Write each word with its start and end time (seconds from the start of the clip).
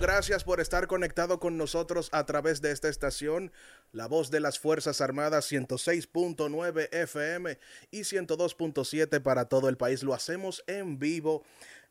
gracias 0.00 0.44
por 0.44 0.60
estar 0.60 0.86
conectado 0.86 1.40
con 1.40 1.56
nosotros 1.56 2.08
a 2.12 2.26
través 2.26 2.60
de 2.60 2.72
esta 2.72 2.88
estación, 2.88 3.52
La 3.92 4.06
Voz 4.06 4.30
de 4.30 4.40
las 4.40 4.58
Fuerzas 4.58 5.00
Armadas 5.00 5.50
106.9 5.50 6.88
FM 6.92 7.58
y 7.90 8.00
102.7 8.00 9.22
para 9.22 9.46
todo 9.46 9.68
el 9.68 9.76
país. 9.76 10.02
Lo 10.02 10.14
hacemos 10.14 10.64
en 10.66 10.98
vivo, 10.98 11.44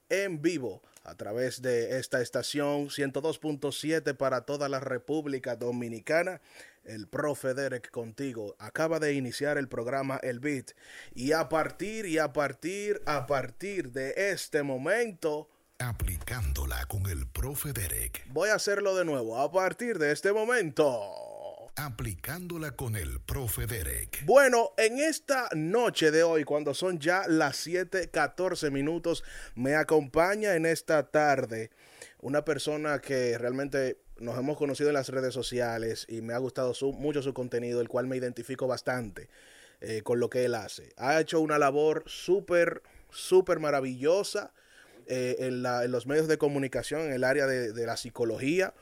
en 0.09 0.41
vivo, 0.41 0.81
a 1.04 1.16
través 1.16 1.62
de 1.62 1.99
esta 1.99 2.21
estación 2.21 2.89
102.7 2.89 4.16
para 4.16 4.41
toda 4.41 4.70
la 4.70 4.80
República 4.80 5.55
Dominicana. 5.55 6.41
El 6.84 7.08
profe 7.08 7.53
Derek 7.53 7.90
contigo 7.91 8.55
acaba 8.59 8.99
de 8.99 9.13
iniciar 9.13 9.58
el 9.58 9.67
programa 9.67 10.20
El 10.22 10.40
Beat 10.40 10.72
y 11.13 11.31
a 11.31 11.49
partir 11.49 12.05
y 12.05 12.20
a 12.20 12.34
partir, 12.34 13.02
a 13.05 13.26
partir 13.26 13.91
de 13.91 14.13
este 14.31 14.63
momento 14.63 15.49
Aplicándola 15.79 16.85
con 16.85 17.05
el 17.07 17.27
profe 17.27 17.73
Derek. 17.73 18.25
Voy 18.29 18.47
a 18.47 18.55
hacerlo 18.55 18.95
de 18.95 19.03
nuevo 19.03 19.38
a 19.38 19.52
partir 19.52 19.99
de 19.99 20.13
este 20.13 20.31
momento. 20.31 20.89
Aplicándola 21.75 22.71
con 22.71 22.95
el 22.95 23.20
profe 23.20 23.67
Derek. 23.67 24.23
Bueno, 24.25 24.71
en 24.77 24.99
esta 24.99 25.49
noche 25.53 26.11
de 26.11 26.23
hoy, 26.23 26.45
cuando 26.45 26.73
son 26.73 26.99
ya 26.99 27.27
las 27.27 27.67
7:14 27.67 28.71
minutos, 28.71 29.25
me 29.55 29.75
acompaña 29.75 30.55
en 30.55 30.65
esta 30.65 31.11
tarde 31.11 31.71
una 32.21 32.45
persona 32.45 33.01
que 33.01 33.37
realmente 33.37 33.99
nos 34.17 34.39
hemos 34.39 34.57
conocido 34.57 34.91
en 34.91 34.95
las 34.95 35.09
redes 35.09 35.34
sociales 35.34 36.05
y 36.07 36.21
me 36.21 36.34
ha 36.34 36.37
gustado 36.37 36.73
mucho 36.93 37.21
su 37.21 37.34
contenido, 37.34 37.81
el 37.81 37.89
cual 37.89 38.07
me 38.07 38.15
identifico 38.15 38.65
bastante 38.65 39.27
eh, 39.82 40.04
con 40.04 40.21
lo 40.21 40.29
que 40.29 40.45
él 40.45 40.55
hace. 40.55 40.93
Ha 40.95 41.20
hecho 41.20 41.41
una 41.41 41.60
labor 41.60 42.05
súper, 42.07 42.82
súper 43.10 43.60
maravillosa 43.60 44.54
eh, 45.07 45.35
en, 45.39 45.61
los 45.91 46.07
medios 46.07 46.27
de 46.27 46.37
comunicación, 46.37 47.01
en 47.01 47.13
el 47.13 47.23
área 47.23 47.48
de, 47.48 47.85
la 47.85 47.98
psicología. 47.98 48.73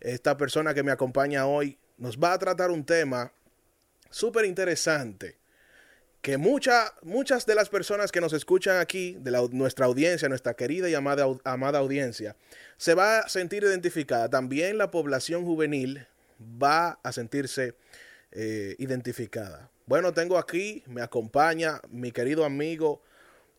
Esta 0.00 0.36
persona 0.36 0.74
que 0.74 0.82
me 0.82 0.92
acompaña 0.92 1.46
hoy 1.46 1.78
nos 1.98 2.18
va 2.18 2.32
a 2.32 2.38
tratar 2.38 2.70
un 2.70 2.84
tema 2.84 3.32
súper 4.10 4.44
interesante 4.44 5.38
que 6.22 6.36
muchas 6.36 7.46
de 7.46 7.54
las 7.54 7.70
personas 7.70 8.12
que 8.12 8.20
nos 8.20 8.34
escuchan 8.34 8.76
aquí, 8.76 9.16
de 9.20 9.48
nuestra 9.52 9.86
audiencia, 9.86 10.28
nuestra 10.28 10.52
querida 10.54 10.88
y 10.90 10.94
amada, 10.94 11.26
amada 11.44 11.78
audiencia, 11.78 12.36
se 12.76 12.94
va 12.94 13.20
a 13.20 13.28
sentir 13.28 13.62
identificada. 13.62 14.28
También 14.28 14.76
la 14.76 14.90
población 14.90 15.44
juvenil 15.44 16.06
va 16.40 16.98
a 17.02 17.12
sentirse 17.12 17.74
eh, 18.32 18.76
identificada. 18.78 19.70
Bueno, 19.86 20.12
tengo 20.12 20.38
aquí, 20.38 20.82
me 20.86 21.02
acompaña 21.02 21.80
mi 21.88 22.12
querido 22.12 22.44
amigo 22.44 23.02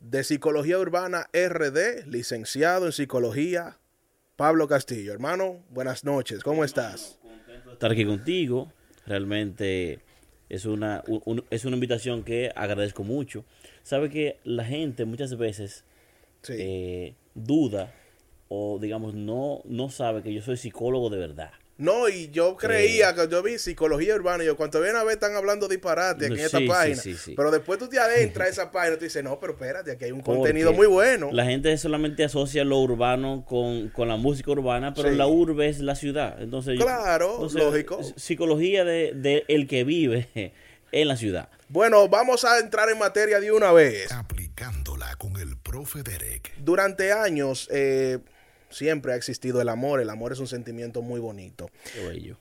de 0.01 0.23
Psicología 0.23 0.79
Urbana 0.79 1.29
RD, 1.31 2.07
licenciado 2.07 2.87
en 2.87 2.91
Psicología, 2.91 3.77
Pablo 4.35 4.67
Castillo. 4.67 5.13
Hermano, 5.13 5.63
buenas 5.69 6.03
noches, 6.03 6.43
¿cómo 6.43 6.63
estás? 6.63 7.19
Contento 7.21 7.69
de 7.69 7.73
estar 7.73 7.91
aquí 7.91 8.05
contigo. 8.05 8.73
Realmente 9.05 9.99
es 10.49 10.65
una, 10.65 11.03
es 11.51 11.65
una 11.65 11.75
invitación 11.75 12.23
que 12.23 12.51
agradezco 12.55 13.03
mucho. 13.03 13.45
Sabe 13.83 14.09
que 14.09 14.39
la 14.43 14.65
gente 14.65 15.05
muchas 15.05 15.37
veces 15.37 15.85
eh, 16.49 17.13
duda 17.35 17.93
o 18.47 18.79
digamos 18.79 19.13
no, 19.13 19.61
no 19.65 19.89
sabe 19.89 20.23
que 20.23 20.33
yo 20.33 20.41
soy 20.41 20.57
psicólogo 20.57 21.11
de 21.11 21.19
verdad. 21.19 21.51
No, 21.81 22.07
y 22.09 22.29
yo 22.29 22.55
creía 22.57 23.15
que 23.15 23.27
yo 23.27 23.41
vi 23.41 23.57
psicología 23.57 24.13
urbana 24.13 24.43
y 24.43 24.45
yo 24.45 24.55
cuando 24.55 24.79
viene 24.79 24.99
a 24.99 25.03
ver 25.03 25.15
están 25.15 25.35
hablando 25.35 25.67
disparate 25.67 26.27
aquí 26.27 26.35
en 26.35 26.39
esta 26.39 26.59
página. 26.67 27.01
pero 27.35 27.49
después 27.49 27.79
tú 27.79 27.89
te 27.89 27.97
adentras 27.97 28.47
a 28.47 28.51
esa 28.51 28.71
página 28.71 28.93
y 28.93 28.97
tú 28.99 29.05
dices, 29.05 29.23
no, 29.23 29.39
pero 29.39 29.53
espérate, 29.53 29.91
aquí 29.91 30.05
hay 30.05 30.11
un 30.11 30.21
contenido 30.21 30.73
muy 30.73 30.85
bueno. 30.85 31.29
La 31.31 31.43
gente 31.43 31.75
solamente 31.79 32.23
asocia 32.23 32.63
lo 32.63 32.77
urbano 32.77 33.43
con, 33.47 33.91
la 34.07 34.15
música 34.15 34.51
urbana, 34.51 34.93
pero 34.93 35.09
la 35.09 35.25
urbe 35.25 35.69
es 35.69 35.79
la 35.79 35.95
ciudad. 35.95 36.39
Entonces, 36.39 36.79
claro, 36.79 37.47
lógico. 37.51 37.99
Psicología 38.15 38.83
de, 38.83 39.13
de 39.15 39.43
el 39.47 39.67
que 39.67 39.83
vive 39.83 40.29
en 40.91 41.07
la 41.07 41.17
ciudad. 41.17 41.49
Bueno, 41.67 42.07
vamos 42.09 42.45
a 42.45 42.59
entrar 42.59 42.89
en 42.89 42.99
materia 42.99 43.39
de 43.39 43.51
una 43.51 43.71
vez. 43.71 44.11
Aplicándola 44.11 45.15
con 45.15 45.35
el 45.37 45.57
profe 45.57 46.03
Derek. 46.03 46.53
Durante 46.57 47.11
años, 47.11 47.67
eh, 47.71 48.19
siempre 48.71 49.13
ha 49.13 49.15
existido 49.15 49.61
el 49.61 49.69
amor. 49.69 50.01
El 50.01 50.09
amor 50.09 50.31
es 50.31 50.39
un 50.39 50.47
sentimiento 50.47 51.01
muy 51.01 51.19
bonito. 51.19 51.69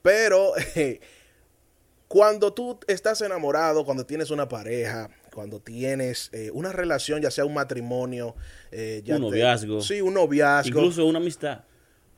Pero 0.03 0.53
cuando 2.09 2.53
tú 2.53 2.79
estás 2.87 3.21
enamorado, 3.21 3.85
cuando 3.85 4.05
tienes 4.07 4.31
una 4.31 4.49
pareja, 4.49 5.11
cuando 5.33 5.61
tienes 5.61 6.31
eh, 6.33 6.51
una 6.53 6.73
relación, 6.73 7.23
ya 7.23 7.31
sea 7.31 7.45
un 7.45 7.55
matrimonio, 7.55 8.35
eh, 8.73 9.03
un 9.07 9.21
noviazgo. 9.21 9.81
sí, 9.81 10.01
un 10.01 10.15
noviazgo. 10.15 10.69
Incluso 10.69 11.07
una 11.07 11.19
amistad. 11.19 11.61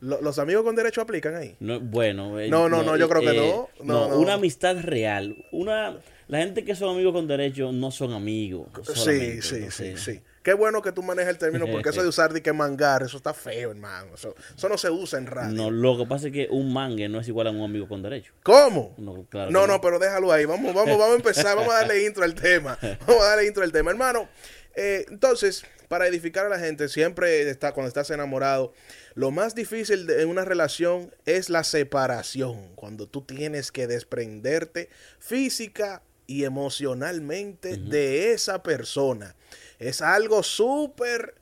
¿Los 0.00 0.40
amigos 0.40 0.64
con 0.64 0.74
derecho 0.74 1.00
aplican 1.00 1.36
ahí? 1.36 1.54
No, 1.60 1.78
bueno. 1.78 2.40
Eh, 2.40 2.48
no, 2.48 2.68
no, 2.68 2.82
no, 2.82 2.96
yo 2.96 3.08
creo 3.08 3.20
que 3.20 3.36
no. 3.36 3.68
No, 3.84 4.18
una 4.18 4.34
amistad 4.34 4.76
real. 4.80 5.36
Una, 5.52 5.96
la 6.26 6.38
gente 6.38 6.64
que 6.64 6.74
son 6.74 6.88
amigos 6.90 7.12
con 7.12 7.28
derecho 7.28 7.70
no 7.70 7.92
son 7.92 8.12
amigos. 8.12 8.66
Sí, 8.94 9.40
sí, 9.42 9.70
sí, 9.70 9.96
sí. 9.96 10.20
Qué 10.42 10.54
bueno 10.54 10.82
que 10.82 10.92
tú 10.92 11.03
manejes 11.03 11.30
el 11.30 11.38
término, 11.38 11.66
porque 11.66 11.91
eso 11.91 12.03
de 12.03 12.08
usar 12.08 12.32
de 12.32 12.42
que 12.42 12.53
mangar, 12.53 13.03
eso 13.03 13.16
está 13.16 13.32
feo, 13.32 13.70
hermano. 13.70 14.14
Eso, 14.14 14.34
no 14.69 14.76
se 14.76 14.91
usa 14.91 15.19
en 15.19 15.26
radio. 15.26 15.54
No, 15.54 15.70
lo 15.70 15.97
que 15.98 16.06
pasa 16.06 16.26
es 16.26 16.32
que 16.32 16.48
un 16.50 16.72
mangue 16.72 17.08
no 17.08 17.20
es 17.20 17.28
igual 17.28 17.47
a 17.47 17.50
un 17.50 17.62
amigo 17.62 17.88
con 17.88 18.03
derecho. 18.03 18.32
¿Cómo? 18.42 18.94
No, 18.98 19.25
claro 19.28 19.50
no, 19.50 19.66
no, 19.66 19.81
pero 19.81 19.98
déjalo 19.98 20.32
ahí. 20.32 20.44
Vamos, 20.44 20.75
vamos, 20.75 20.98
vamos 20.98 21.12
a 21.12 21.16
empezar, 21.16 21.56
vamos 21.56 21.72
a 21.72 21.78
darle 21.78 22.04
intro 22.06 22.25
al 22.25 22.34
tema. 22.34 22.78
Vamos 23.06 23.22
a 23.22 23.28
darle 23.28 23.47
intro 23.47 23.62
al 23.62 23.72
tema. 23.72 23.91
Hermano, 23.91 24.28
eh, 24.75 25.04
entonces, 25.08 25.64
para 25.88 26.06
edificar 26.06 26.47
a 26.47 26.48
la 26.48 26.58
gente, 26.58 26.88
siempre 26.88 27.48
está, 27.48 27.72
cuando 27.72 27.88
estás 27.88 28.10
enamorado, 28.10 28.72
lo 29.14 29.31
más 29.31 29.54
difícil 29.54 30.08
en 30.10 30.28
una 30.28 30.44
relación 30.44 31.14
es 31.26 31.50
la 31.50 31.64
separación, 31.64 32.75
cuando 32.75 33.06
tú 33.06 33.22
tienes 33.22 33.70
que 33.70 33.86
desprenderte 33.86 34.88
física 35.19 36.02
y 36.26 36.44
emocionalmente 36.44 37.76
de 37.76 38.32
esa 38.32 38.62
persona. 38.62 39.34
Es 39.78 40.00
algo 40.00 40.42
súper 40.42 41.34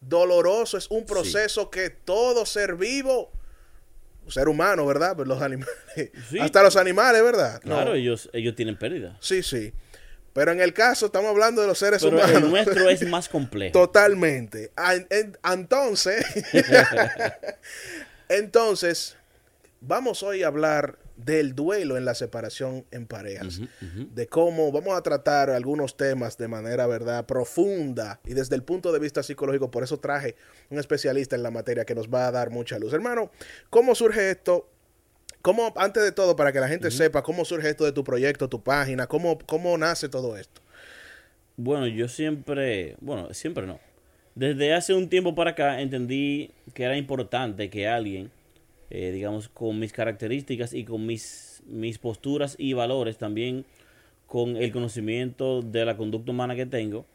doloroso, 0.00 0.76
es 0.76 0.90
un 0.90 1.06
proceso 1.06 1.70
que 1.70 1.90
todo 1.90 2.44
ser 2.46 2.74
vivo, 2.76 3.30
ser 4.28 4.48
humano, 4.48 4.86
¿verdad? 4.86 5.14
Pues 5.16 5.28
los 5.28 5.40
animales, 5.40 5.74
hasta 6.40 6.62
los 6.62 6.76
animales, 6.76 7.22
¿verdad? 7.22 7.60
Claro, 7.60 7.94
ellos, 7.94 8.30
ellos 8.32 8.54
tienen 8.54 8.78
pérdida. 8.78 9.16
Sí, 9.20 9.42
sí. 9.42 9.72
Pero 10.32 10.52
en 10.52 10.60
el 10.60 10.72
caso, 10.72 11.06
estamos 11.06 11.30
hablando 11.30 11.60
de 11.60 11.68
los 11.68 11.78
seres 11.78 12.02
humanos. 12.02 12.30
El 12.30 12.50
nuestro 12.50 12.88
es 12.88 13.06
más 13.06 13.28
complejo. 13.28 13.72
Totalmente. 13.72 14.72
Entonces, 15.42 16.24
entonces, 18.28 19.16
vamos 19.80 20.22
hoy 20.22 20.42
a 20.42 20.46
hablar 20.46 20.98
del 21.24 21.54
duelo 21.54 21.96
en 21.96 22.04
la 22.04 22.14
separación 22.14 22.84
en 22.90 23.06
parejas, 23.06 23.60
de 23.80 24.26
cómo 24.26 24.72
vamos 24.72 24.96
a 24.96 25.02
tratar 25.02 25.50
algunos 25.50 25.96
temas 25.96 26.36
de 26.38 26.48
manera, 26.48 26.86
¿verdad?, 26.86 27.26
profunda 27.26 28.20
y 28.24 28.34
desde 28.34 28.56
el 28.56 28.62
punto 28.62 28.92
de 28.92 28.98
vista 28.98 29.22
psicológico. 29.22 29.70
Por 29.70 29.82
eso 29.82 29.98
traje 29.98 30.36
un 30.70 30.78
especialista 30.78 31.36
en 31.36 31.42
la 31.42 31.50
materia 31.50 31.84
que 31.84 31.94
nos 31.94 32.08
va 32.08 32.26
a 32.26 32.30
dar 32.32 32.50
mucha 32.50 32.78
luz. 32.78 32.92
Hermano, 32.92 33.30
¿cómo 33.70 33.94
surge 33.94 34.30
esto? 34.30 34.68
¿Cómo, 35.42 35.72
antes 35.76 36.04
de 36.04 36.12
todo, 36.12 36.36
para 36.36 36.52
que 36.52 36.60
la 36.60 36.68
gente 36.68 36.90
sepa 36.90 37.22
cómo 37.22 37.44
surge 37.44 37.68
esto 37.68 37.84
de 37.84 37.92
tu 37.92 38.04
proyecto, 38.04 38.48
tu 38.48 38.62
página, 38.62 39.08
cómo, 39.08 39.38
cómo 39.46 39.76
nace 39.76 40.08
todo 40.08 40.36
esto? 40.36 40.60
Bueno, 41.56 41.86
yo 41.86 42.08
siempre, 42.08 42.96
bueno, 43.00 43.34
siempre 43.34 43.66
no. 43.66 43.80
Desde 44.34 44.72
hace 44.72 44.94
un 44.94 45.08
tiempo 45.08 45.34
para 45.34 45.50
acá 45.50 45.80
entendí 45.80 46.52
que 46.74 46.84
era 46.84 46.96
importante 46.96 47.68
que 47.68 47.88
alguien 47.88 48.30
eh, 48.94 49.10
digamos, 49.10 49.48
con 49.48 49.78
mis 49.78 49.90
características 49.90 50.74
y 50.74 50.84
con 50.84 51.06
mis, 51.06 51.62
mis 51.66 51.96
posturas 51.96 52.56
y 52.58 52.74
valores, 52.74 53.16
también 53.16 53.64
con 54.26 54.58
el 54.58 54.70
conocimiento 54.70 55.62
de 55.62 55.86
la 55.86 55.96
conducta 55.96 56.30
humana 56.30 56.54
que 56.54 56.66
tengo, 56.66 57.06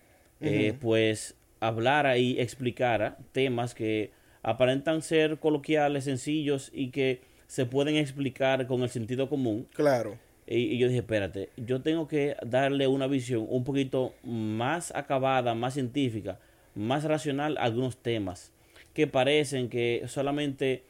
eh, 0.41 0.73
pues 0.81 1.35
hablara 1.59 2.17
y 2.17 2.39
explicara 2.39 3.19
temas 3.31 3.75
que 3.75 4.09
aparentan 4.41 5.03
ser 5.03 5.37
coloquiales, 5.37 6.05
sencillos 6.05 6.71
y 6.73 6.89
que 6.89 7.21
se 7.45 7.67
pueden 7.67 7.95
explicar 7.95 8.65
con 8.65 8.81
el 8.81 8.89
sentido 8.89 9.29
común. 9.29 9.67
Claro. 9.73 10.17
Y, 10.47 10.55
y, 10.55 10.77
yo 10.79 10.87
dije, 10.87 11.01
espérate, 11.01 11.49
yo 11.57 11.83
tengo 11.83 12.07
que 12.07 12.37
darle 12.43 12.87
una 12.87 13.05
visión 13.05 13.45
un 13.47 13.63
poquito 13.63 14.15
más 14.23 14.91
acabada, 14.95 15.53
más 15.53 15.75
científica, 15.75 16.39
más 16.73 17.03
racional 17.03 17.55
a 17.59 17.65
algunos 17.65 17.97
temas 17.97 18.51
que 18.95 19.05
parecen 19.05 19.69
que 19.69 20.01
solamente 20.07 20.86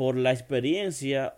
por 0.00 0.16
la 0.16 0.32
experiencia 0.32 1.34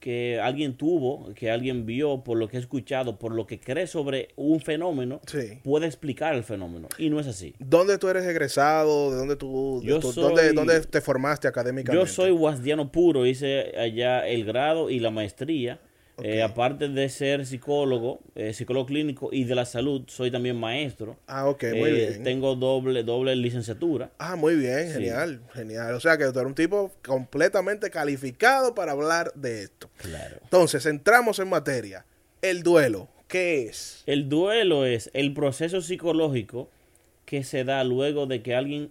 que 0.00 0.40
alguien 0.40 0.78
tuvo, 0.78 1.34
que 1.34 1.50
alguien 1.50 1.84
vio, 1.84 2.24
por 2.24 2.38
lo 2.38 2.48
que 2.48 2.56
ha 2.56 2.60
escuchado, 2.60 3.18
por 3.18 3.34
lo 3.34 3.46
que 3.46 3.60
cree 3.60 3.86
sobre 3.86 4.30
un 4.34 4.60
fenómeno, 4.60 5.20
puede 5.62 5.84
explicar 5.84 6.34
el 6.34 6.42
fenómeno. 6.42 6.88
Y 6.96 7.10
no 7.10 7.20
es 7.20 7.26
así. 7.26 7.54
¿Dónde 7.58 7.98
tú 7.98 8.08
eres 8.08 8.24
egresado? 8.24 9.10
¿De 9.10 9.18
dónde 9.18 9.36
tú, 9.36 9.82
dónde, 9.84 10.80
te 10.86 11.02
formaste 11.02 11.48
académicamente? 11.48 12.02
Yo 12.02 12.10
soy 12.10 12.30
guasdiano 12.30 12.90
puro, 12.90 13.26
hice 13.26 13.74
allá 13.78 14.26
el 14.26 14.46
grado 14.46 14.88
y 14.88 15.00
la 15.00 15.10
maestría. 15.10 15.78
Eh, 16.22 16.42
aparte 16.42 16.88
de 16.88 17.08
ser 17.08 17.46
psicólogo, 17.46 18.20
eh, 18.34 18.52
psicólogo 18.52 18.86
clínico 18.86 19.28
y 19.32 19.44
de 19.44 19.54
la 19.54 19.64
salud, 19.64 20.02
soy 20.08 20.30
también 20.30 20.56
maestro. 20.56 21.16
Ah, 21.26 21.46
ok, 21.48 21.62
muy 21.76 21.90
Eh, 21.90 21.92
bien. 22.10 22.22
Tengo 22.24 22.56
doble, 22.56 23.04
doble 23.04 23.36
licenciatura. 23.36 24.10
Ah, 24.18 24.34
muy 24.36 24.56
bien, 24.56 24.90
genial, 24.92 25.40
genial. 25.54 25.94
O 25.94 26.00
sea 26.00 26.16
que 26.18 26.24
tú 26.24 26.38
eres 26.38 26.48
un 26.48 26.54
tipo 26.54 26.90
completamente 27.04 27.90
calificado 27.90 28.74
para 28.74 28.92
hablar 28.92 29.32
de 29.34 29.62
esto. 29.62 29.88
Claro. 29.98 30.38
Entonces, 30.42 30.86
entramos 30.86 31.38
en 31.38 31.48
materia. 31.48 32.04
El 32.42 32.62
duelo, 32.62 33.08
¿qué 33.28 33.66
es? 33.66 34.02
El 34.06 34.28
duelo 34.28 34.86
es 34.86 35.10
el 35.14 35.32
proceso 35.34 35.80
psicológico 35.82 36.68
que 37.26 37.44
se 37.44 37.62
da 37.64 37.84
luego 37.84 38.26
de 38.26 38.42
que 38.42 38.54
alguien 38.54 38.90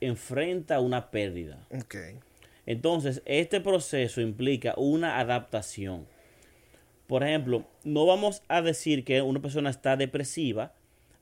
enfrenta 0.00 0.80
una 0.80 1.10
pérdida. 1.10 1.58
Ok. 1.70 1.96
Entonces, 2.66 3.22
este 3.24 3.60
proceso 3.60 4.20
implica 4.20 4.74
una 4.76 5.18
adaptación. 5.20 6.06
Por 7.06 7.22
ejemplo, 7.22 7.64
no 7.84 8.04
vamos 8.04 8.42
a 8.48 8.60
decir 8.60 9.04
que 9.04 9.22
una 9.22 9.40
persona 9.40 9.70
está 9.70 9.96
depresiva 9.96 10.74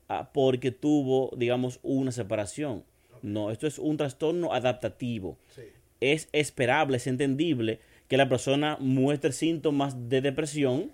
ah, 0.09 0.31
porque 0.33 0.71
tuvo, 0.71 1.31
digamos, 1.37 1.79
una 1.83 2.11
separación. 2.11 2.83
No, 3.21 3.51
esto 3.51 3.67
es 3.67 3.77
un 3.77 3.97
trastorno 3.97 4.53
adaptativo. 4.53 5.37
Sí. 5.49 5.61
Es 6.01 6.27
esperable, 6.31 6.97
es 6.97 7.07
entendible 7.07 7.79
que 8.07 8.17
la 8.17 8.27
persona 8.27 8.77
muestre 8.79 9.31
síntomas 9.31 10.09
de 10.09 10.21
depresión 10.21 10.91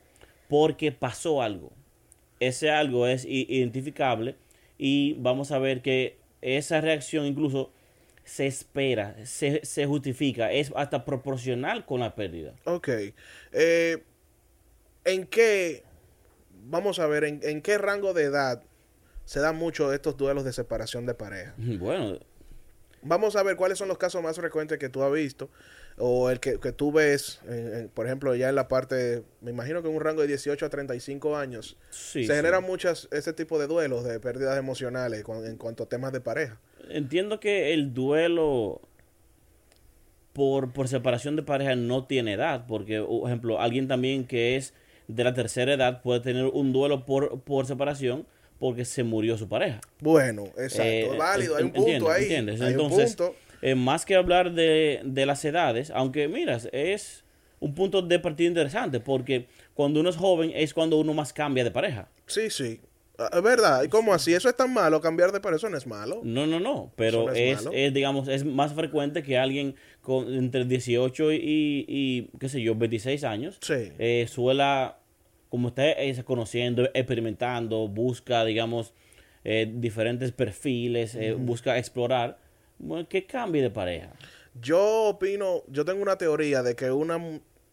porque 0.50 0.92
pasó 0.92 1.42
algo. 1.42 1.72
Ese 2.40 2.72
algo 2.72 3.08
es 3.08 3.26
identificable 3.26 4.36
y 4.78 5.14
vamos 5.14 5.52
a 5.52 5.60
ver 5.60 5.82
que 5.82 6.18
esa 6.42 6.82
reacción 6.82 7.26
incluso 7.26 7.72
se 8.24 8.48
espera, 8.48 9.16
se, 9.26 9.66
se 9.66 9.86
justifica, 9.86 10.52
es 10.52 10.72
hasta 10.76 11.06
proporcional 11.06 11.86
con 11.86 12.00
la 12.00 12.16
pérdida. 12.16 12.54
Ok. 12.66 12.90
Eh, 13.52 14.04
¿En 15.04 15.26
qué, 15.28 15.84
vamos 16.66 17.00
a 17.00 17.08
ver, 17.08 17.24
en, 17.24 17.40
en 17.44 17.62
qué 17.62 17.78
rango 17.78 18.14
de 18.14 18.24
edad 18.24 18.64
se 19.26 19.40
dan 19.40 19.56
mucho 19.56 19.94
estos 19.94 20.18
duelos 20.18 20.44
de 20.44 20.54
separación 20.54 21.06
de 21.06 21.14
pareja? 21.14 21.54
Bueno, 21.58 22.20
Vamos 23.04 23.36
a 23.36 23.44
ver 23.44 23.56
cuáles 23.56 23.78
son 23.78 23.88
los 23.88 23.98
casos 23.98 24.22
más 24.22 24.36
frecuentes 24.36 24.78
que 24.78 24.90
tú 24.90 25.04
has 25.04 25.12
visto 25.12 25.50
o 26.04 26.30
el 26.32 26.40
que, 26.40 26.60
que 26.60 26.72
tú 26.72 26.92
ves, 26.92 27.40
en- 27.48 27.90
por 27.94 28.08
ejemplo, 28.08 28.34
ya 28.36 28.50
en 28.50 28.56
la 28.56 28.68
parte, 28.68 29.24
me 29.42 29.52
imagino 29.52 29.82
que 29.84 29.90
en 29.90 29.96
un 29.96 30.02
rango 30.02 30.22
de 30.22 30.28
18 30.28 30.66
a 30.66 30.70
35 30.70 31.38
años, 31.38 31.78
sí. 31.92 32.24
se 32.26 32.28
sí. 32.32 32.36
generan 32.36 32.64
muchas, 32.64 33.08
ese 33.12 33.34
tipo 33.34 33.60
de 33.60 33.68
duelos, 33.68 34.04
de 34.04 34.20
pérdidas 34.20 34.58
emocionales 34.58 35.24
con- 35.24 35.46
en 35.46 35.58
cuanto 35.58 35.84
a 35.84 35.86
temas 35.90 36.12
de 36.12 36.20
pareja. 36.22 36.60
Entiendo 36.90 37.40
que 37.40 37.74
el 37.74 37.94
duelo 37.94 38.82
por, 40.34 40.72
por 40.72 40.88
separación 40.88 41.36
de 41.36 41.44
pareja 41.44 41.76
no 41.76 42.06
tiene 42.06 42.34
edad, 42.34 42.66
porque, 42.68 43.02
por 43.02 43.28
ejemplo, 43.30 43.60
alguien 43.60 43.88
también 43.88 44.26
que 44.26 44.56
es 44.56 44.74
de 45.08 45.24
la 45.24 45.34
tercera 45.34 45.74
edad 45.74 46.02
puede 46.02 46.22
tener 46.22 46.46
un 46.46 46.72
duelo 46.72 47.06
por, 47.06 47.42
por 47.42 47.66
separación 47.66 48.26
porque 48.60 48.86
se 48.86 49.04
murió 49.04 49.38
su 49.38 49.50
pareja. 49.50 49.82
Bueno, 50.00 50.44
exacto, 50.58 50.84
Eh, 50.84 51.10
válido, 51.18 51.58
hay 51.58 51.64
un 51.64 51.72
punto 51.74 52.10
ahí. 52.12 52.24
entiendes. 52.24 52.62
Hay 52.62 52.72
Entonces, 52.74 53.10
un 53.20 53.26
punto. 53.28 53.36
Eh, 53.62 53.76
más 53.76 54.06
que 54.06 54.16
hablar 54.16 54.54
de, 54.54 55.02
de 55.04 55.26
las 55.26 55.44
edades, 55.46 55.92
aunque 55.94 56.28
miras, 56.28 56.68
es 56.72 57.24
un 57.60 57.76
punto 57.76 58.02
de 58.02 58.20
partida 58.20 58.48
interesante, 58.48 59.00
porque 59.00 59.48
cuando 59.74 60.00
uno 60.00 60.10
es 60.10 60.18
joven 60.18 60.52
es 60.56 60.74
cuando 60.74 60.98
uno 60.98 61.14
más 61.14 61.32
cambia 61.34 61.64
de 61.64 61.72
pareja. 61.72 62.10
Sí, 62.26 62.50
sí. 62.50 62.80
Ah, 63.20 63.30
Es 63.34 63.42
verdad. 63.44 63.84
¿Y 63.84 63.88
cómo 63.90 64.14
así? 64.16 64.34
¿Eso 64.34 64.50
es 64.50 64.56
tan 64.58 64.74
malo? 64.74 65.00
¿Cambiar 65.00 65.32
de 65.32 65.40
pareja? 65.40 65.58
Eso 65.58 65.70
no 65.70 65.78
es 65.78 65.86
malo. 65.86 66.22
No, 66.24 66.48
no, 66.48 66.60
no, 66.60 66.92
pero 66.96 67.26
no 67.28 67.32
es 67.34 67.68
es, 67.72 67.94
digamos, 67.94 68.28
es 68.28 68.44
más 68.46 68.74
frecuente 68.74 69.22
que 69.22 69.38
alguien 69.38 69.76
con 70.02 70.34
entre 70.34 70.66
18 70.66 71.32
y, 71.34 71.86
y 71.88 72.30
qué 72.40 72.50
sé 72.50 72.62
yo, 72.64 72.74
26 72.74 73.24
años 73.24 73.60
Sí. 73.62 73.92
eh, 74.00 74.26
suela, 74.28 74.98
como 75.50 75.68
está 75.68 75.84
conociendo, 76.26 76.90
experimentando, 76.96 77.88
busca, 77.88 78.44
digamos, 78.44 78.94
eh, 79.44 79.72
diferentes 79.72 80.32
perfiles, 80.32 81.14
eh, 81.14 81.34
busca 81.34 81.78
explorar, 81.78 82.40
que 83.10 83.26
cambie 83.26 83.62
de 83.62 83.70
pareja. 83.70 84.12
Yo 84.62 85.04
opino, 85.06 85.64
yo 85.68 85.86
tengo 85.86 86.02
una 86.02 86.18
teoría 86.18 86.62
de 86.64 86.76
que 86.76 86.92
una, 86.92 87.18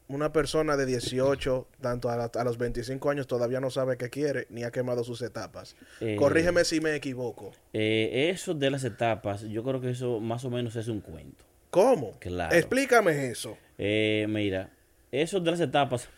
una 0.08 0.32
persona 0.32 0.76
de 0.76 0.86
18, 0.86 1.66
tanto 1.80 2.08
a, 2.10 2.16
la- 2.16 2.30
a 2.34 2.44
los 2.44 2.56
25 2.58 3.10
años, 3.10 3.26
todavía 3.26 3.60
no 3.60 3.70
sabe 3.70 3.96
qué 3.96 4.10
quiere 4.10 4.46
ni 4.50 4.62
ha 4.64 4.70
quemado 4.70 5.02
sus 5.04 5.20
etapas. 5.22 5.74
Eh, 6.00 6.16
Corrígeme 6.16 6.64
si 6.64 6.80
me 6.80 6.94
equivoco. 6.94 7.52
Eh, 7.72 8.30
eso 8.32 8.54
de 8.54 8.70
las 8.70 8.84
etapas, 8.84 9.42
yo 9.42 9.64
creo 9.64 9.80
que 9.80 9.90
eso 9.90 10.20
más 10.20 10.44
o 10.44 10.50
menos 10.50 10.76
es 10.76 10.88
un 10.88 11.00
cuento. 11.00 11.44
¿Cómo? 11.70 12.12
Claro. 12.20 12.54
Explícame 12.56 13.28
eso. 13.28 13.58
Eh, 13.76 14.26
mira, 14.28 14.70
eso 15.12 15.40
de 15.40 15.50
las 15.50 15.60
etapas, 15.60 16.08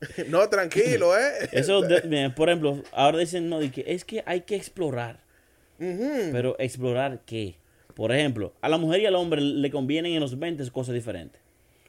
No, 0.28 0.48
tranquilo, 0.48 1.16
¿eh? 1.16 1.30
eso, 1.52 1.80
de- 1.80 2.02
mira, 2.08 2.34
por 2.34 2.48
ejemplo, 2.48 2.82
ahora 2.92 3.18
dicen, 3.18 3.48
no, 3.48 3.60
de 3.60 3.70
que 3.70 3.84
es 3.86 4.04
que 4.04 4.22
hay 4.26 4.40
que 4.40 4.56
explorar. 4.56 5.20
Pero 5.78 6.54
explorar 6.58 7.20
qué? 7.24 7.56
Por 7.94 8.12
ejemplo, 8.12 8.52
a 8.60 8.68
la 8.68 8.78
mujer 8.78 9.02
y 9.02 9.06
al 9.06 9.14
hombre 9.14 9.40
le 9.40 9.70
convienen 9.70 10.12
en 10.12 10.20
los 10.20 10.38
20 10.38 10.70
cosas 10.70 10.94
diferentes, 10.94 11.40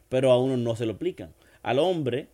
pero 0.09 0.31
a 0.31 0.39
uno 0.39 0.57
no 0.57 0.75
se 0.75 0.85
lo 0.85 0.93
aplican. 0.93 1.33
Al 1.61 1.79
hombre 1.79 2.27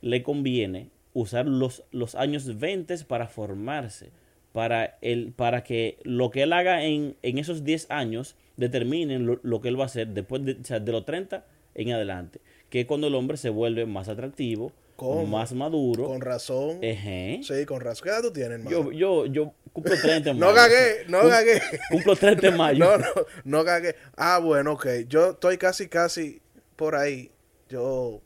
le 0.00 0.22
conviene 0.22 0.90
usar 1.14 1.46
los, 1.46 1.84
los 1.92 2.14
años 2.14 2.58
20 2.58 3.04
para 3.04 3.28
formarse, 3.28 4.10
para, 4.52 4.98
para 5.36 5.62
que 5.64 5.98
lo 6.02 6.30
que 6.30 6.42
él 6.42 6.52
haga 6.52 6.84
en, 6.84 7.16
en 7.22 7.38
esos 7.38 7.64
10 7.64 7.90
años 7.90 8.36
determine 8.56 9.18
lo, 9.18 9.38
lo 9.42 9.60
que 9.60 9.68
él 9.68 9.78
va 9.78 9.84
a 9.84 9.86
hacer 9.86 10.08
después 10.08 10.44
de, 10.44 10.54
de 10.54 10.92
los 10.92 11.04
30 11.04 11.44
en 11.74 11.92
adelante, 11.92 12.40
que 12.70 12.80
es 12.80 12.86
cuando 12.86 13.06
el 13.06 13.14
hombre 13.14 13.36
se 13.36 13.50
vuelve 13.50 13.86
más 13.86 14.08
atractivo, 14.08 14.72
¿Cómo? 14.96 15.26
más 15.26 15.52
maduro. 15.52 16.04
Con 16.06 16.20
razón. 16.20 16.78
Ejé. 16.82 17.40
Sí, 17.42 17.64
con 17.66 17.80
razón. 17.80 18.04
¿Qué 18.04 18.10
edad 18.10 18.22
tú 18.22 18.32
tienes, 18.32 18.58
hermano? 18.58 18.70
Yo, 18.70 18.92
yo, 18.92 19.26
yo 19.26 19.52
cumplo 19.72 19.94
30 20.00 20.30
en 20.30 20.38
no 20.40 20.46
mayo. 20.46 20.56
gagué, 20.56 21.04
no 21.08 21.20
Cum- 21.20 21.28
gagué. 21.30 21.62
Cumplo 21.90 22.16
30 22.16 22.48
en 22.48 22.56
mayo. 22.58 22.84
No, 22.84 22.98
no, 22.98 23.06
no 23.44 23.64
gagué. 23.64 23.94
Ah, 24.16 24.38
bueno, 24.42 24.72
ok. 24.72 24.86
Yo 25.08 25.30
estoy 25.32 25.58
casi, 25.58 25.88
casi 25.88 26.40
por 26.76 26.94
ahí. 26.96 27.30
Yo... 27.68 28.22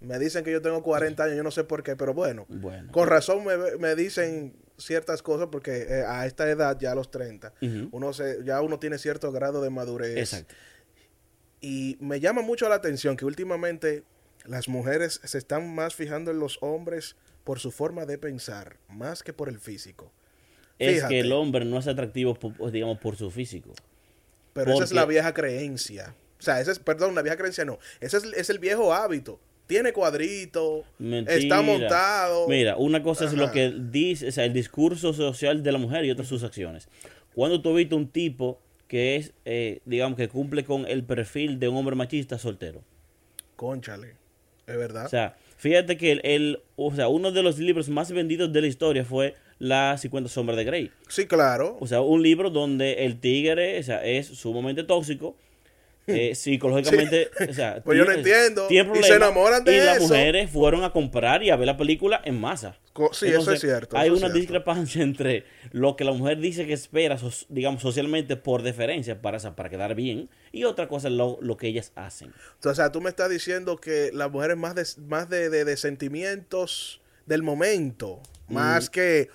Me 0.00 0.18
dicen 0.18 0.44
que 0.44 0.52
yo 0.52 0.60
tengo 0.60 0.82
40 0.82 1.24
años, 1.24 1.36
yo 1.38 1.42
no 1.42 1.50
sé 1.50 1.64
por 1.64 1.82
qué, 1.82 1.96
pero 1.96 2.12
bueno. 2.12 2.44
Bueno. 2.48 2.92
Con 2.92 3.08
razón 3.08 3.44
me, 3.44 3.56
me 3.78 3.94
dicen 3.96 4.54
ciertas 4.76 5.22
cosas 5.22 5.48
porque 5.50 5.86
eh, 5.88 6.04
a 6.06 6.26
esta 6.26 6.48
edad, 6.50 6.78
ya 6.78 6.92
a 6.92 6.94
los 6.94 7.10
30, 7.10 7.54
Ujú. 7.62 7.88
uno 7.92 8.12
se, 8.12 8.44
ya 8.44 8.60
uno 8.60 8.78
tiene 8.78 8.98
cierto 8.98 9.32
grado 9.32 9.62
de 9.62 9.70
madurez. 9.70 10.18
Exacto. 10.18 10.54
Y 11.62 11.96
me 12.00 12.20
llama 12.20 12.42
mucho 12.42 12.68
la 12.68 12.74
atención 12.74 13.16
que 13.16 13.24
últimamente 13.24 14.04
las 14.48 14.68
mujeres 14.68 15.20
se 15.24 15.38
están 15.38 15.74
más 15.74 15.94
fijando 15.94 16.30
en 16.30 16.38
los 16.38 16.58
hombres 16.60 17.16
por 17.44 17.60
su 17.60 17.70
forma 17.70 18.06
de 18.06 18.18
pensar, 18.18 18.76
más 18.88 19.22
que 19.22 19.32
por 19.32 19.48
el 19.48 19.58
físico. 19.58 20.12
Es 20.78 20.94
Fíjate. 20.96 21.14
que 21.14 21.20
el 21.20 21.32
hombre 21.32 21.64
no 21.64 21.78
es 21.78 21.86
atractivo, 21.86 22.34
por, 22.34 22.70
digamos, 22.70 22.98
por 22.98 23.16
su 23.16 23.30
físico. 23.30 23.72
Pero 24.52 24.72
esa 24.72 24.84
es 24.84 24.92
la 24.92 25.06
vieja 25.06 25.32
creencia. 25.32 26.14
O 26.38 26.42
sea, 26.42 26.60
esa 26.60 26.72
es, 26.72 26.78
perdón, 26.78 27.14
la 27.14 27.22
vieja 27.22 27.36
creencia 27.36 27.64
no. 27.64 27.78
Ese 28.00 28.18
es, 28.18 28.24
es 28.24 28.50
el 28.50 28.58
viejo 28.58 28.92
hábito. 28.92 29.40
Tiene 29.66 29.92
cuadrito, 29.92 30.84
Mentira. 30.98 31.36
está 31.36 31.62
montado. 31.62 32.46
Mira, 32.48 32.76
una 32.76 33.02
cosa 33.02 33.24
es 33.24 33.32
lo 33.32 33.50
que 33.50 33.74
dice, 33.76 34.28
o 34.28 34.32
sea, 34.32 34.44
el 34.44 34.52
discurso 34.52 35.12
social 35.12 35.62
de 35.62 35.72
la 35.72 35.78
mujer 35.78 36.04
y 36.04 36.10
otra 36.10 36.24
sus 36.24 36.44
acciones. 36.44 36.88
Cuando 37.34 37.60
tú 37.60 37.74
viste 37.74 37.94
un 37.94 38.08
tipo 38.08 38.60
que 38.86 39.16
es, 39.16 39.32
eh, 39.44 39.80
digamos, 39.84 40.16
que 40.16 40.28
cumple 40.28 40.64
con 40.64 40.86
el 40.86 41.04
perfil 41.04 41.58
de 41.58 41.68
un 41.68 41.76
hombre 41.76 41.96
machista 41.96 42.38
soltero. 42.38 42.82
Conchale, 43.56 44.14
es 44.66 44.76
verdad. 44.76 45.06
O 45.06 45.08
sea, 45.08 45.36
fíjate 45.56 45.96
que 45.96 46.12
el, 46.12 46.20
el- 46.24 46.58
o 46.76 46.94
sea, 46.94 47.08
uno 47.08 47.32
de 47.32 47.42
los 47.42 47.58
libros 47.58 47.88
más 47.88 48.10
vendidos 48.12 48.52
de 48.52 48.60
la 48.60 48.66
historia 48.66 49.04
fue 49.04 49.34
Las 49.58 50.02
50 50.02 50.28
sombras 50.28 50.56
de 50.58 50.64
Grey. 50.64 50.90
sí, 51.08 51.26
claro. 51.26 51.76
O 51.80 51.86
sea, 51.86 52.00
un 52.02 52.22
libro 52.22 52.50
donde 52.50 53.04
el 53.06 53.18
tigre 53.20 53.78
o 53.78 53.82
sea, 53.82 54.04
es 54.04 54.26
sumamente 54.26 54.82
tóxico. 54.84 55.36
Eh, 56.06 56.34
psicológicamente, 56.34 57.30
o 57.48 57.52
sea, 57.52 57.82
Pues 57.84 57.98
yo 57.98 58.04
no 58.04 58.12
entiendo. 58.12 58.66
Y 58.70 58.76
se 59.02 59.14
enamoran 59.14 59.64
de 59.64 59.76
Y 59.76 59.80
las 59.80 60.00
mujeres 60.00 60.50
fueron 60.50 60.84
a 60.84 60.92
comprar 60.92 61.42
y 61.42 61.50
a 61.50 61.56
ver 61.56 61.66
la 61.66 61.76
película 61.76 62.20
en 62.24 62.40
masa. 62.40 62.76
Co- 62.92 63.12
sí, 63.12 63.26
eso 63.28 63.52
es 63.52 63.60
cierto, 63.60 63.96
Hay 63.98 64.08
una 64.10 64.18
cierto. 64.20 64.38
discrepancia 64.38 65.02
entre 65.02 65.44
lo 65.72 65.96
que 65.96 66.04
la 66.04 66.12
mujer 66.12 66.38
dice 66.38 66.66
que 66.66 66.72
espera, 66.72 67.18
so- 67.18 67.30
digamos, 67.48 67.82
socialmente 67.82 68.36
por 68.36 68.62
deferencia, 68.62 69.20
para, 69.20 69.38
para 69.54 69.68
quedar 69.68 69.94
bien, 69.94 70.30
y 70.52 70.64
otra 70.64 70.88
cosa, 70.88 71.10
lo, 71.10 71.38
lo 71.42 71.56
que 71.56 71.66
ellas 71.68 71.92
hacen. 71.94 72.32
O 72.64 72.74
sea, 72.74 72.90
tú 72.92 73.00
me 73.00 73.10
estás 73.10 73.28
diciendo 73.28 73.76
que 73.76 74.10
las 74.14 74.30
mujeres 74.30 74.56
más 74.56 74.74
de, 74.74 74.84
más 75.08 75.28
de, 75.28 75.50
de- 75.50 75.64
de 75.64 75.76
sentimientos 75.76 77.00
del 77.26 77.42
momento, 77.42 78.20
más 78.48 78.88
que 78.88 79.28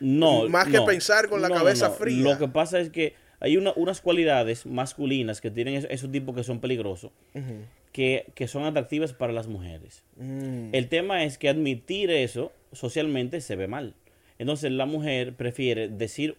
No, 0.00 0.46
Más 0.48 0.66
que 0.68 0.80
pensar 0.82 1.28
con 1.28 1.40
la 1.40 1.48
no, 1.48 1.54
cabeza 1.54 1.88
no. 1.88 1.94
fría. 1.94 2.22
Lo 2.22 2.38
que 2.38 2.48
pasa 2.48 2.80
es 2.80 2.90
que 2.90 3.14
hay 3.40 3.56
una- 3.56 3.72
unas 3.76 4.00
cualidades 4.00 4.66
masculinas 4.66 5.40
que 5.40 5.50
tienen 5.50 5.74
es- 5.74 5.86
esos 5.90 6.10
tipos 6.10 6.34
que 6.34 6.42
son 6.44 6.60
peligrosos, 6.60 7.10
que, 7.92 8.26
que 8.34 8.46
son 8.48 8.64
atractivas 8.64 9.12
para 9.12 9.32
las 9.32 9.46
mujeres. 9.46 10.04
mm, 10.16 10.70
El 10.74 10.88
tema 10.88 11.24
es 11.24 11.38
que 11.38 11.48
admitir 11.48 12.10
eso 12.10 12.52
socialmente 12.72 13.40
se 13.40 13.56
ve 13.56 13.68
mal. 13.68 13.94
Entonces 14.38 14.70
la 14.72 14.84
mujer 14.86 15.34
prefiere 15.34 15.88
decir 15.88 16.36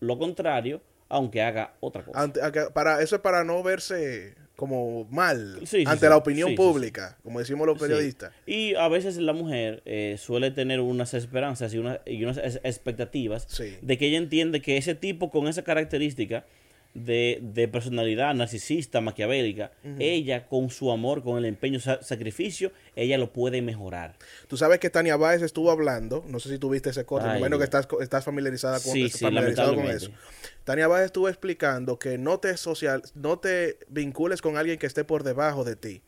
lo 0.00 0.18
contrario 0.18 0.82
aunque 1.08 1.42
haga 1.42 1.74
otra 1.80 2.04
cosa. 2.04 2.22
Ante- 2.22 2.40
para, 2.74 3.02
eso 3.02 3.16
es 3.16 3.22
para 3.22 3.44
no 3.44 3.62
verse 3.62 4.34
como 4.62 5.04
mal 5.10 5.58
Sí, 5.64 5.82
ante 5.84 6.06
sí. 6.06 6.08
la 6.08 6.16
opinión 6.16 6.50
Sí, 6.50 6.54
pública, 6.54 7.18
como 7.24 7.40
decimos 7.40 7.66
los 7.66 7.76
periodistas. 7.80 8.32
Y 8.46 8.76
a 8.76 8.86
veces 8.86 9.16
la 9.16 9.32
mujer 9.32 9.82
eh, 9.86 10.14
suele 10.20 10.52
tener 10.52 10.78
unas 10.78 11.14
esperanzas 11.14 11.74
y, 11.74 11.78
una- 11.78 12.00
y 12.06 12.22
unas 12.22 12.38
expectativas 12.62 13.48
de 13.82 13.98
que 13.98 14.06
ella 14.06 14.18
entiende 14.18 14.62
que 14.62 14.76
ese 14.76 14.94
tipo 14.94 15.30
con 15.30 15.48
esa 15.48 15.62
característica 15.64 16.44
de, 16.94 17.38
de 17.40 17.68
personalidad 17.68 18.34
narcisista, 18.34 19.00
maquiavélica, 19.00 19.72
ella 19.98 20.46
con 20.46 20.68
su 20.68 20.90
amor, 20.92 21.22
con 21.22 21.38
el 21.38 21.46
empeño, 21.46 21.80
sa- 21.80 22.02
sacrificio, 22.02 22.70
ella 22.96 23.16
lo 23.16 23.32
puede 23.32 23.62
mejorar. 23.62 24.16
Tú 24.46 24.56
sabes 24.58 24.78
que 24.78 24.90
Tania 24.90 25.16
Báez 25.16 25.40
estuvo 25.42 25.70
hablando, 25.70 26.22
no 26.28 26.38
sé 26.38 26.50
si 26.50 26.58
tuviste 26.58 26.90
ese 26.90 27.04
corte, 27.06 27.28
Ay, 27.28 27.40
menos 27.40 27.58
que 27.58 27.64
estás, 27.64 27.88
estás 28.00 28.24
familiarizada 28.24 28.78
con, 28.80 28.92
Sí, 28.92 29.04
estás 29.06 29.18
sí, 29.20 29.24
familiarizado 29.24 29.74
con 29.74 29.84
lamentablemente. 29.86 30.04
eso. 30.06 30.62
Tania 30.64 30.86
Báez 30.86 31.06
estuvo 31.06 31.28
explicando 31.28 31.98
que 31.98 32.18
no 32.18 32.38
te 32.40 32.56
social, 32.58 33.02
no 33.14 33.38
te 33.38 33.78
vincules 33.88 34.42
con 34.42 34.56
alguien 34.58 34.78
que 34.78 34.86
esté 34.86 35.02
por 35.04 35.22
debajo 35.22 35.64
de 35.64 35.76
ti. 35.76 36.02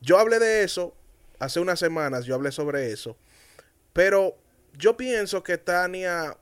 Yo 0.00 0.18
hablé 0.18 0.38
de 0.38 0.62
eso 0.62 0.94
hace 1.40 1.58
unas 1.58 1.78
semanas, 1.80 2.26
yo 2.26 2.34
hablé 2.36 2.52
sobre 2.52 2.92
eso, 2.92 3.16
pero 3.92 4.36
yo 4.78 4.96
pienso 4.96 5.42
que 5.42 5.58
Tania 5.58 6.36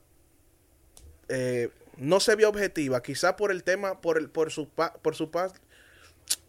eh, 1.29 1.71
no 1.99 2.21
se 2.21 2.35
vio 2.37 2.49
objetiva, 2.49 3.03
quizá 3.03 3.37
por 3.37 3.51
el 3.51 3.63
tema, 3.65 4.01
por 4.01 4.19
el, 4.19 4.29
por 4.31 4.51
su 4.51 4.69
pa- 4.69 4.93
por 5.03 5.15
su 5.15 5.31
paz. 5.31 5.53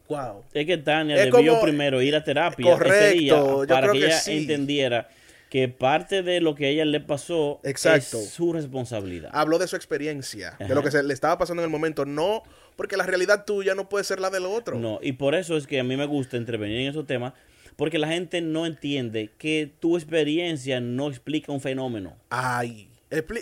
Wow. 0.07 0.43
Es 0.53 0.65
que 0.67 0.77
Tania 0.77 1.15
Es 1.15 1.31
debió 1.31 1.53
como- 1.53 1.61
primero 1.63 2.01
ir 2.01 2.15
a 2.15 2.23
terapia 2.23 2.71
Correcto, 2.73 2.95
ese 3.05 3.13
día 3.13 3.29
yo 3.37 3.65
para 3.67 3.81
creo 3.81 3.93
que, 3.93 3.99
que 4.01 4.05
ella 4.05 4.19
sí. 4.19 4.37
entendiera 4.37 5.09
que 5.49 5.67
parte 5.67 6.21
de 6.21 6.41
lo 6.41 6.53
que 6.53 6.65
a 6.65 6.69
ella 6.69 6.85
le 6.85 6.99
pasó 6.99 7.59
Exacto. 7.63 8.19
es 8.19 8.29
su 8.29 8.51
responsabilidad. 8.53 9.29
habló 9.33 9.57
de 9.57 9.67
su 9.67 9.75
experiencia, 9.75 10.57
de 10.59 10.75
lo 10.75 10.83
que 10.83 10.91
se 10.91 11.01
le 11.01 11.13
estaba 11.13 11.37
pasando 11.37 11.61
en 11.63 11.65
el 11.65 11.71
momento, 11.71 12.05
no 12.05 12.43
porque 12.75 12.97
la 12.97 13.05
realidad 13.05 13.45
tuya 13.45 13.73
no 13.73 13.87
puede 13.89 14.03
ser 14.03 14.19
la 14.19 14.29
del 14.29 14.45
otro. 14.45 14.77
No, 14.77 14.99
y 15.01 15.13
por 15.13 15.33
eso 15.33 15.55
es 15.57 15.65
que 15.65 15.79
a 15.79 15.83
mí 15.83 15.95
me 15.97 16.05
gusta 16.05 16.35
intervenir 16.37 16.81
en 16.81 16.87
esos 16.89 17.07
temas, 17.07 17.33
porque 17.77 17.97
la 17.97 18.07
gente 18.09 18.41
no 18.41 18.65
entiende 18.65 19.31
que 19.37 19.71
tu 19.79 19.97
experiencia 19.97 20.81
no 20.81 21.07
explica 21.09 21.51
un 21.51 21.61
fenómeno. 21.61 22.15
Ay, 22.29 22.89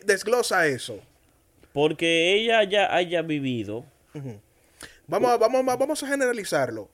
desglosa 0.05 0.67
eso. 0.67 0.99
Porque 1.73 2.33
ella 2.35 2.63
ya 2.63 2.93
haya 2.95 3.21
vivido, 3.21 3.85
Vamos 5.07 5.31
a, 5.31 5.37
vamos, 5.37 5.67
a- 5.67 5.75
vamos 5.75 6.01
a 6.03 6.07
generalizarlo. 6.07 6.89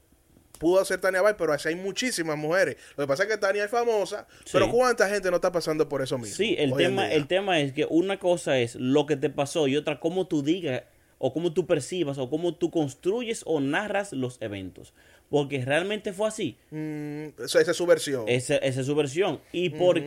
Pudo 0.57 0.83
ser 0.83 0.99
Tania 0.99 1.21
Bay, 1.21 1.35
pero 1.37 1.53
así 1.53 1.69
hay 1.69 1.75
muchísimas 1.75 2.37
mujeres. 2.37 2.75
Lo 2.97 3.03
que 3.03 3.07
pasa 3.07 3.23
es 3.23 3.29
que 3.29 3.37
Tania 3.37 3.63
es 3.65 3.71
famosa, 3.71 4.27
Sí. 4.43 4.49
pero 4.53 4.69
¿cuánta 4.69 5.07
gente 5.09 5.29
no 5.29 5.35
está 5.37 5.51
pasando 5.51 5.87
por 5.87 6.01
eso 6.01 6.17
mismo? 6.17 6.35
sí, 6.35 6.55
el 6.57 6.73
tema, 6.75 7.09
el 7.11 7.27
tema 7.27 7.59
es 7.61 7.71
que 7.71 7.85
una 7.89 8.19
cosa 8.19 8.57
es 8.59 8.75
lo 8.75 9.05
que 9.05 9.15
te 9.15 9.29
pasó 9.29 9.67
y 9.67 9.77
otra 9.77 9.99
cómo 10.01 10.27
tú 10.27 10.41
digas 10.43 10.83
o 11.17 11.33
cómo 11.33 11.53
tú 11.53 11.65
percibas 11.65 12.17
o 12.17 12.29
cómo 12.29 12.55
tú 12.55 12.71
construyes 12.71 13.43
o 13.45 13.59
narras 13.61 14.11
los 14.11 14.41
eventos. 14.41 14.93
Porque 15.29 15.63
realmente 15.63 16.11
fue 16.11 16.27
así. 16.27 16.57
Mm, 16.71 17.27
esa 17.43 17.61
es 17.61 17.77
su 17.77 17.85
versión. 17.85 18.25
Esa, 18.27 18.55
esa 18.57 18.79
es 18.81 18.85
su 18.85 18.95
versión. 18.95 19.39
Y 19.51 19.69
por... 19.69 20.01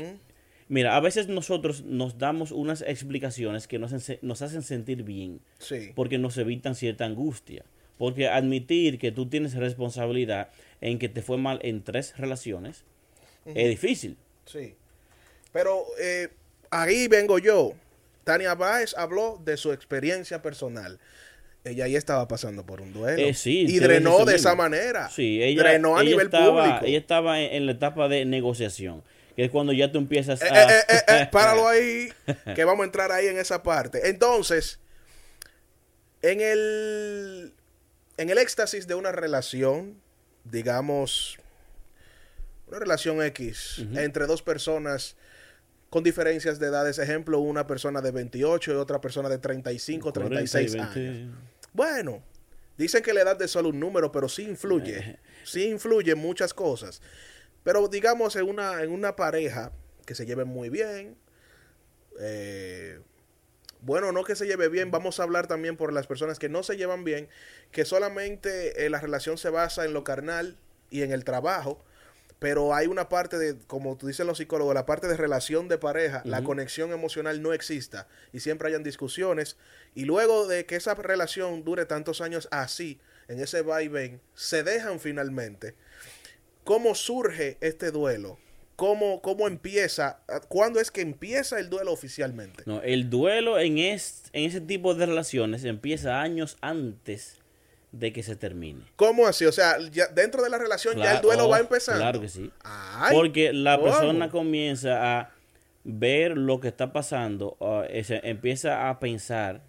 Mira, 0.73 0.97
a 0.97 1.01
veces 1.01 1.29
nosotros 1.29 1.83
nos 1.85 2.17
damos 2.17 2.51
unas 2.51 2.81
explicaciones 2.81 3.69
que 3.69 3.79
nos, 3.79 3.93
hacen 3.93 4.63
sentir 4.63 5.03
bien. 5.03 5.39
Sí. 5.59 5.93
porque 5.95 6.17
nos 6.17 6.39
evitan 6.39 6.75
cierta 6.75 7.05
angustia. 7.05 7.63
Porque 7.99 8.27
admitir 8.27 8.99
que 8.99 9.13
tú 9.13 9.29
tienes 9.29 9.53
responsabilidad 9.53 10.49
en 10.81 10.99
que 10.99 11.11
te 11.11 11.21
fue 11.21 11.37
mal 11.37 11.61
en 11.63 11.83
tres 11.83 12.17
relaciones 12.17 12.85
es 13.45 13.69
difícil. 13.69 14.17
Sí. 14.47 14.75
Pero 15.53 15.85
eh, 16.01 16.31
ahí 16.71 17.07
vengo 17.07 17.39
yo. 17.39 17.75
Tania 18.25 18.55
Báez 18.55 18.95
habló 18.97 19.39
de 19.45 19.59
su 19.59 19.73
experiencia 19.73 20.41
personal. 20.41 20.99
Ella 21.65 21.85
ahí 21.85 21.97
estaba 21.97 22.27
pasando 22.29 22.65
por 22.65 22.81
un 22.81 22.95
duelo. 22.95 23.23
Eh, 23.23 23.35
sí, 23.35 23.67
y 23.69 23.79
drenó 23.79 24.25
de 24.25 24.37
esa 24.37 24.55
manera. 24.55 25.11
Sí, 25.11 25.43
ella, 25.43 25.65
drenó 25.65 25.99
a 25.99 26.01
ella 26.01 26.13
nivel 26.13 26.27
estaba, 26.29 26.65
público. 26.65 26.87
Ella 26.87 26.99
estaba 26.99 27.43
en, 27.43 27.53
en 27.57 27.67
la 27.67 27.73
etapa 27.73 28.09
de 28.09 28.25
negociación, 28.25 29.03
que 29.37 29.45
es 29.45 29.51
cuando 29.51 29.73
ya 29.73 29.91
tú 29.91 29.99
empiezas 29.99 30.43
Eh, 30.43 30.49
a... 30.49 30.79
eh, 30.79 30.83
eh, 30.89 31.03
eh, 31.09 31.29
páralo 31.31 31.67
ahí, 31.69 32.13
que 32.55 32.65
vamos 32.65 32.83
a 32.83 32.87
entrar 32.87 33.13
ahí 33.13 33.27
en 33.27 33.39
esa 33.39 33.63
parte. 33.63 34.09
Entonces, 34.09 34.79
en 36.23 36.41
el, 36.41 37.55
en 38.17 38.31
el 38.31 38.39
éxtasis 38.39 38.87
de 38.87 38.95
una 38.95 39.13
relación, 39.13 40.01
digamos, 40.45 41.39
una 42.69 42.79
relación 42.79 43.23
X 43.23 43.85
entre 43.95 44.27
dos 44.27 44.43
personas 44.43 45.17
con 45.91 46.03
diferencias 46.03 46.59
de 46.59 46.69
edades, 46.69 46.99
ejemplo, 46.99 47.39
una 47.39 47.67
persona 47.67 48.01
de 48.01 48.13
28 48.13 48.73
y 48.73 48.75
otra 48.77 49.01
persona 49.01 49.29
de 49.29 49.39
35, 49.39 50.13
40 50.13 50.35
y 50.43 50.47
36 50.47 50.73
20. 50.75 50.99
años. 51.09 51.37
Bueno, 51.75 52.23
dicen 52.79 53.03
que 53.03 53.13
la 53.13 53.21
edad 53.21 53.43
es 53.43 53.51
solo 53.51 53.69
un 53.69 53.79
número, 53.79 54.11
pero 54.11 54.27
sí 54.29 54.45
influye. 54.45 55.19
Sí 55.45 55.67
influye 55.67 56.15
muchas 56.15 56.55
cosas. 56.55 57.03
Pero 57.65 57.89
digamos 57.89 58.37
en 58.37 58.49
una, 58.49 58.83
en 58.83 58.91
una 58.91 59.17
pareja 59.17 59.73
que 60.07 60.15
se 60.15 60.27
lleve 60.27 60.45
muy 60.45 60.69
bien. 60.69 61.17
eh, 62.21 63.01
bueno, 63.83 64.13
no 64.13 64.23
que 64.23 64.37
se 64.37 64.47
lleve 64.47 64.69
bien, 64.69 64.93
vamos 64.93 65.19
a 65.19 65.25
hablar 65.25 65.49
también 65.49 65.77
por 65.77 65.93
las 65.93 66.07
personas 66.07 66.39
que 66.39 66.49
no 66.49 66.63
se 66.63 66.77
llevan 66.77 67.03
bien, 67.03 67.29
que 67.73 67.85
solamente 67.85 68.87
eh, 68.87 68.91
la 68.91 69.01
relación 69.01 69.39
se 69.39 69.51
basa 69.51 69.85
en 69.85 69.93
lo 69.93 70.05
carnal 70.05 70.57
y 70.89 71.03
en 71.03 71.11
el 71.11 71.25
trabajo, 71.25 71.85
pero 72.39 72.75
hay 72.75 72.87
una 72.87 73.09
parte 73.09 73.39
de, 73.39 73.59
como 73.67 73.97
tú 73.97 74.07
dicen 74.07 74.29
los 74.29 74.39
psicólogos, 74.39 74.75
la 74.75 74.87
parte 74.87 75.09
de 75.09 75.17
relación 75.17 75.69
de 75.69 75.79
pareja, 75.79 76.23
la 76.25 76.43
conexión 76.45 76.93
emocional 76.93 77.43
no 77.43 77.53
exista 77.53 78.09
y 78.33 78.41
siempre 78.41 78.69
hayan 78.69 78.83
discusiones. 78.83 79.57
Y 79.95 80.05
luego 80.05 80.47
de 80.49 80.67
que 80.67 80.77
esa 80.77 80.95
relación 80.95 81.65
dure 81.65 81.87
tantos 81.87 82.21
años 82.21 82.49
así, 82.51 83.01
en 83.29 83.41
ese 83.41 83.63
va 83.63 83.83
y 83.83 83.89
ven, 83.89 84.21
se 84.35 84.63
dejan 84.65 84.99
finalmente. 84.99 85.77
¿Cómo 86.65 86.95
surge 86.95 87.57
este 87.61 87.91
duelo? 87.91 88.39
¿Cómo, 88.77 89.21
cómo 89.21 89.47
empieza? 89.47 90.21
¿Cuándo 90.49 90.81
es 90.81 90.91
que 90.91 91.03
empieza 91.03 91.59
el 91.61 91.71
duelo 91.71 91.93
oficialmente? 91.93 92.63
No, 92.67 92.81
el 92.83 93.11
duelo 93.11 93.59
en, 93.59 93.79
es- 93.79 94.25
en 94.33 94.45
ese 94.45 94.61
tipo 94.61 94.95
de 94.95 95.07
relaciones 95.07 95.65
empieza 95.65 96.21
años 96.21 96.57
antes 96.61 97.39
de 97.93 98.13
que 98.13 98.23
se 98.23 98.37
termine. 98.37 98.85
¿Cómo 98.97 99.27
así? 99.27 99.45
O 99.45 99.53
sea, 99.53 99.77
ya 99.91 100.07
dentro 100.09 100.43
de 100.43 100.49
la 100.51 100.59
relación 100.59 100.97
ya 100.97 101.17
el 101.17 101.21
duelo 101.23 101.47
oh, 101.47 101.51
va 101.51 101.59
empezando. 101.61 102.01
Claro 102.01 102.21
que 102.21 102.29
sí. 102.29 102.51
Ay, 102.65 103.15
Porque 103.15 103.53
la 103.53 103.81
persona 103.81 104.31
comienza 104.31 105.19
a 105.21 105.31
ver 105.85 106.37
lo 106.39 106.59
que 106.61 106.69
está 106.69 106.93
pasando, 106.93 107.57
se 108.05 108.21
empieza 108.29 108.89
a 108.89 108.99
pensar 108.99 109.63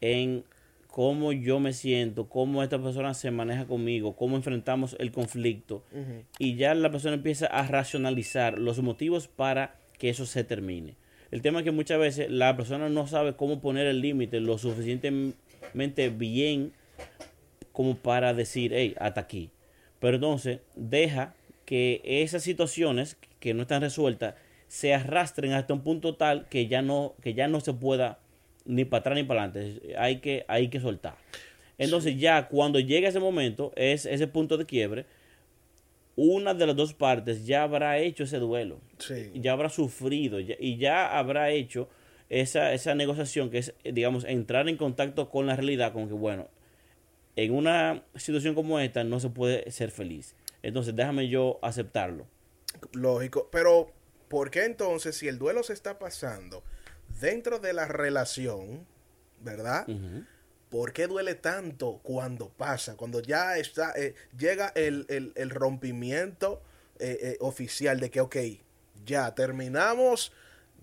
en 0.00 0.44
cómo 0.92 1.32
yo 1.32 1.58
me 1.58 1.72
siento, 1.72 2.28
cómo 2.28 2.62
esta 2.62 2.78
persona 2.78 3.14
se 3.14 3.30
maneja 3.30 3.64
conmigo, 3.64 4.14
cómo 4.14 4.36
enfrentamos 4.36 4.94
el 4.98 5.10
conflicto. 5.10 5.82
Y 6.38 6.56
ya 6.56 6.74
la 6.74 6.90
persona 6.90 7.14
empieza 7.14 7.46
a 7.46 7.66
racionalizar 7.66 8.58
los 8.58 8.78
motivos 8.82 9.26
para 9.26 9.74
que 9.98 10.10
eso 10.10 10.26
se 10.26 10.44
termine. 10.44 10.96
El 11.30 11.40
tema 11.40 11.60
es 11.60 11.64
que 11.64 11.70
muchas 11.70 11.98
veces 11.98 12.30
la 12.30 12.54
persona 12.58 12.90
no 12.90 13.06
sabe 13.06 13.36
cómo 13.36 13.62
poner 13.62 13.86
el 13.86 14.02
límite 14.02 14.38
lo 14.40 14.58
suficientemente 14.58 16.10
bien 16.10 16.74
como 17.72 17.96
para 17.96 18.34
decir, 18.34 18.72
hey, 18.74 18.94
hasta 19.00 19.22
aquí. 19.22 19.48
Pero 19.98 20.16
entonces 20.16 20.60
deja 20.76 21.34
que 21.64 22.02
esas 22.04 22.42
situaciones 22.42 23.16
que 23.40 23.54
no 23.54 23.62
están 23.62 23.80
resueltas 23.80 24.34
se 24.68 24.92
arrastren 24.92 25.52
hasta 25.52 25.72
un 25.72 25.80
punto 25.80 26.16
tal 26.16 26.48
que 26.50 26.66
ya 26.66 26.82
no, 26.82 27.14
que 27.22 27.32
ya 27.32 27.48
no 27.48 27.60
se 27.60 27.72
pueda 27.72 28.18
ni 28.64 28.84
para 28.84 29.00
atrás 29.00 29.16
ni 29.16 29.24
para 29.24 29.44
adelante. 29.44 29.94
Hay 29.98 30.20
que, 30.20 30.44
hay 30.48 30.68
que 30.68 30.80
soltar. 30.80 31.16
Entonces 31.78 32.18
ya 32.18 32.48
cuando 32.48 32.78
llega 32.80 33.08
ese 33.08 33.20
momento, 33.20 33.72
es 33.76 34.06
ese 34.06 34.26
punto 34.26 34.56
de 34.56 34.66
quiebre, 34.66 35.06
una 36.14 36.52
de 36.54 36.66
las 36.66 36.76
dos 36.76 36.92
partes 36.94 37.46
ya 37.46 37.62
habrá 37.62 37.98
hecho 37.98 38.24
ese 38.24 38.38
duelo. 38.38 38.78
Sí. 38.98 39.30
Ya 39.34 39.52
habrá 39.52 39.68
sufrido 39.68 40.38
ya- 40.40 40.56
y 40.58 40.76
ya 40.76 41.18
habrá 41.18 41.50
hecho 41.50 41.88
esa, 42.28 42.72
esa 42.74 42.94
negociación 42.94 43.50
que 43.50 43.58
es, 43.58 43.74
digamos, 43.84 44.24
entrar 44.24 44.68
en 44.68 44.76
contacto 44.76 45.30
con 45.30 45.46
la 45.46 45.56
realidad, 45.56 45.92
con 45.92 46.08
que, 46.08 46.14
bueno, 46.14 46.48
en 47.36 47.54
una 47.54 48.02
situación 48.14 48.54
como 48.54 48.78
esta 48.78 49.04
no 49.04 49.20
se 49.20 49.30
puede 49.30 49.70
ser 49.70 49.90
feliz. 49.90 50.34
Entonces 50.62 50.94
déjame 50.94 51.28
yo 51.28 51.58
aceptarlo. 51.62 52.26
Lógico, 52.92 53.48
pero 53.50 53.90
¿por 54.28 54.50
qué 54.50 54.64
entonces 54.64 55.16
si 55.16 55.28
el 55.28 55.38
duelo 55.38 55.62
se 55.62 55.72
está 55.72 55.98
pasando 55.98 56.62
dentro 57.20 57.58
de 57.58 57.72
la 57.72 57.86
relación, 57.86 58.86
¿verdad? 59.40 59.86
¿Por 60.70 60.92
qué 60.92 61.06
duele 61.06 61.34
tanto 61.34 62.00
cuando 62.02 62.48
pasa? 62.48 62.96
Cuando 62.96 63.20
ya 63.20 63.58
está, 63.58 63.92
eh, 63.96 64.14
llega 64.38 64.68
el, 64.74 65.04
el- 65.08 65.32
el 65.36 65.50
rompimiento 65.50 66.62
eh, 66.98 67.18
eh, 67.20 67.36
oficial 67.40 68.00
de 68.00 68.10
que, 68.10 68.20
ok, 68.20 68.36
ya 69.04 69.34
terminamos, 69.34 70.32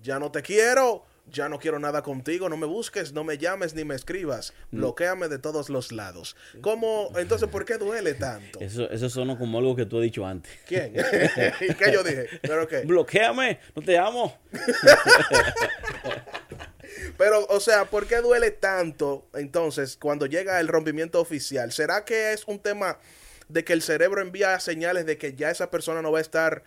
ya 0.04 0.20
no 0.20 0.32
te 0.32 0.42
quiero, 0.42 1.06
ya 1.32 1.50
no 1.50 1.60
quiero 1.60 1.80
nada 1.80 2.02
contigo, 2.02 2.50
no 2.50 2.58
me 2.58 2.66
busques, 2.66 3.14
no 3.14 3.24
me 3.24 3.38
llames 3.38 3.76
ni 3.76 3.84
me 3.84 3.96
escribas, 3.96 4.54
bloqueame 4.72 5.28
de 5.28 5.40
todos 5.40 5.70
los 5.70 5.92
lados. 5.92 6.36
¿Cómo? 6.62 7.12
Entonces, 7.18 7.50
¿por 7.50 7.66
qué 7.66 7.78
duele 7.78 8.14
tanto? 8.14 8.60
Eso, 8.70 8.90
eso 8.90 9.10
sonó 9.10 9.38
como 9.38 9.60
algo 9.60 9.76
que 9.76 9.86
tú 9.86 9.98
has 9.98 10.04
dicho 10.04 10.26
antes. 10.26 10.52
¿Quién? 10.68 10.94
¿Qué 10.94 11.92
yo 11.92 12.04
dije? 12.04 12.28
¿Pero 12.42 12.68
qué? 12.68 12.82
Bloquéame, 12.82 13.60
no 13.76 13.82
te 13.82 13.98
amo. 13.98 14.38
Pero, 17.18 17.46
o 17.48 17.60
sea, 17.60 17.86
¿por 17.86 18.08
qué 18.08 18.18
duele 18.18 18.52
tanto 18.52 19.28
entonces 19.34 19.98
cuando 19.98 20.26
llega 20.26 20.60
el 20.60 20.68
rompimiento 20.68 21.20
oficial? 21.20 21.72
¿Será 21.72 22.06
que 22.06 22.34
es 22.34 22.46
un 22.48 22.60
tema 22.60 22.98
de 23.48 23.64
que 23.64 23.74
el 23.74 23.82
cerebro 23.82 24.22
envía 24.22 24.60
señales 24.60 25.06
de 25.06 25.18
que 25.18 25.36
ya 25.36 25.50
esa 25.50 25.70
persona 25.70 26.02
no 26.02 26.12
va 26.12 26.20
a 26.20 26.22
estar 26.22 26.64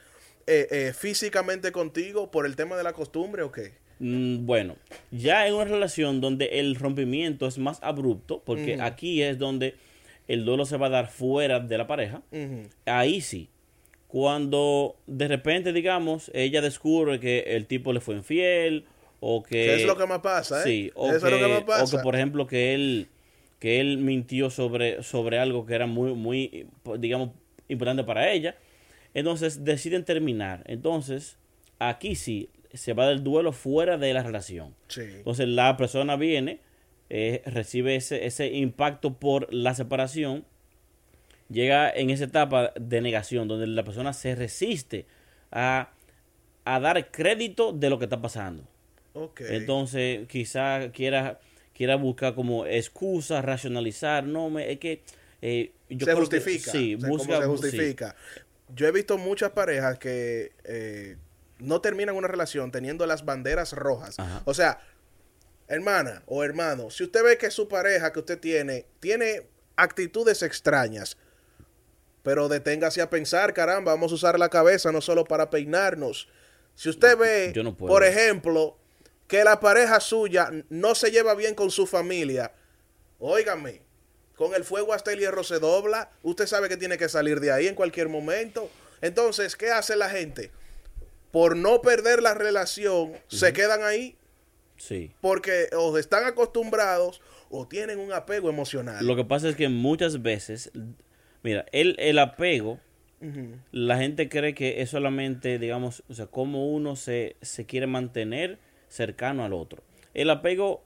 eh, 0.46 0.68
eh, 0.70 0.92
físicamente 0.96 1.72
contigo 1.72 2.30
por 2.30 2.46
el 2.46 2.56
tema 2.56 2.76
de 2.76 2.82
la 2.82 2.92
costumbre 2.92 3.42
o 3.42 3.52
qué? 3.52 3.74
Mm, 4.02 4.46
Bueno, 4.46 4.74
ya 5.12 5.46
en 5.46 5.54
una 5.54 5.64
relación 5.64 6.20
donde 6.20 6.58
el 6.58 6.74
rompimiento 6.74 7.46
es 7.46 7.56
más 7.58 7.80
abrupto, 7.84 8.42
porque 8.44 8.78
aquí 8.80 9.22
es 9.22 9.38
donde 9.38 9.76
el 10.26 10.44
duelo 10.44 10.66
se 10.66 10.76
va 10.76 10.88
a 10.88 10.90
dar 10.90 11.08
fuera 11.08 11.60
de 11.60 11.78
la 11.78 11.86
pareja, 11.86 12.20
ahí 12.84 13.20
sí. 13.20 13.48
Cuando 14.08 14.96
de 15.06 15.28
repente, 15.28 15.72
digamos, 15.72 16.32
ella 16.34 16.60
descubre 16.60 17.20
que 17.20 17.44
el 17.56 17.66
tipo 17.66 17.92
le 17.92 18.00
fue 18.00 18.16
infiel 18.16 18.84
o 19.20 19.44
que... 19.44 19.76
Es 19.76 19.86
lo 19.86 19.96
que 19.96 20.06
más 20.06 20.18
pasa, 20.18 20.60
¿eh? 20.60 20.64
Sí, 20.64 20.90
o, 20.94 21.08
que, 21.08 21.16
es 21.16 21.22
lo 21.22 21.30
que 21.30 21.64
más 21.64 21.94
o 21.94 21.96
que, 21.96 22.02
por 22.02 22.16
ejemplo, 22.16 22.48
que 22.48 22.74
él, 22.74 23.06
que 23.60 23.80
él 23.80 23.98
mintió 23.98 24.50
sobre, 24.50 25.04
sobre 25.04 25.38
algo 25.38 25.64
que 25.64 25.74
era 25.74 25.86
muy, 25.86 26.12
muy, 26.14 26.66
digamos, 26.98 27.30
importante 27.68 28.02
para 28.02 28.32
ella. 28.32 28.56
Entonces 29.14 29.64
deciden 29.64 30.04
terminar. 30.04 30.64
Entonces, 30.66 31.38
aquí 31.78 32.16
sí, 32.16 32.50
se 32.74 32.92
va 32.92 33.06
del 33.08 33.22
duelo 33.22 33.52
fuera 33.52 33.98
de 33.98 34.12
la 34.14 34.22
relación. 34.22 34.74
Sí. 34.88 35.02
Entonces 35.02 35.48
la 35.48 35.76
persona 35.76 36.16
viene, 36.16 36.60
eh, 37.10 37.42
recibe 37.46 37.96
ese, 37.96 38.26
ese 38.26 38.46
impacto 38.48 39.14
por 39.14 39.52
la 39.52 39.74
separación, 39.74 40.44
llega 41.50 41.90
en 41.90 42.10
esa 42.10 42.24
etapa 42.24 42.72
de 42.80 43.00
negación, 43.00 43.48
donde 43.48 43.66
la 43.66 43.82
persona 43.84 44.12
se 44.12 44.34
resiste 44.34 45.06
a, 45.50 45.90
a 46.64 46.80
dar 46.80 47.10
crédito 47.10 47.72
de 47.72 47.90
lo 47.90 47.98
que 47.98 48.04
está 48.04 48.20
pasando. 48.22 48.64
Ok. 49.14 49.42
Entonces 49.42 50.26
quizá 50.28 50.90
quiera, 50.92 51.38
quiera 51.74 51.96
buscar 51.96 52.34
como 52.34 52.64
excusas, 52.64 53.44
racionalizar, 53.44 54.24
no, 54.24 54.48
me, 54.48 54.72
es 54.72 54.78
que... 54.78 55.02
eh, 55.42 55.72
yo 55.90 56.06
se 56.06 56.12
que- 56.12 56.18
justifica. 56.18 56.70
sí, 56.72 56.94
o 56.94 56.98
sea, 57.00 57.08
¿cómo 57.08 57.18
busca, 57.18 57.40
se 57.40 57.46
justifica. 57.46 58.16
Yo 58.74 58.86
he 58.86 58.92
visto 58.92 59.18
muchas 59.18 59.50
parejas 59.50 59.98
que 59.98 60.52
eh, 60.64 61.16
no 61.62 61.80
terminan 61.80 62.16
una 62.16 62.28
relación 62.28 62.70
teniendo 62.70 63.06
las 63.06 63.24
banderas 63.24 63.72
rojas. 63.72 64.18
Ajá. 64.18 64.42
O 64.44 64.54
sea, 64.54 64.80
hermana 65.68 66.22
o 66.26 66.44
hermano, 66.44 66.90
si 66.90 67.04
usted 67.04 67.22
ve 67.22 67.38
que 67.38 67.50
su 67.50 67.68
pareja 67.68 68.12
que 68.12 68.18
usted 68.20 68.38
tiene 68.38 68.86
tiene 69.00 69.48
actitudes 69.76 70.42
extrañas, 70.42 71.16
pero 72.22 72.48
deténgase 72.48 73.00
a 73.00 73.10
pensar, 73.10 73.52
caramba, 73.52 73.92
vamos 73.92 74.12
a 74.12 74.14
usar 74.14 74.38
la 74.38 74.48
cabeza 74.48 74.92
no 74.92 75.00
solo 75.00 75.24
para 75.24 75.50
peinarnos. 75.50 76.28
Si 76.74 76.88
usted 76.88 77.16
ve, 77.16 77.52
no 77.62 77.76
por 77.76 78.04
ejemplo, 78.04 78.76
que 79.26 79.44
la 79.44 79.60
pareja 79.60 80.00
suya 80.00 80.50
no 80.68 80.94
se 80.94 81.10
lleva 81.10 81.34
bien 81.34 81.54
con 81.54 81.70
su 81.70 81.86
familia, 81.86 82.52
óigame, 83.18 83.82
con 84.36 84.54
el 84.54 84.64
fuego 84.64 84.92
hasta 84.92 85.12
el 85.12 85.18
hierro 85.18 85.44
se 85.44 85.58
dobla, 85.58 86.10
usted 86.22 86.46
sabe 86.46 86.68
que 86.68 86.76
tiene 86.76 86.98
que 86.98 87.08
salir 87.08 87.40
de 87.40 87.52
ahí 87.52 87.66
en 87.66 87.74
cualquier 87.74 88.08
momento. 88.08 88.70
Entonces, 89.00 89.56
¿qué 89.56 89.70
hace 89.70 89.96
la 89.96 90.08
gente? 90.08 90.50
Por 91.32 91.56
no 91.56 91.80
perder 91.82 92.22
la 92.22 92.34
relación, 92.34 93.12
se 93.26 93.52
quedan 93.52 93.82
ahí 93.82 94.16
Sí. 94.76 95.10
porque 95.20 95.68
o 95.76 95.96
están 95.98 96.24
acostumbrados 96.24 97.20
o 97.50 97.66
tienen 97.66 97.98
un 97.98 98.12
apego 98.12 98.48
emocional. 98.50 99.04
Lo 99.06 99.16
que 99.16 99.24
pasa 99.24 99.48
es 99.48 99.56
que 99.56 99.68
muchas 99.68 100.22
veces, 100.22 100.70
mira, 101.42 101.66
el, 101.72 101.96
el 101.98 102.18
apego, 102.18 102.78
la 103.70 103.98
gente 103.98 104.28
cree 104.28 104.52
que 104.54 104.82
es 104.82 104.90
solamente, 104.90 105.58
digamos, 105.60 106.02
o 106.08 106.14
sea, 106.14 106.26
cómo 106.26 106.66
uno 106.72 106.96
se, 106.96 107.36
se 107.42 107.66
quiere 107.66 107.86
mantener 107.86 108.58
cercano 108.88 109.44
al 109.44 109.52
otro. 109.52 109.82
El 110.14 110.28
apego 110.30 110.82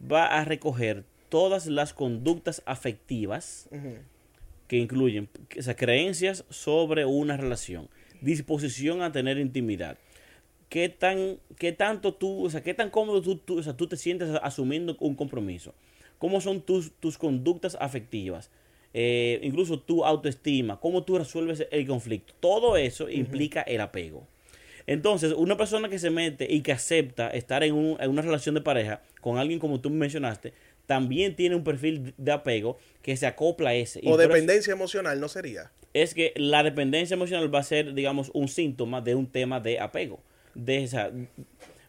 va 0.00 0.26
a 0.26 0.44
recoger 0.44 1.04
todas 1.30 1.66
las 1.66 1.94
conductas 1.94 2.62
afectivas 2.66 3.68
que 4.68 4.76
incluyen 4.76 5.28
o 5.58 5.62
sea, 5.62 5.74
creencias 5.76 6.44
sobre 6.50 7.06
una 7.06 7.36
relación, 7.38 7.88
disposición 8.20 9.02
a 9.02 9.12
tener 9.12 9.38
intimidad. 9.38 9.98
¿Qué, 10.68 10.88
tan, 10.88 11.38
qué 11.58 11.72
tanto 11.72 12.14
tú, 12.14 12.44
o 12.46 12.50
sea, 12.50 12.62
qué 12.62 12.74
tan 12.74 12.90
cómodo 12.90 13.22
tú, 13.22 13.36
tú, 13.36 13.58
o 13.58 13.62
sea, 13.62 13.76
tú 13.76 13.86
te 13.86 13.96
sientes 13.96 14.28
asumiendo 14.42 14.96
un 15.00 15.14
compromiso? 15.14 15.74
¿Cómo 16.18 16.40
son 16.40 16.60
tus, 16.62 16.92
tus 16.98 17.18
conductas 17.18 17.76
afectivas? 17.80 18.50
Eh, 18.94 19.38
incluso 19.42 19.78
tu 19.78 20.04
autoestima, 20.04 20.80
cómo 20.80 21.04
tú 21.04 21.18
resuelves 21.18 21.66
el 21.70 21.86
conflicto. 21.86 22.34
Todo 22.40 22.76
eso 22.76 23.08
implica 23.10 23.60
el 23.62 23.80
apego. 23.80 24.26
Entonces, 24.86 25.32
una 25.32 25.56
persona 25.56 25.88
que 25.88 25.98
se 25.98 26.10
mete 26.10 26.46
y 26.52 26.62
que 26.62 26.72
acepta 26.72 27.28
estar 27.30 27.62
en, 27.64 27.74
un- 27.74 27.96
en 28.00 28.08
una 28.10 28.22
relación 28.22 28.54
de 28.54 28.60
pareja 28.60 29.02
con 29.20 29.36
alguien 29.38 29.58
como 29.58 29.80
tú 29.80 29.90
mencionaste, 29.90 30.52
también 30.86 31.34
tiene 31.34 31.56
un 31.56 31.64
perfil 31.64 32.14
de 32.16 32.32
apego 32.32 32.78
que 33.02 33.16
se 33.16 33.26
acopla 33.26 33.70
a 33.70 33.74
ese. 33.74 34.00
Y 34.02 34.06
O 34.08 34.10
eso- 34.10 34.18
dependencia 34.28 34.72
emocional, 34.72 35.20
¿no 35.20 35.28
sería? 35.28 35.70
Es 36.02 36.12
que 36.12 36.34
la 36.36 36.62
dependencia 36.62 37.14
emocional 37.14 37.54
va 37.54 37.60
a 37.60 37.62
ser, 37.62 37.94
digamos, 37.94 38.30
un 38.34 38.48
síntoma 38.48 39.00
de 39.00 39.14
un 39.14 39.26
tema 39.26 39.60
de 39.60 39.80
apego. 39.80 40.20
De 40.54 40.84
esa, 40.84 41.10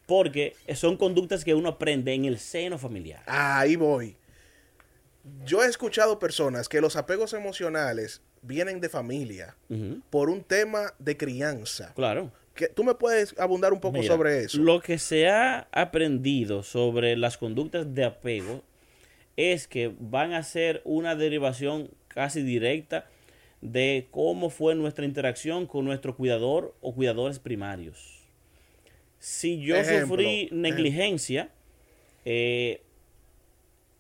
porque 0.06 0.56
son 0.76 0.96
conductas 0.96 1.44
que 1.44 1.54
uno 1.54 1.70
aprende 1.70 2.14
en 2.14 2.26
el 2.26 2.40
seno 2.40 2.78
familiar. 2.78 3.22
Ahí 3.26 3.76
voy. 3.76 4.16
Yo 5.46 5.62
he 5.62 5.68
escuchado 5.68 6.20
personas 6.20 6.70
que 6.70 6.80
los 6.80 6.96
apegos 6.96 7.34
emocionales 7.34 8.22
vienen 8.42 8.80
de 8.80 8.88
familia 8.88 9.58
por 10.10 10.30
un 10.30 10.42
tema 10.42 10.94
de 11.00 11.18
crianza. 11.18 11.94
Claro. 11.94 12.32
Que, 12.56 12.70
¿Tú 12.70 12.86
me 12.86 12.96
puedes 12.96 13.38
abundar 13.38 13.74
un 13.74 13.82
poco 13.82 13.98
Mira, 13.98 14.08
sobre 14.08 14.46
eso? 14.46 14.58
Lo 14.58 14.80
que 14.80 15.00
se 15.00 15.28
ha 15.28 15.68
aprendido 15.74 16.64
sobre 16.64 17.18
las 17.18 17.38
conductas 17.38 17.94
de 17.94 18.06
apego 18.06 18.64
es 19.36 19.68
que 19.68 19.94
van 20.00 20.34
a 20.34 20.44
ser 20.44 20.82
una 20.86 21.16
derivación 21.16 21.92
casi 22.08 22.42
directa 22.42 23.06
de 23.62 24.08
cómo 24.12 24.50
fue 24.50 24.76
nuestra 24.76 25.06
interacción 25.06 25.66
con 25.66 25.86
nuestro 25.86 26.16
cuidador 26.16 26.76
o 26.82 26.94
cuidadores 26.94 27.40
primarios. 27.40 28.24
Si 29.20 29.60
yo 29.60 29.76
Ejemplo, 29.76 30.08
sufrí 30.08 30.50
negligencia 30.52 31.50
eh, 32.26 32.82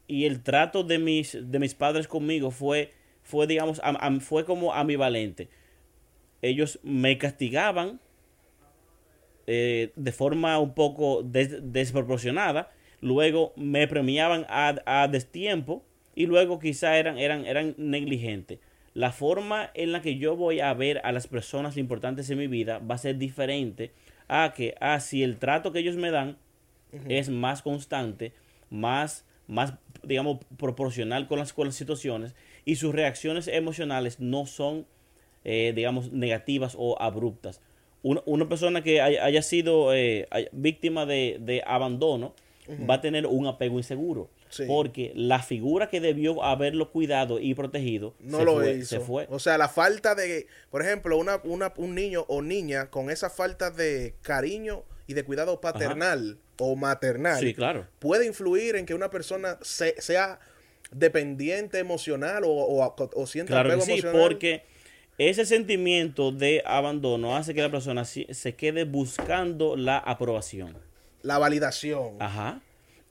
y 0.08 0.26
el 0.26 0.41
trato 0.43 0.84
de 0.84 1.00
mis, 1.00 1.38
de 1.52 1.60
mis 1.60 1.74
padres 1.74 2.08
conmigo 2.08 2.52
fue, 2.52 2.93
fue 3.24 3.48
digamos, 3.48 3.82
am- 3.84 3.98
am- 4.00 4.22
fue 4.22 4.46
como 4.46 4.74
ambivalente. 4.74 5.50
Ellos 6.41 6.80
me 6.84 7.17
castigaban 7.17 8.00
eh, 9.48 9.91
de 9.96 10.12
forma 10.12 10.60
un 10.60 10.74
poco 10.76 11.24
des- 11.24 11.72
desproporcionada, 11.74 12.72
luego 13.02 13.54
me 13.56 13.88
premiaban 13.88 14.46
a, 14.50 14.76
a 14.86 15.08
destiempo 15.08 15.84
y 16.15 16.26
luego 16.26 16.60
quizá 16.60 16.98
eran, 16.98 17.17
eran, 17.17 17.46
eran 17.46 17.74
negligentes. 17.78 18.60
La 18.97 19.12
forma 19.12 19.69
en 19.75 19.91
la 19.91 20.01
que 20.01 20.17
yo 20.17 20.36
voy 20.36 20.60
a 20.60 20.73
ver 20.73 21.01
a 21.03 21.12
las 21.12 21.27
personas 21.27 21.77
importantes 21.77 22.31
en 22.31 22.39
mi 22.39 22.47
vida 22.47 22.79
va 22.79 22.95
a 22.95 22.97
ser 22.97 23.19
diferente 23.19 23.91
a 24.27 24.53
que 24.55 24.73
a 24.79 24.99
si 24.99 25.21
el 25.21 25.38
trato 25.38 25.71
que 25.71 25.77
ellos 25.77 25.97
me 25.97 26.10
dan 26.10 26.36
es 27.07 27.29
más 27.29 27.62
constante, 27.62 28.33
más, 28.71 29.23
más, 29.45 29.75
digamos, 30.01 30.39
proporcional 30.57 31.27
con 31.27 31.38
las, 31.38 31.53
con 31.53 31.67
las 31.67 31.75
situaciones 31.75 32.33
y 32.65 32.77
sus 32.77 32.91
reacciones 32.91 33.47
emocionales 33.47 34.19
no 34.19 34.47
son, 34.47 34.88
eh, 35.43 35.73
digamos, 35.75 36.12
negativas 36.12 36.73
o 36.75 36.99
abruptas. 36.99 37.62
Una, 38.01 38.23
una 38.25 38.49
persona 38.49 38.81
que 38.81 38.99
haya, 38.99 39.23
haya 39.23 39.43
sido 39.43 39.93
eh, 39.93 40.27
víctima 40.53 41.05
de, 41.05 41.38
de 41.39 41.62
abandono 41.67 42.33
va 42.89 42.95
a 42.95 43.01
tener 43.01 43.27
un 43.27 43.45
apego 43.45 43.77
inseguro. 43.77 44.31
Sí. 44.49 44.63
Porque 44.67 45.12
la 45.15 45.41
figura 45.41 45.89
que 45.89 45.99
debió 46.01 46.43
haberlo 46.43 46.91
cuidado 46.91 47.39
y 47.39 47.53
protegido 47.53 48.13
no 48.19 48.39
se 48.39 48.45
lo 48.45 48.53
fue, 48.55 48.71
hizo. 48.77 48.88
se 48.88 48.99
fue. 48.99 49.27
O 49.29 49.39
sea, 49.39 49.57
la 49.57 49.67
falta 49.69 50.15
de, 50.15 50.47
por 50.69 50.81
ejemplo, 50.81 51.17
una, 51.17 51.41
una- 51.43 51.73
un 51.77 51.95
niño 51.95 52.25
o 52.27 52.41
niña 52.41 52.89
con 52.89 53.10
esa 53.10 53.29
falta 53.29 53.71
de 53.71 54.15
cariño 54.21 54.83
y 55.07 55.13
de 55.13 55.23
cuidado 55.23 55.60
paternal 55.62 56.38
o 56.60 56.75
maternal 56.75 57.39
Sí, 57.39 57.53
claro. 57.53 57.86
puede 57.99 58.25
influir 58.25 58.75
en 58.75 58.86
que 58.86 58.93
una 58.93 59.10
persona 59.10 59.57
se- 59.62 59.95
sea 60.01 60.39
dependiente 60.91 61.79
emocional 61.79 62.43
o, 62.45 62.49
o, 62.49 62.95
o 63.15 63.27
sienta 63.27 63.53
Claro 63.53 63.69
que 63.69 63.73
apego 63.75 63.86
sí, 63.86 63.91
emocional. 63.91 64.21
porque 64.21 64.63
ese 65.17 65.45
sentimiento 65.45 66.31
de 66.31 66.63
abandono 66.65 67.36
hace 67.36 67.53
que 67.53 67.62
la 67.62 67.71
persona 67.71 68.05
se 68.05 68.55
quede 68.55 68.83
buscando 68.86 69.75
la 69.75 69.97
aprobación. 69.97 70.77
La 71.23 71.38
validación. 71.39 72.15
Ajá. 72.19 72.62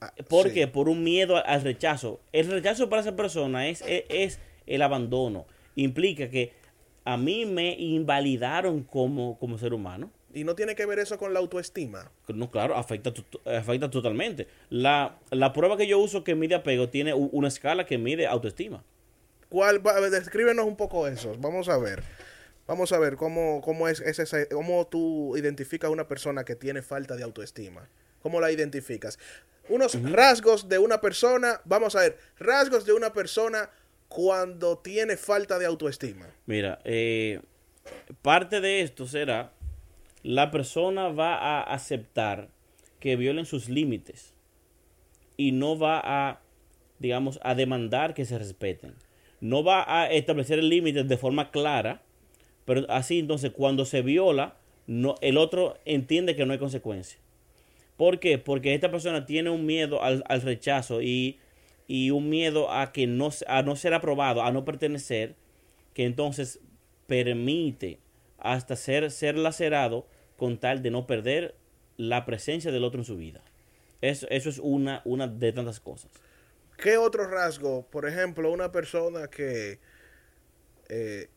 Ah, 0.01 0.13
¿Por 0.29 0.47
sí. 0.47 0.53
qué? 0.53 0.67
Por 0.67 0.89
un 0.89 1.03
miedo 1.03 1.43
al 1.43 1.61
rechazo. 1.61 2.19
El 2.31 2.51
rechazo 2.51 2.89
para 2.89 3.01
esa 3.01 3.15
persona 3.15 3.67
es, 3.67 3.81
es, 3.87 4.03
es 4.09 4.39
el 4.67 4.81
abandono. 4.81 5.45
Implica 5.75 6.29
que 6.29 6.53
a 7.05 7.17
mí 7.17 7.45
me 7.45 7.73
invalidaron 7.73 8.83
como, 8.83 9.39
como 9.39 9.57
ser 9.57 9.73
humano. 9.73 10.11
Y 10.33 10.43
no 10.43 10.55
tiene 10.55 10.75
que 10.75 10.85
ver 10.85 10.99
eso 10.99 11.17
con 11.17 11.33
la 11.33 11.39
autoestima. 11.39 12.11
No, 12.27 12.51
claro, 12.51 12.75
afecta, 12.75 13.13
afecta 13.45 13.89
totalmente. 13.89 14.47
La, 14.69 15.17
la 15.31 15.53
prueba 15.53 15.77
que 15.77 15.87
yo 15.87 15.99
uso 15.99 16.23
que 16.23 16.35
mide 16.35 16.55
apego 16.55 16.89
tiene 16.89 17.13
una 17.13 17.47
escala 17.47 17.85
que 17.85 17.97
mide 17.97 18.27
autoestima. 18.27 18.83
¿Cuál, 19.49 19.81
descríbenos 20.11 20.65
un 20.65 20.75
poco 20.75 21.07
eso. 21.07 21.33
Vamos 21.39 21.69
a 21.69 21.77
ver. 21.77 22.03
Vamos 22.67 22.91
a 22.91 22.99
ver 22.99 23.15
cómo, 23.15 23.61
cómo 23.61 23.87
es, 23.87 24.03
cómo 24.51 24.85
tú 24.87 25.37
identificas 25.37 25.87
a 25.87 25.91
una 25.91 26.07
persona 26.07 26.43
que 26.43 26.55
tiene 26.55 26.81
falta 26.81 27.15
de 27.15 27.23
autoestima. 27.23 27.87
¿Cómo 28.21 28.41
la 28.41 28.51
identificas? 28.51 29.17
Unos 29.69 30.01
rasgos 30.11 30.69
de 30.69 30.79
una 30.79 31.01
persona, 31.01 31.61
vamos 31.65 31.95
a 31.95 32.01
ver, 32.01 32.17
rasgos 32.39 32.85
de 32.85 32.93
una 32.93 33.11
persona 33.11 33.69
cuando 34.07 34.77
tiene 34.77 35.17
falta 35.17 35.59
de 35.59 35.65
autoestima. 35.65 36.25
Mira, 36.45 36.79
eh, 36.85 37.41
parte 38.21 38.61
de 38.61 38.81
esto 38.81 39.07
será, 39.07 39.51
la 40.23 40.51
persona 40.51 41.09
va 41.09 41.35
a 41.35 41.61
aceptar 41.61 42.49
que 42.99 43.15
violen 43.15 43.45
sus 43.45 43.69
límites 43.69 44.33
y 45.35 45.51
no 45.51 45.77
va 45.77 46.01
a, 46.03 46.41
digamos, 46.99 47.39
a 47.43 47.55
demandar 47.55 48.13
que 48.13 48.25
se 48.25 48.37
respeten. 48.37 48.95
No 49.39 49.63
va 49.63 49.85
a 49.87 50.11
establecer 50.11 50.59
el 50.59 50.69
límite 50.69 51.03
de 51.03 51.17
forma 51.17 51.51
clara, 51.51 52.01
pero 52.65 52.85
así 52.89 53.19
entonces 53.19 53.51
cuando 53.51 53.85
se 53.85 54.01
viola, 54.01 54.57
no, 54.87 55.15
el 55.21 55.37
otro 55.37 55.77
entiende 55.85 56.35
que 56.35 56.45
no 56.45 56.53
hay 56.53 56.59
consecuencia. 56.59 57.19
¿Por 57.97 58.19
qué? 58.19 58.37
Porque 58.37 58.73
esta 58.73 58.91
persona 58.91 59.25
tiene 59.25 59.49
un 59.49 59.65
miedo 59.65 60.03
al, 60.03 60.23
al 60.27 60.41
rechazo 60.41 61.01
y, 61.01 61.39
y, 61.87 62.11
un 62.11 62.29
miedo 62.29 62.71
a 62.71 62.91
que 62.91 63.07
no, 63.07 63.29
a 63.47 63.63
no 63.63 63.75
ser 63.75 63.93
aprobado, 63.93 64.43
a 64.43 64.51
no 64.51 64.63
pertenecer, 64.63 65.35
que 65.93 66.05
entonces 66.05 66.59
permite 67.07 67.99
hasta 68.37 68.75
ser, 68.75 69.09
ser 69.09 69.37
lacerado 69.37 70.05
con 70.37 70.59
tal 70.59 70.83
de 70.83 70.91
no 70.91 71.07
perder 71.07 71.55
la 71.97 72.25
presencia 72.25 72.71
del 72.71 72.83
otro 72.83 73.01
en 73.01 73.05
su 73.05 73.17
vida. 73.17 73.41
Eso, 74.01 74.27
eso 74.29 74.49
es 74.49 74.59
una, 74.59 75.01
una 75.03 75.27
de 75.27 75.51
tantas 75.51 75.79
cosas. 75.79 76.11
¿Qué 76.77 76.97
otro 76.97 77.27
rasgo? 77.27 77.87
Por 77.89 78.07
ejemplo, 78.07 78.51
una 78.51 78.71
persona 78.71 79.27
que, 79.27 79.79
eh, 80.89 81.29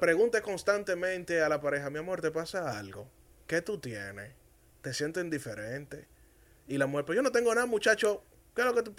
pregunte 0.00 0.42
constantemente 0.42 1.40
a 1.40 1.48
la 1.48 1.60
pareja, 1.60 1.90
mi 1.90 2.00
amor, 2.00 2.20
¿te 2.20 2.32
pasa 2.32 2.76
algo? 2.76 3.08
¿Qué 3.46 3.62
tú 3.62 3.78
tienes? 3.78 4.32
¿Te 4.82 4.94
sientes 4.94 5.22
indiferente? 5.22 6.06
Y 6.68 6.78
la 6.78 6.86
mujer, 6.86 7.04
pues 7.04 7.16
yo 7.16 7.22
no 7.22 7.32
tengo 7.32 7.54
nada, 7.54 7.66
muchacho. 7.66 8.22
¿Qué 8.54 8.62
es 8.62 8.66
lo 8.66 8.74
que 8.74 8.82
tú... 8.82 8.94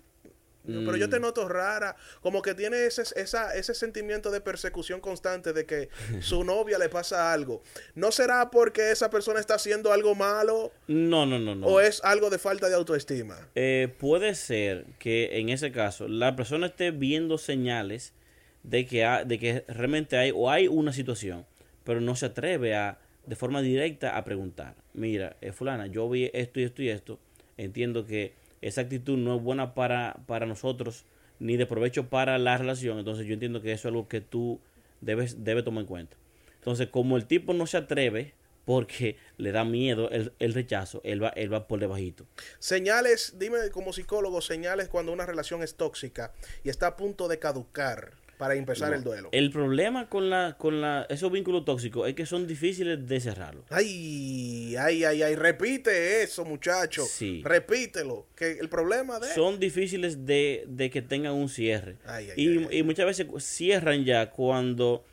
Pero 0.63 0.95
yo 0.95 1.09
te 1.09 1.17
Mm. 1.17 1.23
noto 1.23 1.47
rara, 1.49 1.95
como 2.21 2.43
que 2.43 2.53
tiene 2.53 2.85
ese, 2.85 3.01
esa, 3.19 3.55
ese 3.55 3.73
sentimiento 3.73 4.29
de 4.29 4.41
persecución 4.41 5.01
constante 5.01 5.53
de 5.53 5.65
que 5.65 5.89
su 6.21 6.43
novia 6.43 6.77
le 6.77 6.87
pasa 6.87 7.33
algo. 7.33 7.63
¿No 7.95 8.11
será 8.11 8.51
porque 8.51 8.91
esa 8.91 9.09
persona 9.09 9.39
está 9.39 9.55
haciendo 9.55 9.91
algo 9.91 10.13
malo 10.13 10.71
No, 10.87 11.25
no, 11.25 11.39
no, 11.39 11.55
no. 11.55 11.65
o 11.65 11.81
es 11.81 11.99
algo 12.03 12.29
de 12.29 12.37
falta 12.37 12.69
de 12.69 12.75
autoestima? 12.75 13.47
Eh, 13.55 13.91
puede 13.99 14.35
ser 14.35 14.85
que 14.99 15.39
en 15.39 15.49
ese 15.49 15.71
caso 15.71 16.07
la 16.07 16.35
persona 16.35 16.67
esté 16.67 16.91
viendo 16.91 17.39
señales 17.39 18.13
de 18.61 18.85
que, 18.85 19.03
ha- 19.03 19.23
de 19.25 19.39
que 19.39 19.65
realmente 19.67 20.15
hay 20.15 20.31
o 20.35 20.51
hay 20.51 20.67
una 20.67 20.93
situación, 20.93 21.47
pero 21.83 22.01
no 22.01 22.15
se 22.15 22.27
atreve 22.27 22.75
a 22.75 22.99
de 23.25 23.35
forma 23.35 23.61
directa 23.61 24.17
a 24.17 24.23
preguntar. 24.23 24.75
Mira, 24.93 25.37
eh, 25.41 25.51
fulana, 25.51 25.87
yo 25.87 26.09
vi 26.09 26.29
esto 26.33 26.59
y 26.59 26.63
esto 26.63 26.81
y 26.81 26.89
esto. 26.89 27.19
Entiendo 27.57 28.05
que 28.05 28.33
esa 28.61 28.81
actitud 28.81 29.17
no 29.17 29.35
es 29.35 29.41
buena 29.41 29.73
para, 29.73 30.17
para 30.27 30.45
nosotros 30.45 31.05
ni 31.39 31.57
de 31.57 31.65
provecho 31.65 32.09
para 32.09 32.37
la 32.37 32.57
relación. 32.57 32.99
Entonces 32.99 33.25
yo 33.25 33.33
entiendo 33.33 33.61
que 33.61 33.71
eso 33.71 33.87
es 33.87 33.91
algo 33.91 34.07
que 34.07 34.21
tú 34.21 34.59
debes, 35.01 35.43
debes 35.43 35.63
tomar 35.63 35.81
en 35.81 35.87
cuenta. 35.87 36.17
Entonces, 36.55 36.87
como 36.89 37.17
el 37.17 37.25
tipo 37.25 37.53
no 37.53 37.65
se 37.65 37.77
atreve 37.77 38.35
porque 38.65 39.17
le 39.37 39.51
da 39.51 39.65
miedo 39.65 40.11
el, 40.11 40.33
el 40.37 40.53
rechazo, 40.53 41.01
él 41.03 41.23
va, 41.23 41.29
él 41.29 41.51
va 41.51 41.67
por 41.67 41.79
debajito. 41.79 42.27
Señales, 42.59 43.35
dime 43.39 43.57
como 43.71 43.91
psicólogo, 43.91 44.39
señales 44.41 44.87
cuando 44.87 45.11
una 45.11 45.25
relación 45.25 45.63
es 45.63 45.75
tóxica 45.75 46.31
y 46.63 46.69
está 46.69 46.87
a 46.87 46.95
punto 46.95 47.27
de 47.27 47.39
caducar 47.39 48.20
para 48.41 48.55
empezar 48.55 48.89
No. 48.89 48.95
el 48.95 49.03
duelo. 49.03 49.29
El 49.31 49.51
problema 49.51 50.09
con 50.09 50.31
la 50.31 50.55
con 50.57 50.81
la 50.81 51.05
esos 51.09 51.31
vínculos 51.31 51.63
tóxicos 51.63 52.09
es 52.09 52.15
que 52.15 52.25
son 52.25 52.47
difíciles 52.47 53.05
de 53.07 53.19
cerrarlos. 53.19 53.65
Ay, 53.69 54.75
ay, 54.79 55.03
ay, 55.03 55.21
ay, 55.21 55.35
repite 55.35 56.23
eso, 56.23 56.43
muchacho. 56.43 57.05
Sí. 57.05 57.43
Repítelo. 57.45 58.25
Que 58.35 58.53
el 58.53 58.67
problema 58.67 59.19
de... 59.19 59.27
Son 59.27 59.59
difíciles 59.59 60.25
de, 60.25 60.63
de 60.67 60.89
que 60.89 61.03
tengan 61.03 61.33
un 61.33 61.49
cierre. 61.49 61.97
Ay, 62.03 62.29
ay, 62.31 62.33
y, 62.35 62.47
ay, 62.57 62.67
ay. 62.71 62.77
y 62.79 62.83
muchas 62.83 63.05
veces 63.05 63.27
cierran 63.45 64.05
ya 64.05 64.31
cuando 64.31 65.03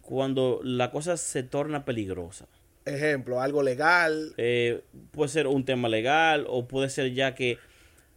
cuando 0.00 0.60
la 0.62 0.92
cosa 0.92 1.16
se 1.16 1.42
torna 1.42 1.84
peligrosa. 1.84 2.46
Ejemplo, 2.84 3.40
algo 3.40 3.64
legal. 3.64 4.32
Eh, 4.36 4.82
puede 5.10 5.28
ser 5.28 5.48
un 5.48 5.64
tema 5.64 5.88
legal 5.88 6.46
o 6.48 6.68
puede 6.68 6.88
ser 6.88 7.12
ya 7.14 7.34
que 7.34 7.58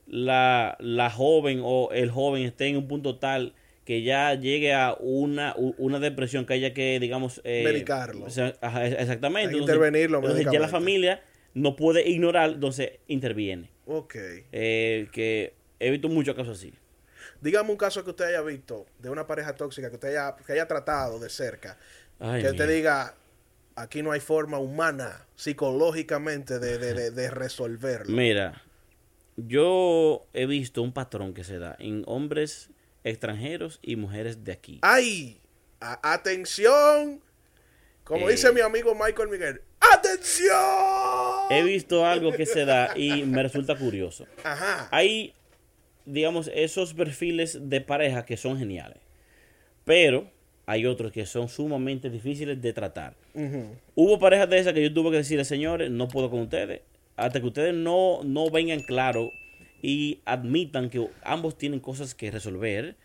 la, 0.05 0.77
la 0.79 1.09
joven 1.09 1.59
o 1.63 1.89
el 1.91 2.11
joven 2.11 2.43
esté 2.43 2.67
en 2.67 2.77
un 2.77 2.87
punto 2.87 3.17
tal 3.17 3.55
que 3.89 4.03
ya 4.03 4.35
llegue 4.35 4.71
a 4.71 4.95
una, 4.99 5.55
una 5.57 5.97
depresión 5.99 6.45
que 6.45 6.53
haya 6.53 6.75
que, 6.75 6.99
digamos... 6.99 7.41
eh, 7.43 7.63
Medicarlo. 7.65 8.27
ajá, 8.61 8.85
exactamente. 8.85 9.55
Que 9.55 9.57
intervenirlo 9.61 10.19
entonces 10.19 10.45
ya 10.51 10.59
la 10.59 10.67
familia 10.67 11.23
no 11.55 11.75
puede 11.75 12.07
ignorar, 12.07 12.51
entonces 12.51 12.91
interviene. 13.07 13.71
Ok. 13.87 14.15
Eh, 14.51 15.07
que 15.11 15.55
he 15.79 15.89
visto 15.89 16.07
muchos 16.07 16.35
casos 16.35 16.59
así. 16.59 16.71
Dígame 17.41 17.71
un 17.71 17.77
caso 17.77 18.03
que 18.03 18.11
usted 18.11 18.25
haya 18.25 18.43
visto 18.43 18.85
de 18.99 19.09
una 19.09 19.25
pareja 19.25 19.55
tóxica 19.55 19.89
que 19.89 19.95
usted 19.95 20.09
haya, 20.09 20.35
que 20.45 20.53
haya 20.53 20.67
tratado 20.67 21.17
de 21.19 21.29
cerca. 21.31 21.79
Ay, 22.19 22.43
que 22.43 22.49
usted 22.49 22.65
mira. 22.65 22.75
diga, 22.75 23.15
aquí 23.75 24.03
no 24.03 24.11
hay 24.11 24.19
forma 24.19 24.59
humana, 24.59 25.25
psicológicamente, 25.35 26.59
de, 26.59 26.77
de, 26.77 26.93
de- 26.93 27.09
de 27.09 27.31
resolverlo. 27.31 28.15
Mira, 28.15 28.61
yo 29.35 30.27
he 30.33 30.45
visto 30.45 30.83
un 30.83 30.93
patrón 30.93 31.33
que 31.33 31.43
se 31.43 31.57
da 31.57 31.75
en 31.79 32.03
hombres 32.05 32.69
extranjeros 33.03 33.79
y 33.81 33.95
mujeres 33.95 34.43
de 34.43 34.51
aquí. 34.51 34.79
¡Ay! 34.81 35.39
A- 35.81 36.13
¡Atención! 36.13 37.21
Como 38.03 38.27
Eh. 38.27 38.31
dice 38.31 38.51
mi 38.51 38.61
amigo 38.61 38.93
Michael 38.95 39.29
Miguel. 39.29 39.61
¡Atención! 39.79 40.55
He 41.51 41.63
visto 41.63 42.05
algo 42.05 42.31
que 42.31 42.45
se 42.45 42.65
da 42.65 42.93
y 42.97 43.23
me 43.23 43.43
resulta 43.43 43.75
curioso. 43.77 44.25
Ajá. 44.43 44.87
Hay, 44.91 45.33
digamos, 46.05 46.49
esos 46.53 46.93
perfiles 46.93 47.57
de 47.69 47.81
pareja 47.81 48.25
que 48.25 48.37
son 48.37 48.57
geniales. 48.57 48.97
Pero 49.85 50.29
hay 50.65 50.85
otros 50.85 51.11
que 51.11 51.25
son 51.25 51.49
sumamente 51.49 52.09
difíciles 52.09 52.61
de 52.61 52.73
tratar. 52.73 53.15
Ujú. 53.33 53.75
Hubo 53.95 54.19
parejas 54.19 54.49
de 54.49 54.59
esas 54.59 54.73
que 54.73 54.83
yo 54.83 54.93
tuve 54.93 55.11
que 55.11 55.17
decirle, 55.17 55.45
señores, 55.45 55.89
no 55.89 56.07
puedo 56.07 56.29
con 56.29 56.41
ustedes. 56.41 56.81
Hasta 57.15 57.39
que 57.41 57.47
ustedes 57.47 57.73
no, 57.73 58.21
no 58.23 58.49
vengan 58.49 58.79
claro 58.81 59.31
y 59.81 60.19
admitan 60.25 60.89
que 60.89 61.07
ambos 61.23 61.57
tienen 61.57 61.79
cosas 61.79 62.13
que 62.15 62.31
resolver 62.31 62.95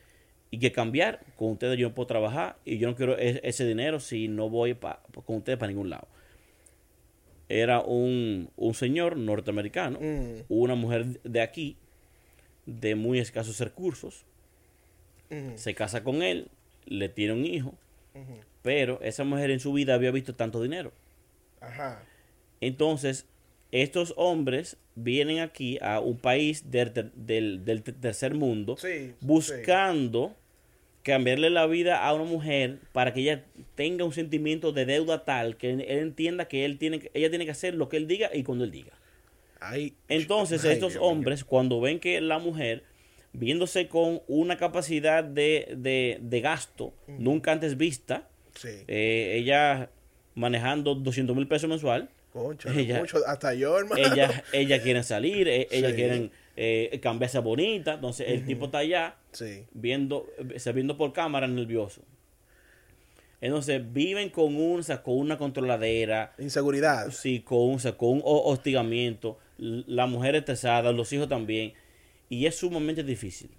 y 0.50 0.58
que 0.58 0.72
cambiar. 0.72 1.20
Con 1.36 1.52
ustedes 1.52 1.78
yo 1.78 1.88
no 1.88 1.94
puedo 1.94 2.06
trabajar 2.06 2.56
y 2.64 2.78
yo 2.78 2.88
no 2.88 2.96
quiero 2.96 3.18
e- 3.18 3.40
ese 3.44 3.66
dinero 3.66 4.00
si 4.00 4.28
no 4.28 4.48
voy 4.48 4.74
pa- 4.74 5.00
con 5.26 5.36
ustedes 5.36 5.58
para 5.58 5.70
ningún 5.70 5.90
lado. 5.90 6.06
Era 7.48 7.80
un, 7.80 8.50
un 8.56 8.74
señor 8.74 9.16
norteamericano, 9.16 9.98
Mm. 10.00 10.42
una 10.48 10.74
mujer 10.74 11.20
de 11.22 11.40
aquí, 11.42 11.76
de 12.66 12.94
muy 12.94 13.18
escasos 13.18 13.60
recursos, 13.60 14.24
Ujú. 15.30 15.52
se 15.56 15.74
casa 15.74 16.02
con 16.02 16.22
él, 16.22 16.48
le 16.86 17.08
tiene 17.10 17.34
un 17.34 17.44
hijo, 17.44 17.74
pero 18.62 19.00
esa 19.02 19.24
mujer 19.24 19.50
en 19.50 19.60
su 19.60 19.72
vida 19.74 19.94
había 19.94 20.10
visto 20.10 20.34
tanto 20.34 20.62
dinero. 20.62 20.92
Ajá. 21.60 22.02
Entonces, 22.62 23.26
estos 23.82 24.14
hombres 24.16 24.76
vienen 24.94 25.40
aquí 25.40 25.78
a 25.82 25.98
un 26.00 26.16
país 26.16 26.70
del, 26.70 26.92
del- 27.14 27.64
del 27.64 27.82
ter- 27.82 27.94
tercer 28.00 28.34
mundo 28.34 28.76
Sí, 28.76 29.12
buscando 29.20 30.36
cambiarle 31.02 31.50
la 31.50 31.66
vida 31.66 32.06
a 32.06 32.14
una 32.14 32.24
mujer 32.24 32.78
para 32.92 33.12
que 33.12 33.20
ella 33.20 33.44
tenga 33.74 34.04
un 34.04 34.12
sentimiento 34.12 34.72
de 34.72 34.86
deuda 34.86 35.24
tal 35.24 35.56
que 35.56 35.70
él 35.70 35.80
entienda 35.86 36.46
que 36.46 36.64
él 36.64 36.78
tiene 36.78 37.10
ella 37.14 37.28
tiene 37.30 37.44
que 37.44 37.50
hacer 37.50 37.74
lo 37.74 37.88
que 37.88 37.96
él 37.98 38.06
diga 38.06 38.30
y 38.32 38.42
cuando 38.44 38.64
él 38.64 38.70
diga. 38.70 38.92
Ay, 39.60 39.94
Entonces, 40.08 40.64
ay, 40.64 40.72
estos 40.74 40.92
Dios 40.92 41.02
hombres, 41.04 41.42
cuando 41.44 41.80
ven 41.80 41.98
que 41.98 42.20
la 42.20 42.38
mujer, 42.38 42.84
viéndose 43.32 43.88
con 43.88 44.20
una 44.28 44.56
capacidad 44.56 45.24
de, 45.24 45.74
de- 45.76 46.18
de 46.22 46.40
gasto 46.40 46.94
nunca 47.08 47.52
antes 47.52 47.76
vista, 47.76 48.28
Sí. 48.54 48.68
eh, 48.86 49.36
ella 49.40 49.90
manejando 50.34 50.94
200 50.94 51.34
mil 51.34 51.48
pesos 51.48 51.68
mensual, 51.68 52.08
Concha, 52.34 52.68
ella- 52.74 52.98
mucho, 52.98 53.18
hasta 53.26 53.54
yo, 53.54 53.78
hermano. 53.78 53.96
ella, 54.04 54.42
ella 54.52 54.82
quieren 54.82 55.04
salir, 55.04 55.46
eh, 55.48 55.68
ellas 55.70 55.92
Sí. 55.92 55.96
quieren 55.96 56.30
eh, 56.56 56.98
cambiarse 57.02 57.38
bonita, 57.38 57.94
entonces 57.94 58.28
el 58.28 58.44
tipo 58.44 58.66
está 58.66 58.78
allá 58.78 59.16
Sí. 59.32 59.64
viendo, 59.72 60.26
se 60.56 60.72
viendo 60.72 60.96
por 60.96 61.12
cámara 61.12 61.46
nervioso. 61.46 62.02
Entonces 63.40 63.80
viven 63.92 64.30
con, 64.30 64.56
un, 64.56 64.82
con 65.02 65.18
una 65.18 65.38
controladera, 65.38 66.32
Inseguridad. 66.38 67.10
sí, 67.10 67.40
con, 67.40 67.58
un- 67.58 67.78
con 67.96 68.08
un 68.10 68.22
ho- 68.24 68.44
hostigamiento, 68.46 69.38
la 69.58 70.06
mujer 70.06 70.34
estresada, 70.34 70.92
los 70.92 71.12
hijos 71.12 71.28
también, 71.28 71.74
y 72.28 72.46
es 72.46 72.56
sumamente 72.56 73.04
difícil 73.04 73.50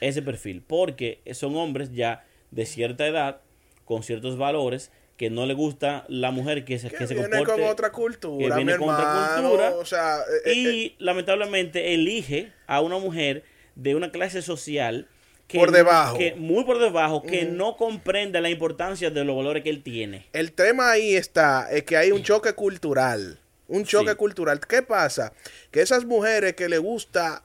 ese 0.00 0.22
perfil, 0.22 0.62
porque 0.64 1.20
son 1.32 1.56
hombres 1.56 1.92
ya 1.92 2.24
de 2.50 2.64
cierta 2.66 3.06
edad, 3.06 3.40
con 3.84 4.02
ciertos 4.02 4.36
valores, 4.36 4.92
que 5.18 5.28
no 5.28 5.44
le 5.44 5.52
gusta 5.52 6.06
la 6.08 6.30
mujer 6.30 6.64
que 6.64 6.78
se, 6.78 6.88
Que 6.88 6.96
que 6.96 7.06
se 7.06 7.14
viene 7.14 7.28
comporte 7.28 7.60
con 7.60 7.70
otra 7.70 7.92
cultura, 7.92 8.54
que 8.56 8.60
mi 8.64 8.66
viene 8.66 8.78
con 8.78 8.88
otra 8.94 9.34
cultura, 9.42 9.70
O 9.74 9.84
sea, 9.84 10.20
eh, 10.20 10.50
eh, 10.50 10.54
y 10.54 10.96
lamentablemente 10.98 11.92
elige 11.92 12.52
a 12.66 12.80
una 12.80 12.98
mujer 12.98 13.42
de 13.74 13.94
una 13.94 14.10
clase 14.10 14.40
social 14.40 15.08
que 15.48 15.58
Por 15.58 15.72
debajo. 15.72 16.16
que 16.16 16.34
muy 16.36 16.64
por 16.64 16.78
debajo 16.78 17.22
que 17.22 17.44
no 17.46 17.76
comprende 17.76 18.40
la 18.40 18.48
importancia 18.50 19.10
de 19.10 19.24
los 19.24 19.36
valores 19.36 19.62
que 19.62 19.70
él 19.70 19.82
tiene 19.82 20.26
el 20.32 20.52
tema 20.52 20.90
ahí 20.90 21.16
está, 21.16 21.68
es 21.70 21.82
que 21.84 21.96
hay 21.96 22.12
un 22.12 22.22
choque 22.22 22.52
cultural. 22.54 23.40
Un 23.66 23.84
choque 23.84 24.12
Sí. 24.12 24.16
cultural. 24.16 24.60
¿Qué 24.66 24.80
pasa? 24.82 25.32
Que 25.70 25.82
esas 25.82 26.06
mujeres 26.06 26.54
que 26.54 26.70
le 26.70 26.78
gusta 26.78 27.42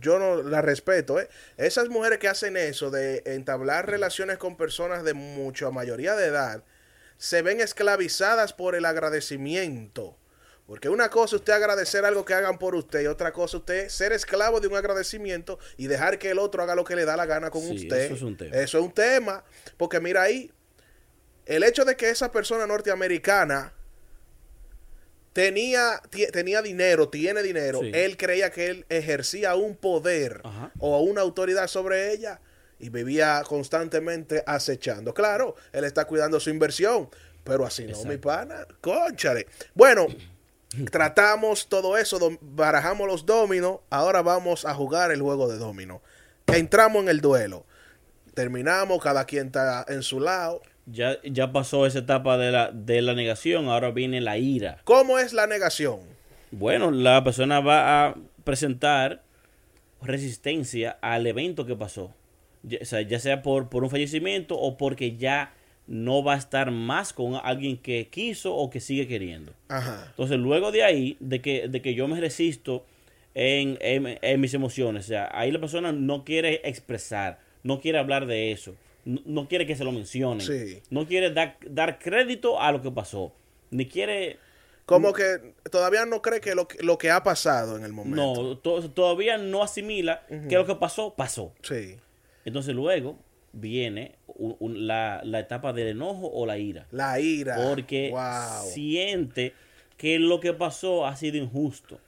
yo 0.00 0.18
no 0.18 0.42
la 0.42 0.60
respeto, 0.62 1.18
¿eh? 1.20 1.28
Esas 1.56 1.88
mujeres 1.88 2.18
que 2.18 2.28
hacen 2.28 2.56
eso 2.56 2.90
de 2.90 3.22
entablar 3.26 3.86
relaciones 3.90 4.36
con 4.38 4.56
personas 4.56 5.02
de 5.04 5.14
mucha 5.14 5.70
mayoría 5.70 6.14
de 6.14 6.26
edad, 6.26 6.62
se 7.18 7.42
ven 7.42 7.60
esclavizadas 7.60 8.52
por 8.54 8.74
el 8.74 8.84
agradecimiento. 8.86 10.16
Porque 10.66 10.88
una 10.88 11.08
cosa 11.08 11.36
es 11.36 11.40
usted 11.40 11.52
agradecer 11.54 12.04
algo 12.04 12.24
que 12.24 12.34
hagan 12.34 12.58
por 12.58 12.74
usted 12.74 13.00
y 13.00 13.06
otra 13.06 13.32
cosa 13.32 13.56
usted 13.56 13.88
ser 13.88 14.12
esclavo 14.12 14.60
de 14.60 14.68
un 14.68 14.76
agradecimiento 14.76 15.58
y 15.78 15.86
dejar 15.86 16.18
que 16.18 16.30
el 16.30 16.38
otro 16.38 16.62
haga 16.62 16.74
lo 16.74 16.84
que 16.84 16.94
le 16.94 17.04
da 17.06 17.16
la 17.16 17.24
gana 17.26 17.50
con 17.50 17.62
Sí, 17.62 17.74
usted. 17.84 17.96
eso 18.04 18.14
es 18.14 18.22
un 18.22 18.36
tema. 18.36 18.54
Eso 18.56 18.78
es 18.78 18.84
un 18.84 18.92
tema. 18.92 19.44
Porque 19.78 19.98
mira 19.98 20.22
ahí, 20.22 20.52
el 21.46 21.62
hecho 21.64 21.84
de 21.86 21.96
que 21.96 22.10
esa 22.10 22.30
persona 22.30 22.66
norteamericana 22.66 23.72
tenía, 25.32 26.02
tenía 26.32 26.62
dinero, 26.62 27.08
tiene 27.08 27.42
dinero, 27.42 27.80
Sí. 27.80 27.90
él 27.94 28.16
creía 28.16 28.50
que 28.50 28.66
él 28.66 28.86
ejercía 28.88 29.54
un 29.54 29.76
poder 29.76 30.40
Ajá. 30.44 30.72
o 30.78 31.00
una 31.00 31.20
autoridad 31.20 31.66
sobre 31.68 32.12
ella 32.12 32.40
y 32.78 32.88
vivía 32.90 33.42
constantemente 33.46 34.42
acechando. 34.46 35.12
Claro, 35.14 35.54
él 35.72 35.84
está 35.84 36.04
cuidando 36.06 36.40
su 36.40 36.50
inversión, 36.50 37.08
pero 37.44 37.64
así 37.66 37.82
no, 37.82 37.90
Exacto. 37.90 38.08
mi 38.08 38.16
pana, 38.18 38.66
conchale. 38.80 39.46
Bueno, 39.74 40.06
tratamos 40.90 41.68
todo 41.68 41.96
eso, 41.96 42.18
barajamos 42.40 43.06
los 43.06 43.26
dominos, 43.26 43.80
ahora 43.90 44.22
vamos 44.22 44.64
a 44.64 44.74
jugar 44.74 45.10
el 45.10 45.22
juego 45.22 45.48
de 45.48 45.58
domino. 45.58 46.02
Entramos 46.46 47.02
en 47.02 47.08
el 47.08 47.20
duelo. 47.20 47.64
Terminamos, 48.34 49.02
cada 49.02 49.24
quien 49.24 49.48
está 49.48 49.84
en 49.88 50.02
su 50.02 50.20
lado. 50.20 50.62
Ya, 50.86 51.18
ya 51.22 51.52
pasó 51.52 51.84
esa 51.86 51.98
etapa 51.98 52.38
de 52.38 52.52
la, 52.52 52.70
de 52.72 53.02
la 53.02 53.14
negación, 53.14 53.68
ahora 53.68 53.90
viene 53.90 54.20
la 54.20 54.38
ira. 54.38 54.80
¿Cómo 54.84 55.18
es 55.18 55.32
la 55.32 55.46
negación? 55.46 56.00
Bueno, 56.50 56.90
la 56.90 57.22
persona 57.24 57.60
va 57.60 58.06
a 58.06 58.14
presentar 58.44 59.22
resistencia 60.00 60.96
al 61.02 61.26
evento 61.26 61.66
que 61.66 61.76
pasó. 61.76 62.14
Ya, 62.62 62.78
o 62.82 62.84
sea, 62.84 63.00
ya 63.02 63.18
sea 63.18 63.42
por, 63.42 63.68
por 63.68 63.84
un 63.84 63.90
fallecimiento 63.90 64.58
o 64.58 64.76
porque 64.76 65.16
ya 65.16 65.52
no 65.86 66.22
va 66.22 66.34
a 66.34 66.36
estar 66.36 66.70
más 66.70 67.12
con 67.12 67.34
alguien 67.42 67.78
que 67.78 68.08
quiso 68.10 68.54
o 68.54 68.68
que 68.68 68.80
sigue 68.80 69.06
queriendo. 69.08 69.52
Ajá. 69.68 70.06
Entonces, 70.10 70.38
luego 70.38 70.70
de 70.72 70.82
ahí, 70.84 71.16
de 71.20 71.40
que, 71.40 71.68
de 71.68 71.80
que 71.80 71.94
yo 71.94 72.06
me 72.08 72.20
resisto 72.20 72.84
en, 73.34 73.78
en- 73.80 74.18
en 74.20 74.40
mis 74.40 74.52
emociones, 74.54 75.04
o 75.06 75.08
sea, 75.08 75.30
ahí 75.32 75.50
la 75.50 75.60
persona 75.60 75.92
no 75.92 76.24
quiere 76.24 76.60
expresar, 76.64 77.38
no 77.62 77.80
quiere 77.80 77.98
hablar 77.98 78.26
de 78.26 78.52
eso, 78.52 78.74
no, 79.04 79.20
no 79.24 79.48
quiere 79.48 79.66
que 79.66 79.76
se 79.76 79.84
lo 79.84 79.92
mencionen, 79.92 80.46
Sí. 80.46 80.82
no 80.90 81.06
quiere 81.06 81.30
dar, 81.30 81.56
dar 81.66 81.98
crédito 81.98 82.60
a 82.60 82.70
lo 82.72 82.82
que 82.82 82.90
pasó, 82.90 83.32
ni 83.70 83.86
quiere... 83.86 84.36
Como 84.84 85.12
que 85.12 85.52
todavía 85.70 86.06
no 86.06 86.22
cree 86.22 86.40
que 86.40 86.54
lo, 86.54 86.66
que- 86.66 86.82
lo 86.82 86.96
que 86.98 87.10
ha 87.10 87.22
pasado 87.22 87.76
en 87.76 87.84
el 87.84 87.92
momento. 87.92 88.42
No, 88.42 88.56
to- 88.58 88.90
todavía 88.90 89.36
no 89.38 89.62
asimila 89.62 90.22
que 90.48 90.54
lo 90.56 90.64
que 90.66 90.74
pasó, 90.76 91.14
pasó. 91.14 91.52
Sí. 91.62 91.96
Entonces 92.48 92.74
luego 92.74 93.18
viene 93.52 94.16
un- 94.26 94.56
un- 94.58 94.86
la, 94.86 95.20
la 95.24 95.40
etapa 95.40 95.72
del 95.72 95.88
enojo 95.88 96.28
o 96.32 96.44
la 96.46 96.58
ira. 96.58 96.86
La 96.90 97.18
ira. 97.20 97.56
Porque 97.68 98.10
Wow. 98.10 98.70
siente 98.72 99.52
que 99.96 100.18
lo 100.18 100.40
que 100.40 100.52
pasó 100.52 101.06
ha 101.06 101.16
sido 101.16 101.36
injusto, 101.38 101.98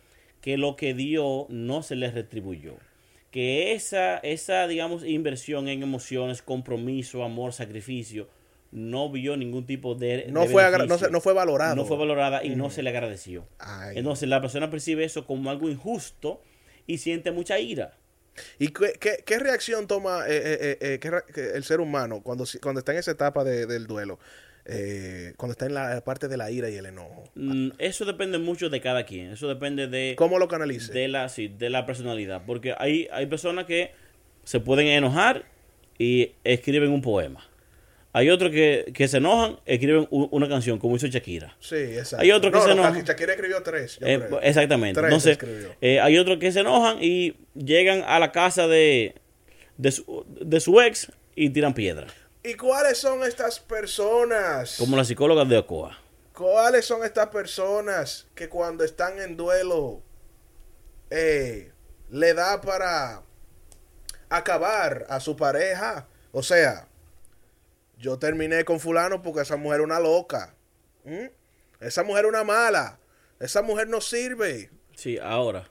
que 0.41 0.57
lo 0.59 0.77
que 0.77 0.95
dio 0.95 1.47
no 1.49 1.83
se 1.83 1.97
le 1.97 2.11
retribuyó, 2.11 2.75
que 3.31 3.73
esa, 3.73 4.19
esa 4.19 4.67
digamos, 4.67 5.05
inversión 5.05 5.69
en 5.69 5.83
emociones, 5.83 6.43
compromiso, 6.43 7.25
amor, 7.25 7.53
sacrificio, 7.53 8.29
no 8.73 9.11
vio 9.11 9.37
ningún 9.37 9.67
tipo 9.67 9.95
de... 9.97 10.27
No 10.31 10.43
de 10.43 10.49
fue 10.49 10.63
no 10.87 10.99
se- 10.99 11.11
no 11.11 11.21
fue 11.21 11.33
valorado. 11.33 11.75
No 11.75 11.85
fue 11.85 11.97
valorada 11.97 12.45
y 12.45 12.51
no 12.51 12.71
se 12.71 12.83
le 12.85 12.91
agradeció. 12.91 13.47
Ay. 13.59 13.99
Entonces 13.99 14.29
la 14.29 14.41
persona 14.41 14.71
percibe 14.71 15.05
eso 15.05 15.27
como 15.27 15.51
algo 15.51 15.69
injusto 15.69 16.41
y 16.87 16.99
siente 16.99 17.33
mucha 17.33 17.59
ira. 17.59 17.97
¿Y 18.59 18.69
qué, 18.69 18.93
qué- 19.01 19.23
qué 19.25 19.39
reacción 19.39 19.87
toma 19.87 20.25
eh, 20.29 20.37
eh, 20.37 20.79
eh, 20.81 20.95
eh, 20.95 20.99
qué 21.35 21.53
el 21.55 21.65
ser 21.65 21.81
humano 21.81 22.23
cuando, 22.23 22.45
cuando 22.63 22.79
está 22.81 22.93
en 22.93 22.99
esa 22.99 23.11
etapa 23.13 23.45
de- 23.45 23.67
del 23.67 23.87
duelo? 23.87 24.19
Eh, 24.67 25.33
cuando 25.39 25.53
está 25.53 25.67
en 25.67 25.75
la 25.75 26.01
parte 26.05 26.29
de 26.29 26.37
la 26.37 26.51
ira 26.51 26.69
y 26.69 26.77
el 26.77 26.87
enojo. 26.87 27.25
Mm, 27.35 27.71
Eso 27.79 28.05
depende 28.05 28.39
mucho 28.39 28.69
de 28.69 28.81
cada 28.81 29.05
quien. 29.05 29.31
Eso 29.33 29.49
depende 29.49 29.89
de, 29.89 30.15
¿Cómo 30.17 30.39
lo 30.39 30.49
canalice? 30.49 30.93
de, 30.93 31.09
la, 31.09 31.29
sí, 31.29 31.49
de 31.49 31.71
la 31.71 31.87
personalidad. 31.87 32.43
Porque 32.47 32.75
hay, 32.79 33.09
hay 33.11 33.27
personas 33.27 33.65
que 33.65 33.93
se 34.45 34.61
pueden 34.61 34.87
enojar 34.87 35.45
y 35.99 36.33
escriben 36.45 36.91
un 36.91 37.03
poema. 37.03 37.47
Hay 38.13 38.29
otros 38.29 38.51
que, 38.51 38.91
que 38.93 39.07
se 39.07 39.19
enojan, 39.19 39.61
escriben 39.67 40.09
u- 40.11 40.29
una 40.33 40.49
canción, 40.49 40.79
como 40.81 40.97
hizo 40.97 41.07
Shakira. 41.07 41.57
Sí, 41.61 41.77
exacto. 41.77 42.23
Hay 42.23 42.33
otro 42.33 42.51
que 42.51 42.59
no, 42.59 42.63
se 42.65 42.75
no, 42.75 42.83
enoja. 42.89 43.01
Shakira 43.03 43.33
escribió 43.35 43.63
tres. 43.63 43.99
yo 44.01 44.07
Eh, 44.07 44.19
creo. 44.19 44.41
exactamente. 44.41 45.01
Tres 45.01 45.05
Entonces, 45.09 45.33
escribió. 45.33 45.75
eh, 45.81 46.01
hay 46.01 46.19
otros 46.19 46.39
que 46.39 46.51
se 46.51 46.61
enojan 46.61 46.99
y 47.01 47.37
llegan 47.55 48.03
a 48.05 48.19
la 48.19 48.33
casa 48.33 48.67
de, 48.67 49.15
de, 49.77 49.93
su, 49.93 50.25
de 50.41 50.59
su 50.61 50.81
ex 50.81 51.13
y 51.37 51.51
tiran 51.51 51.73
piedra. 51.73 52.09
¿Y 52.43 52.55
cuáles 52.55 52.99
son 52.99 53.23
estas 53.23 53.61
personas? 53.61 54.77
Como 54.79 54.97
la 54.97 55.05
psicóloga 55.05 55.45
de 55.45 55.59
Ocoa. 55.59 55.97
¿Cuáles 56.33 56.87
son 56.87 57.05
estas 57.05 57.29
personas 57.29 58.27
que 58.35 58.49
cuando 58.49 58.83
están 58.83 59.21
en 59.21 59.37
duelo 59.37 60.03
eh, 61.11 61.71
le 62.11 62.35
da 62.35 62.61
para 62.61 63.23
acabar 64.29 65.07
a 65.09 65.21
su 65.21 65.37
pareja? 65.37 66.09
O 66.33 66.43
sea, 66.43 66.87
yo 68.01 68.19
terminé 68.19 68.65
con 68.65 68.81
fulano 68.81 69.23
porque 69.23 69.43
esa 69.43 69.57
mujer 69.57 69.81
es 69.81 69.85
una 69.85 70.01
loca. 70.01 70.55
¿Mm? 71.05 71.27
Esa 71.81 72.03
mujer 72.03 72.25
es 72.25 72.31
una 72.31 72.45
mala. 72.45 72.99
Esa 73.39 73.63
mujer 73.63 73.89
no 73.89 74.01
sirve. 74.01 74.71
Sí, 74.95 75.19
ahora. 75.19 75.71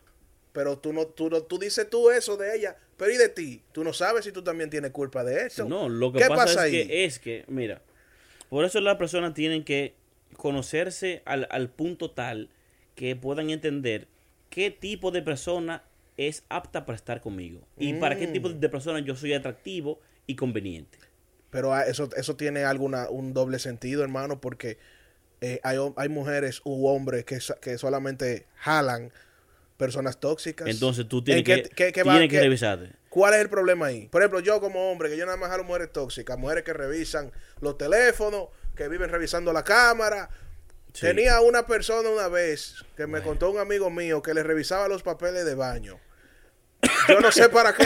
Pero 0.53 0.77
tú 0.79 0.93
no, 0.93 1.05
tú 1.07 1.29
no, 1.29 1.41
tú 1.43 1.59
dices 1.59 1.89
tú 1.89 2.09
eso 2.09 2.37
de 2.37 2.55
ella. 2.55 2.77
Pero 2.97 3.11
¿y 3.11 3.17
de 3.17 3.29
ti? 3.29 3.61
Tú 3.71 3.83
no 3.83 3.93
sabes 3.93 4.25
si 4.25 4.31
tú 4.31 4.43
también 4.43 4.69
tienes 4.69 4.91
culpa 4.91 5.23
de 5.23 5.45
eso. 5.47 5.65
No, 5.65 5.87
lo 5.89 6.11
que 6.11 6.19
¿Qué 6.19 6.27
pasa, 6.27 6.51
es 6.51 6.57
ahí? 6.57 6.71
que 6.87 7.05
es 7.05 7.19
que, 7.19 7.45
mira, 7.47 7.81
por 8.49 8.65
eso 8.65 8.81
las 8.81 8.97
personas 8.97 9.33
tienen 9.33 9.63
que 9.63 9.95
conocerse 10.35 11.21
al, 11.25 11.47
al 11.51 11.69
punto 11.69 12.11
tal 12.11 12.49
que 12.95 13.15
puedan 13.15 13.49
entender 13.49 14.07
qué 14.49 14.71
tipo 14.71 15.11
de 15.11 15.21
persona 15.21 15.83
es 16.17 16.43
apta 16.49 16.85
para 16.85 16.95
estar 16.97 17.21
conmigo 17.21 17.61
y 17.77 17.93
para 17.93 18.17
qué 18.17 18.27
Mm. 18.27 18.33
tipo 18.33 18.49
de 18.49 18.69
persona 18.69 18.99
yo 18.99 19.15
soy 19.15 19.33
atractivo 19.33 19.99
y 20.27 20.35
conveniente. 20.35 20.97
Pero 21.49 21.73
ah, 21.73 21.83
eso, 21.83 22.09
eso 22.15 22.35
tiene 22.35 22.63
alguna, 22.63 23.09
un 23.09 23.33
doble 23.33 23.59
sentido, 23.59 24.03
hermano, 24.03 24.39
porque 24.39 24.77
eh, 25.41 25.59
hay, 25.63 25.77
hay 25.95 26.09
mujeres 26.09 26.61
u 26.63 26.87
hombres 26.87 27.25
que, 27.25 27.39
que 27.61 27.77
solamente 27.77 28.45
jalan 28.55 29.11
personas 29.77 30.19
tóxicas. 30.19 30.67
Entonces 30.67 31.07
tú 31.07 31.23
tienes 31.23 31.39
¿En 31.47 31.63
que, 31.63 31.91
tienes 31.91 32.29
que 32.29 32.39
revisarte. 32.41 32.91
¿Cuál 33.09 33.33
es 33.33 33.39
el 33.39 33.49
problema 33.49 33.87
ahí? 33.87 34.07
Por 34.07 34.21
ejemplo, 34.21 34.41
yo 34.41 34.59
como 34.59 34.91
hombre, 34.91 35.09
que 35.09 35.17
yo 35.17 35.25
nada 35.25 35.37
más 35.37 35.49
jalo 35.49 35.63
mujeres 35.63 35.91
tóxicas, 35.91 36.37
mujeres 36.37 36.63
que 36.63 36.73
revisan 36.73 37.31
los 37.61 37.77
teléfonos, 37.77 38.49
que 38.75 38.87
viven 38.87 39.09
revisando 39.09 39.51
la 39.53 39.63
cámara. 39.63 40.29
Sí. 40.93 41.07
Tenía 41.07 41.39
una 41.41 41.65
persona 41.65 42.09
una 42.09 42.27
vez 42.27 42.75
que 42.97 43.07
me 43.07 43.21
contó 43.21 43.49
un 43.49 43.57
amigo 43.57 43.89
mío 43.89 44.21
que 44.21 44.33
le 44.33 44.43
revisaba 44.43 44.87
los 44.87 45.01
papeles 45.01 45.45
de 45.45 45.55
baño. 45.55 45.99
Yo 47.09 47.19
no 47.19 47.31
sé 47.31 47.49
para 47.49 47.73
qué. 47.73 47.83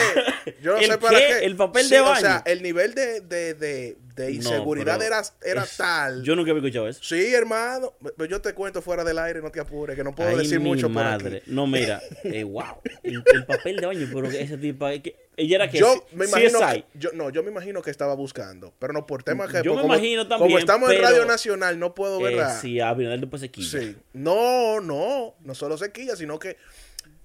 Yo 0.62 0.72
no 0.72 0.78
¿El 0.78 0.86
sé 0.86 0.98
para 0.98 1.18
qué? 1.18 1.26
qué. 1.40 1.44
¿El 1.46 1.56
papel 1.56 1.84
Sí, 1.84 1.94
de 1.94 2.00
O 2.00 2.14
sea, 2.16 2.28
baño? 2.34 2.42
el 2.46 2.62
nivel 2.62 2.94
de, 2.94 3.20
de, 3.22 3.54
de, 3.54 4.30
inseguridad 4.32 5.02
era, 5.02 5.22
era 5.42 5.64
es- 5.64 5.76
tal. 5.76 6.22
Yo 6.22 6.36
nunca 6.36 6.50
había 6.52 6.62
escuchado 6.62 6.88
eso. 6.88 7.00
Sí, 7.02 7.34
hermano. 7.34 7.92
Pero 8.16 8.30
yo 8.30 8.40
te 8.40 8.52
cuento 8.54 8.82
fuera 8.82 9.02
del 9.02 9.18
aire, 9.18 9.40
no 9.42 9.50
te 9.50 9.58
apures, 9.60 9.96
que 9.96 10.04
no 10.04 10.14
puedo 10.14 10.28
Ay, 10.28 10.36
decir 10.36 10.60
mi 10.60 10.66
mucho 10.68 10.86
por 10.86 11.02
madre. 11.02 11.38
aquí. 11.38 11.50
No, 11.50 11.66
mira, 11.66 12.00
eh, 12.24 12.44
wow. 12.44 12.80
El, 13.02 13.24
el 13.32 13.44
papel 13.46 13.76
de 13.76 13.86
baño, 13.86 14.08
pero 14.12 14.28
que 14.28 14.40
ese 14.42 14.56
tipo. 14.58 14.86
que- 15.02 15.16
ella 15.36 15.56
era 15.56 15.68
que. 15.70 15.78
Yo 15.78 16.06
me 16.12 16.26
imagino 16.26 16.60
CSI. 16.60 16.82
que, 16.82 16.98
yo, 16.98 17.10
no, 17.14 17.30
yo 17.30 17.42
me 17.42 17.50
imagino 17.50 17.82
que 17.82 17.90
estaba 17.90 18.14
buscando, 18.14 18.72
pero 18.78 18.92
no 18.92 19.04
por 19.06 19.24
temas 19.24 19.50
que 19.50 19.56
Yo 19.64 19.72
por 19.72 19.76
me 19.76 19.82
como, 19.82 19.94
imagino 19.94 20.28
también, 20.28 20.48
como 20.48 20.58
estamos 20.60 20.92
en 20.92 21.02
Radio 21.02 21.24
Nacional 21.24 21.78
no 21.80 21.92
puedo 21.94 22.20
Eh, 22.20 22.24
verla. 22.24 22.56
sí, 22.60 22.78
a 22.78 22.90
Abinadel 22.90 23.22
después 23.22 23.40
se 23.42 23.50
quilla. 23.50 23.80
Sí. 23.80 23.96
No, 24.12 24.80
no, 24.80 25.34
no 25.40 25.54
solo 25.56 25.76
sequilla, 25.76 26.14
sino 26.14 26.38
que 26.38 26.56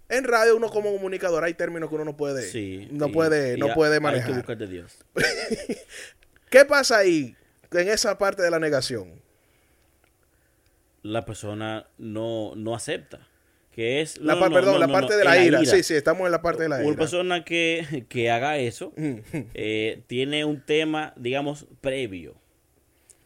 en 0.09 0.23
radio 0.23 0.57
uno 0.57 0.69
como 0.69 0.91
comunicador 0.91 1.43
hay 1.43 1.53
términos 1.53 1.89
que 1.89 1.95
uno 1.95 2.05
no 2.05 2.17
puede 2.17 2.41
Sí, 2.43 2.87
no 2.91 3.07
y- 3.07 3.11
puede 3.11 3.55
y 3.57 3.59
no 3.59 3.73
puede 3.73 3.93
Hay 3.93 3.97
que 3.99 4.03
manejar. 4.03 4.33
buscar 4.35 4.57
de 4.57 4.67
Dios. 4.67 4.97
¿Qué 6.49 6.65
pasa 6.65 6.97
ahí 6.97 7.35
en 7.71 7.87
esa 7.89 8.17
parte 8.17 8.41
de 8.41 8.49
la 8.51 8.59
negación? 8.59 9.21
La 11.01 11.25
persona 11.25 11.87
no, 11.97 12.53
no 12.55 12.75
acepta. 12.75 13.25
Que 13.71 14.01
es. 14.01 14.17
La 14.17 14.33
no, 14.33 14.39
pa- 14.41 14.49
no, 14.49 14.55
perdón, 14.55 14.73
no, 14.73 14.79
la 14.79 14.87
parte 14.87 15.15
de 15.15 15.23
la 15.23 15.41
ira. 15.41 15.63
Sí, 15.63 15.83
sí, 15.83 15.93
estamos 15.93 16.25
en 16.25 16.31
la 16.31 16.41
parte 16.41 16.63
de 16.63 16.69
la 16.69 16.77
Una 16.77 16.87
ira. 16.87 16.97
persona 16.97 17.45
que, 17.45 18.05
que 18.09 18.29
haga 18.31 18.57
eso 18.57 18.91
eh, 19.53 20.01
tiene 20.07 20.43
un 20.43 20.59
tema, 20.65 21.13
digamos, 21.15 21.65
previo 21.79 22.35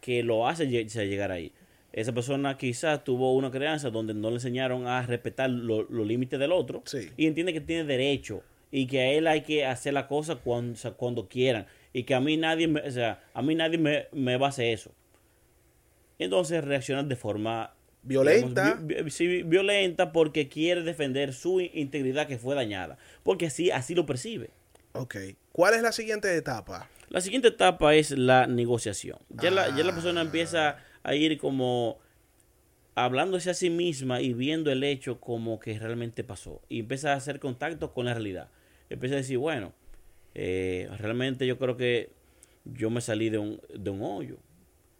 que 0.02 0.22
lo 0.22 0.48
hace 0.48 0.68
llegar 0.68 1.32
ahí. 1.32 1.52
Esa 1.94 2.12
persona 2.12 2.58
quizás 2.58 3.04
tuvo 3.04 3.34
una 3.36 3.52
crianza 3.52 3.90
donde 3.92 4.14
no 4.16 4.30
le 4.30 4.36
enseñaron 4.38 4.88
a 4.88 5.02
respetar 5.06 5.50
lo- 5.50 5.84
los 5.84 6.06
límites 6.08 6.40
del 6.40 6.52
otro 6.52 6.82
Sí. 6.86 7.10
y 7.18 7.28
entiende 7.28 7.54
que 7.54 7.62
tiene 7.62 7.84
derecho 7.84 8.42
y 8.72 8.88
que 8.88 9.00
a 9.02 9.12
él 9.12 9.28
hay 9.28 9.42
que 9.42 9.66
hacer 9.66 9.94
la 9.94 10.08
cosa 10.08 10.36
cuando, 10.38 10.74
o 10.74 10.76
sea, 10.76 10.92
cuando 10.92 11.28
quieran 11.30 11.68
y 11.94 12.04
que 12.04 12.16
a 12.16 12.20
mí 12.20 12.36
nadie, 12.36 12.68
me, 12.68 12.82
o 12.82 12.92
sea, 12.92 13.24
a 13.36 13.42
mí 13.44 13.54
nadie 13.54 13.78
me, 13.78 14.08
me 14.12 14.38
va 14.38 14.48
a 14.48 14.50
hacer 14.50 14.74
eso. 14.74 14.92
Entonces 16.20 16.64
reaccionan 16.64 17.08
de 17.10 17.16
forma 17.16 17.74
Violenta. 18.02 18.64
digamos, 18.64 18.88
vi- 18.88 19.02
vi- 19.04 19.12
sí, 19.12 19.44
violenta 19.44 20.12
porque 20.12 20.50
quiere 20.50 20.82
defender 20.84 21.34
su 21.34 21.62
integridad 21.62 22.28
que 22.28 22.38
fue 22.38 22.56
dañada. 22.56 22.98
Porque 23.24 23.48
así, 23.48 23.72
así 23.72 23.96
lo 23.96 24.06
percibe. 24.06 24.50
Ok. 24.94 25.16
¿Cuál 25.52 25.76
es 25.76 25.82
la 25.82 25.92
siguiente 25.92 26.36
etapa? 26.36 26.90
La 27.10 27.22
siguiente 27.22 27.50
etapa 27.50 27.94
es 27.96 28.12
la 28.12 28.48
negociación. 28.48 29.18
Ya, 29.30 29.52
la, 29.52 29.76
ya 29.76 29.84
la 29.84 29.94
persona 29.94 30.22
Ah. 30.22 30.24
empieza 30.24 30.78
a 31.04 31.16
ir 31.16 31.38
como 31.38 32.00
hablándose 32.96 33.50
a 33.50 33.54
sí 33.54 33.70
misma 33.70 34.22
y 34.22 34.34
viendo 34.34 34.72
el 34.72 34.84
hecho 34.84 35.20
como 35.20 35.60
que 35.60 35.78
realmente 35.80 36.24
pasó. 36.24 36.62
Y 36.70 36.80
empieza 36.82 37.14
a 37.14 37.16
hacer 37.16 37.40
contacto 37.40 37.94
con 37.94 38.06
la 38.06 38.14
realidad. 38.14 38.50
Empieza 38.90 39.16
a 39.16 39.18
decir, 39.18 39.38
bueno, 39.38 39.74
eh, 40.36 40.90
realmente 41.00 41.48
yo 41.48 41.58
creo 41.58 41.76
que 41.76 42.12
yo 42.66 42.90
me 42.90 43.02
salí 43.02 43.30
de 43.30 43.40
un, 43.40 43.60
de 43.74 43.90
un 43.90 44.02
hoyo. 44.04 44.38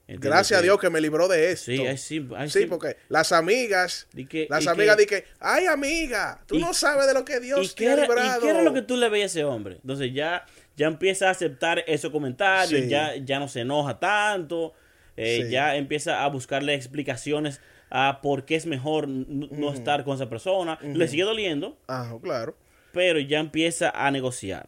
Entiendo 0.06 0.30
Gracias 0.36 0.58
a 0.58 0.62
que- 0.62 0.66
Dios 0.68 0.80
que 0.80 0.90
me 0.90 1.00
libró 1.00 1.28
de 1.30 1.52
esto. 1.52 1.72
Sí, 1.98 2.20
sí, 2.50 2.66
porque 2.66 2.98
las 3.08 3.32
amigas, 3.32 4.08
Y 4.14 4.26
que- 4.26 4.48
las 4.50 4.66
y 4.66 4.68
amigas 4.68 4.98
que- 4.98 5.02
dicen, 5.04 5.24
ay 5.40 5.66
amiga, 5.68 6.44
tú 6.46 6.56
y- 6.56 6.60
no 6.60 6.74
sabes 6.74 7.08
de 7.08 7.14
lo 7.14 7.24
que 7.24 7.38
¿Y 7.38 7.42
Dios 7.42 7.74
qué, 7.74 7.86
te 7.86 7.92
ha 7.92 7.96
librado. 7.96 8.40
y 8.40 8.42
qué 8.44 8.50
era 8.50 8.64
lo 8.64 8.74
que 8.74 8.82
tú 8.82 8.98
le 8.98 9.08
veías 9.08 9.32
a 9.32 9.40
ese 9.40 9.44
hombre? 9.46 9.76
Entonces 9.76 10.14
ya, 10.14 10.46
ya 10.76 10.88
empieza 10.88 11.28
a 11.30 11.32
aceptar 11.32 11.84
esos 11.88 12.12
comentarios, 12.12 12.82
Sí. 12.82 12.90
ya, 12.90 13.16
ya 13.16 13.40
no 13.40 13.48
se 13.48 13.62
enoja 13.62 13.98
tanto, 13.98 14.74
eh, 15.18 15.44
Sí. 15.46 15.52
ya 15.52 15.76
empieza 15.76 16.24
a 16.24 16.28
buscarle 16.28 16.74
explicaciones 16.74 17.62
a 17.90 18.20
por 18.22 18.46
qué 18.46 18.56
es 18.56 18.66
mejor 18.66 19.08
no 19.08 19.72
estar 19.74 20.04
con 20.04 20.16
esa 20.16 20.30
persona. 20.30 20.80
Le 20.82 21.08
sigue 21.08 21.24
doliendo, 21.24 21.78
Ah, 21.88 22.16
claro. 22.22 22.56
pero 22.92 23.20
ya 23.20 23.40
empieza 23.40 23.90
a 23.92 24.10
negociar. 24.12 24.68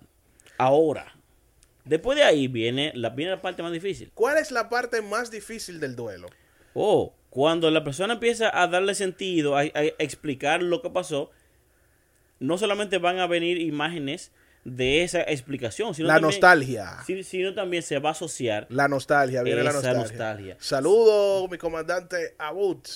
Ahora, 0.57 1.15
después 1.85 2.17
de 2.17 2.23
ahí 2.23 2.47
viene 2.47 2.91
la, 2.95 3.09
viene 3.09 3.31
la 3.31 3.41
parte 3.41 3.63
más 3.63 3.71
difícil. 3.71 4.11
¿Cuál 4.13 4.37
es 4.37 4.51
la 4.51 4.69
parte 4.69 5.01
más 5.01 5.31
difícil 5.31 5.79
del 5.79 5.95
duelo? 5.95 6.27
Oh, 6.75 7.13
cuando 7.31 7.71
la 7.71 7.83
persona 7.83 8.13
empieza 8.13 8.49
a 8.61 8.67
darle 8.67 8.93
sentido, 8.95 9.57
a, 9.57 9.61
a 9.61 9.83
explicar 9.99 10.61
lo 10.61 10.81
que 10.81 10.89
pasó, 10.91 11.31
no 12.39 12.57
solamente 12.57 12.97
van 12.99 13.19
a 13.19 13.27
venir 13.27 13.59
imágenes 13.59 14.31
de 14.65 15.03
esa 15.03 15.21
explicación, 15.21 15.93
sino 15.95 16.07
La 16.07 16.15
también, 16.15 16.31
nostalgia. 16.31 16.97
si- 17.05 17.23
sino 17.23 17.53
también 17.53 17.83
se 17.83 17.99
va 17.99 18.09
a 18.09 18.11
asociar. 18.13 18.65
La 18.69 18.87
nostalgia, 18.87 19.41
viene 19.43 19.63
la 19.63 19.71
nostalgia. 19.71 20.01
nostalgia. 20.01 20.57
Saludo, 20.59 21.47
mi 21.47 21.57
comandante 21.57 22.33
Abut. 22.37 22.87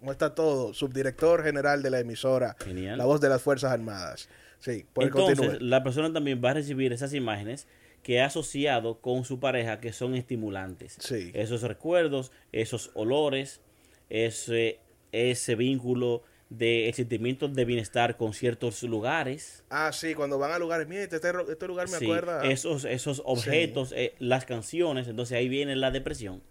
¿Cómo 0.00 0.10
está 0.10 0.34
todo? 0.34 0.72
Subdirector 0.74 1.42
general 1.44 1.82
de 1.82 1.90
la 1.90 2.00
emisora. 2.00 2.56
Genial. 2.64 2.98
La 2.98 3.04
voz 3.04 3.20
de 3.20 3.28
las 3.28 3.42
Fuerzas 3.42 3.70
Armadas. 3.72 4.28
Sí, 4.58 4.84
por 4.92 5.04
Entonces, 5.04 5.38
continúe. 5.38 5.68
la 5.68 5.82
persona 5.84 6.12
también 6.12 6.40
va 6.44 6.50
a 6.50 6.54
recibir 6.54 6.92
esas 6.92 7.12
imágenes 7.14 7.66
que 8.02 8.20
ha 8.22 8.26
asociado 8.26 8.98
con 9.00 9.24
su 9.24 9.38
pareja 9.38 9.80
que 9.80 9.92
son 9.92 10.14
estimulantes. 10.14 10.96
Sí. 10.98 11.30
Esos 11.34 11.62
recuerdos, 11.62 12.32
esos 12.52 12.90
olores, 12.94 13.60
ese, 14.08 14.78
ese 15.12 15.54
vínculo 15.56 16.22
de 16.50 16.90
sentimiento 16.94 17.46
de 17.48 17.64
bienestar 17.64 18.16
con 18.16 18.32
ciertos 18.32 18.82
lugares. 18.82 19.64
Ah, 19.70 19.90
sí, 19.92 20.14
cuando 20.14 20.38
van 20.38 20.50
a 20.52 20.58
lugares, 20.58 20.88
mire, 20.88 21.02
este, 21.04 21.32
ro- 21.32 21.50
este 21.50 21.66
lugar 21.66 21.88
me 21.90 21.98
Sí, 21.98 22.04
acuerda. 22.04 22.44
esos, 22.50 22.84
esos 22.84 23.20
objetos, 23.24 23.92
eh, 23.92 24.14
las 24.18 24.44
canciones, 24.46 25.08
entonces 25.08 25.36
ahí 25.36 25.48
viene 25.48 25.76
la 25.76 25.90
depresión. 25.90 26.42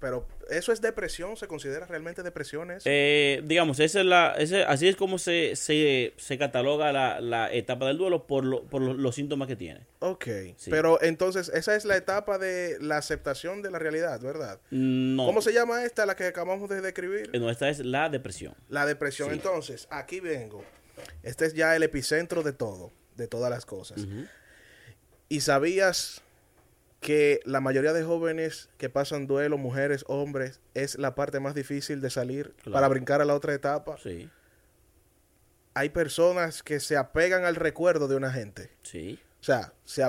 Pero 0.00 0.26
eso 0.48 0.72
es 0.72 0.80
depresión, 0.80 1.36
¿se 1.36 1.46
considera 1.46 1.84
realmente 1.84 2.22
depresión 2.22 2.70
eso? 2.70 2.84
Eh, 2.90 3.42
digamos, 3.44 3.78
esa 3.80 4.00
es 4.00 4.06
la, 4.06 4.34
ese- 4.38 4.62
así 4.64 4.88
es 4.88 4.96
como 4.96 5.18
se, 5.18 5.54
se, 5.56 6.14
se 6.16 6.38
cataloga 6.38 6.90
la, 6.90 7.20
la 7.20 7.52
etapa 7.52 7.86
del 7.86 7.98
duelo 7.98 8.26
por, 8.26 8.44
lo- 8.44 8.64
por 8.64 8.80
lo- 8.80 8.94
los 8.94 9.14
síntomas 9.14 9.46
que 9.46 9.56
tiene. 9.56 9.86
ok, 9.98 10.24
sí. 10.56 10.70
pero 10.70 11.02
entonces 11.02 11.50
esa 11.54 11.76
es 11.76 11.84
la 11.84 11.98
etapa 11.98 12.38
de 12.38 12.78
la 12.80 12.96
aceptación 12.96 13.60
de 13.60 13.70
la 13.70 13.78
realidad, 13.78 14.18
¿verdad? 14.22 14.58
No, 14.70 15.26
¿Cómo 15.26 15.42
se 15.42 15.52
llama 15.52 15.84
esta, 15.84 16.06
la 16.06 16.16
que 16.16 16.24
acabamos 16.24 16.70
de 16.70 16.80
describir? 16.80 17.28
eh, 17.34 17.38
no, 17.38 17.50
esta 17.50 17.68
es 17.68 17.84
la 17.84 18.08
depresión. 18.08 18.54
La 18.70 18.86
depresión. 18.86 19.28
Sí. 19.28 19.34
Entonces, 19.34 19.86
aquí 19.90 20.20
vengo. 20.20 20.64
Este 21.22 21.44
es 21.44 21.52
ya 21.52 21.76
el 21.76 21.82
epicentro 21.82 22.42
de 22.42 22.54
todo, 22.54 22.90
de 23.16 23.28
todas 23.28 23.50
las 23.50 23.66
cosas. 23.66 24.00
¿Y 25.28 25.40
sabías 25.40 26.22
que 27.00 27.40
la 27.44 27.60
mayoría 27.60 27.92
de 27.94 28.04
jóvenes 28.04 28.68
que 28.76 28.90
pasan 28.90 29.26
duelo, 29.26 29.56
mujeres, 29.58 30.04
hombres, 30.06 30.60
es 30.74 30.98
la 30.98 31.14
parte 31.14 31.40
más 31.40 31.54
difícil 31.54 32.00
de 32.00 32.10
salir 32.10 32.52
Claro. 32.62 32.72
para 32.72 32.88
brincar 32.88 33.20
a 33.20 33.24
la 33.24 33.34
otra 33.34 33.54
etapa? 33.54 33.96
Sí, 34.02 34.28
Hay 35.74 35.90
personas 35.90 36.62
que 36.62 36.80
se 36.80 36.96
apegan 36.96 37.44
al 37.44 37.56
recuerdo 37.56 38.08
de 38.08 38.16
una 38.16 38.32
gente. 38.32 38.70
sí. 38.82 39.18
O 39.40 39.42
sea, 39.42 39.72
se 39.86 40.04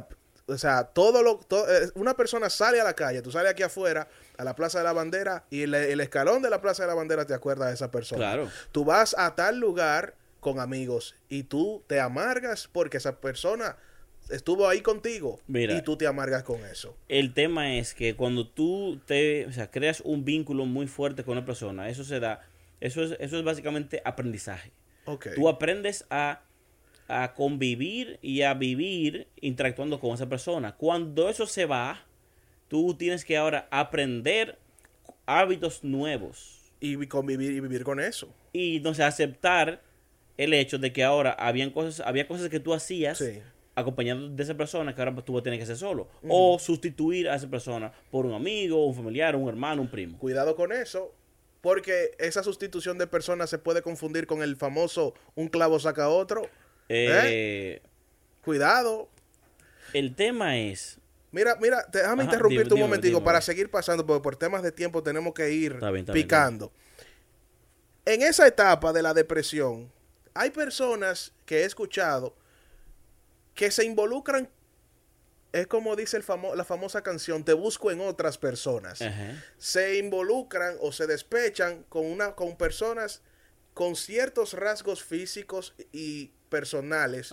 o 0.48 0.58
sea, 0.58 0.84
todo 0.84 1.24
lo, 1.24 1.38
to- 1.38 1.66
eh, 1.72 1.90
una 1.96 2.16
persona 2.18 2.50
sale 2.50 2.82
a 2.82 2.84
la 2.84 2.94
calle, 2.94 3.22
tú 3.22 3.32
sales 3.32 3.52
aquí 3.52 3.64
afuera, 3.64 4.10
a 4.38 4.44
la 4.44 4.54
Plaza 4.58 4.80
de 4.80 4.84
la 4.84 4.92
Bandera, 4.92 5.46
y 5.50 5.62
el, 5.62 5.74
el 5.74 6.02
escalón 6.02 6.42
de 6.42 6.50
la 6.50 6.60
Plaza 6.60 6.84
de 6.84 6.88
la 6.88 6.96
Bandera 6.96 7.26
te 7.26 7.34
acuerdas 7.34 7.70
de 7.70 7.76
esa 7.76 7.90
persona. 7.92 8.20
Claro. 8.20 8.50
Tú 8.74 8.84
vas 8.84 9.16
a 9.18 9.34
tal 9.36 9.60
lugar 9.60 10.16
con 10.42 10.60
amigos 10.60 11.16
y 11.30 11.44
tú 11.44 11.86
te 11.88 12.02
amargas 12.02 12.68
porque 12.68 12.98
esa 12.98 13.22
persona 13.22 13.78
estuvo 14.30 14.68
ahí 14.68 14.82
contigo 14.82 15.40
Mira. 15.48 15.76
y 15.76 15.82
tú 15.82 15.98
te 15.98 16.08
amargas 16.08 16.44
con 16.44 16.64
eso. 16.66 16.96
El 17.10 17.34
tema 17.34 17.76
es 17.76 17.94
que 17.94 18.16
cuando 18.16 18.48
tú 18.48 19.00
te, 19.06 19.46
o 19.46 19.52
sea, 19.52 19.70
creas 19.72 20.02
un 20.02 20.24
vínculo 20.26 20.66
muy 20.66 20.88
fuerte 20.88 21.24
con 21.24 21.34
una 21.38 21.46
persona, 21.46 21.90
eso 21.90 22.04
se 22.04 22.20
da, 22.20 22.42
eso 22.80 23.04
es, 23.04 23.16
eso 23.20 23.38
es 23.38 23.44
básicamente 23.44 24.02
aprendizaje. 24.06 24.72
Ok. 25.06 25.30
Tú 25.36 25.50
aprendes 25.50 26.06
a, 26.10 26.42
a 27.08 27.34
convivir 27.34 28.20
y 28.22 28.44
a 28.44 28.54
vivir 28.54 29.28
interactuando 29.42 30.00
con 30.00 30.14
esa 30.14 30.30
persona. 30.30 30.76
Cuando 30.78 31.28
eso 31.30 31.46
se 31.48 31.66
va, 31.66 32.06
tú 32.68 32.94
tienes 32.96 33.26
que 33.26 33.36
ahora 33.38 33.68
aprender 33.72 34.58
hábitos 35.26 35.84
nuevos 35.84 36.72
Y 36.80 36.96
vi- 36.96 37.08
convivir 37.08 37.52
y 37.52 37.60
vivir 37.60 37.84
con 37.84 38.00
eso. 38.00 38.34
y 38.54 38.78
entonces 38.78 39.06
aceptar 39.06 39.82
el 40.38 40.54
hecho 40.54 40.78
de 40.80 40.92
que 40.94 41.04
ahora 41.04 41.32
habían 41.32 41.70
cosas, 41.70 42.06
había 42.06 42.28
cosas 42.28 42.50
que 42.50 42.60
tú 42.60 42.74
hacías 42.74 43.18
Sí. 43.18 43.40
Acompañado 43.82 44.30
de 44.30 44.44
esa 44.44 44.56
persona 44.56 44.96
que 44.96 45.02
ahora 45.02 45.14
pues, 45.14 45.26
tú 45.26 45.34
vas 45.34 45.42
a 45.42 45.44
tener 45.44 45.60
que 45.60 45.64
hacer 45.64 45.78
solo. 45.78 46.08
O 46.28 46.58
sustituir 46.60 47.30
a 47.30 47.36
esa 47.36 47.50
persona 47.50 47.92
por 48.10 48.26
un 48.26 48.34
amigo, 48.34 48.86
un 48.86 48.96
familiar, 48.96 49.36
un 49.36 49.48
hermano, 49.50 49.82
un 49.82 49.90
primo. 49.90 50.18
Cuidado 50.18 50.56
con 50.56 50.72
eso, 50.72 51.14
porque 51.62 52.12
esa 52.20 52.44
sustitución 52.44 52.98
de 52.98 53.08
personas 53.08 53.50
se 53.50 53.58
puede 53.58 53.82
confundir 53.82 54.28
con 54.28 54.42
el 54.42 54.56
famoso 54.56 55.14
un 55.36 55.48
clavo 55.48 55.80
saca 55.80 56.10
otro. 56.10 56.44
Eh, 56.90 57.82
Cuidado. 58.44 59.10
El 59.94 60.16
tema 60.16 60.58
es... 60.58 60.98
Mira, 61.32 61.56
mira, 61.62 61.86
déjame 61.92 62.24
Ajá, 62.24 62.32
interrumpirte 62.32 62.70
dime, 62.70 62.82
un 62.82 62.90
momentico 62.90 63.18
dime. 63.20 63.26
para 63.26 63.40
seguir 63.40 63.72
pasando, 63.72 64.06
porque 64.06 64.22
por 64.22 64.36
temas 64.36 64.64
de 64.64 64.72
tiempo 64.74 65.02
tenemos 65.02 65.34
que 65.34 65.50
ir 65.54 65.74
Está 65.74 65.90
bien, 65.90 66.02
está 66.02 66.12
bien, 66.12 66.26
picando. 66.26 66.74
En 68.04 68.22
esa 68.22 68.48
etapa 68.48 68.92
de 68.92 69.02
la 69.02 69.14
depresión, 69.14 69.90
hay 70.34 70.50
personas 70.50 71.34
que 71.46 71.60
he 71.60 71.66
escuchado 71.66 72.36
que 73.54 73.72
se 73.72 73.86
involucran, 73.86 74.50
es 75.54 75.68
como 75.68 75.96
dice 75.96 76.18
el 76.18 76.24
famo- 76.24 76.56
la 76.56 76.64
famosa 76.64 77.02
canción, 77.04 77.44
te 77.44 77.54
busco 77.54 77.92
en 77.92 78.00
otras 78.02 78.38
personas. 78.38 79.00
Se 79.58 79.98
involucran 79.98 80.76
o 80.82 80.92
se 80.92 81.08
despechan 81.08 81.84
con, 81.90 82.06
una, 82.06 82.36
con 82.36 82.56
personas 82.58 83.22
con 83.74 83.96
ciertos 83.96 84.54
rasgos 84.54 85.04
físicos 85.04 85.74
y 85.92 86.32
personales 86.50 87.32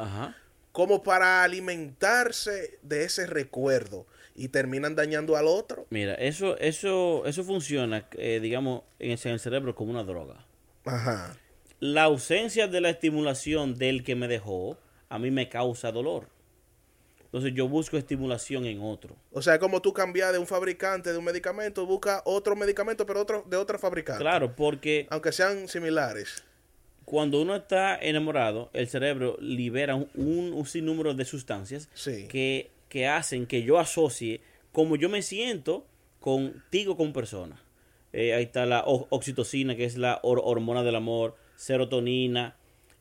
como 0.73 1.03
para 1.03 1.43
alimentarse 1.43 2.79
de 2.83 3.05
ese 3.05 3.27
recuerdo 3.27 4.07
y 4.37 4.49
terminan 4.49 4.95
dañando 4.95 5.37
al 5.37 5.47
otro. 5.49 5.87
Mira, 5.91 6.15
eso, 6.15 6.57
eso, 6.59 7.25
eso 7.27 7.43
funciona, 7.43 8.07
eh, 8.13 8.39
digamos, 8.41 8.83
en 9.01 9.11
el, 9.13 9.19
en 9.25 9.33
el 9.33 9.41
cerebro 9.41 9.75
como 9.75 9.91
una 9.91 10.05
droga. 10.05 10.47
Ajá. 10.85 11.37
La 11.81 12.05
ausencia 12.05 12.69
de 12.69 12.81
la 12.81 12.91
estimulación 12.91 13.77
del 13.77 14.05
que 14.05 14.15
me 14.15 14.29
dejó, 14.29 14.79
a 15.09 15.19
mí 15.19 15.31
me 15.31 15.49
causa 15.49 15.91
dolor. 15.93 16.29
Entonces 17.25 17.53
yo 17.55 17.69
busco 17.69 17.97
estimulación 17.99 18.65
en 18.65 18.81
otro. 18.81 19.15
O 19.33 19.43
sea, 19.43 19.59
como 19.59 19.83
tú 19.83 19.93
cambias 19.93 20.33
de 20.33 20.39
un 20.39 20.47
fabricante 20.47 21.13
de 21.13 21.19
un 21.19 21.25
medicamento, 21.25 21.85
busca 21.85 22.23
otro 22.25 22.57
medicamento, 22.57 23.05
pero 23.05 23.21
otro 23.21 23.45
de 23.47 23.57
otro 23.59 23.79
fabricante. 23.79 24.23
Claro, 24.23 24.57
porque 24.57 25.07
Aunque 25.11 25.33
sean 25.33 25.69
similares. 25.69 26.43
cuando 27.05 27.41
uno 27.43 27.55
está 27.55 27.97
enamorado, 27.99 28.71
el 28.73 28.89
cerebro 28.89 29.37
libera 29.41 29.95
un, 29.95 30.09
un- 30.15 30.53
un 30.55 30.67
sinnúmero 30.67 31.13
de 31.15 31.25
sustancias 31.27 31.89
Sí. 31.93 32.27
que, 32.29 32.71
que 32.89 33.07
hacen 33.07 33.47
que 33.47 33.63
yo 33.63 33.79
asocie 33.79 34.41
como 34.73 34.97
yo 34.97 35.09
me 35.11 35.21
siento 35.23 35.85
contigo 36.21 36.97
como 36.97 37.13
persona. 37.13 37.61
Eh, 38.15 38.33
ahí 38.33 38.45
está 38.45 38.65
la 38.65 38.85
oxitocina, 38.87 39.77
que 39.77 39.85
es 39.85 39.99
la 39.99 40.19
hor- 40.23 40.41
hormona 40.43 40.83
del 40.83 40.95
amor, 40.97 41.37
serotonina. 41.57 42.57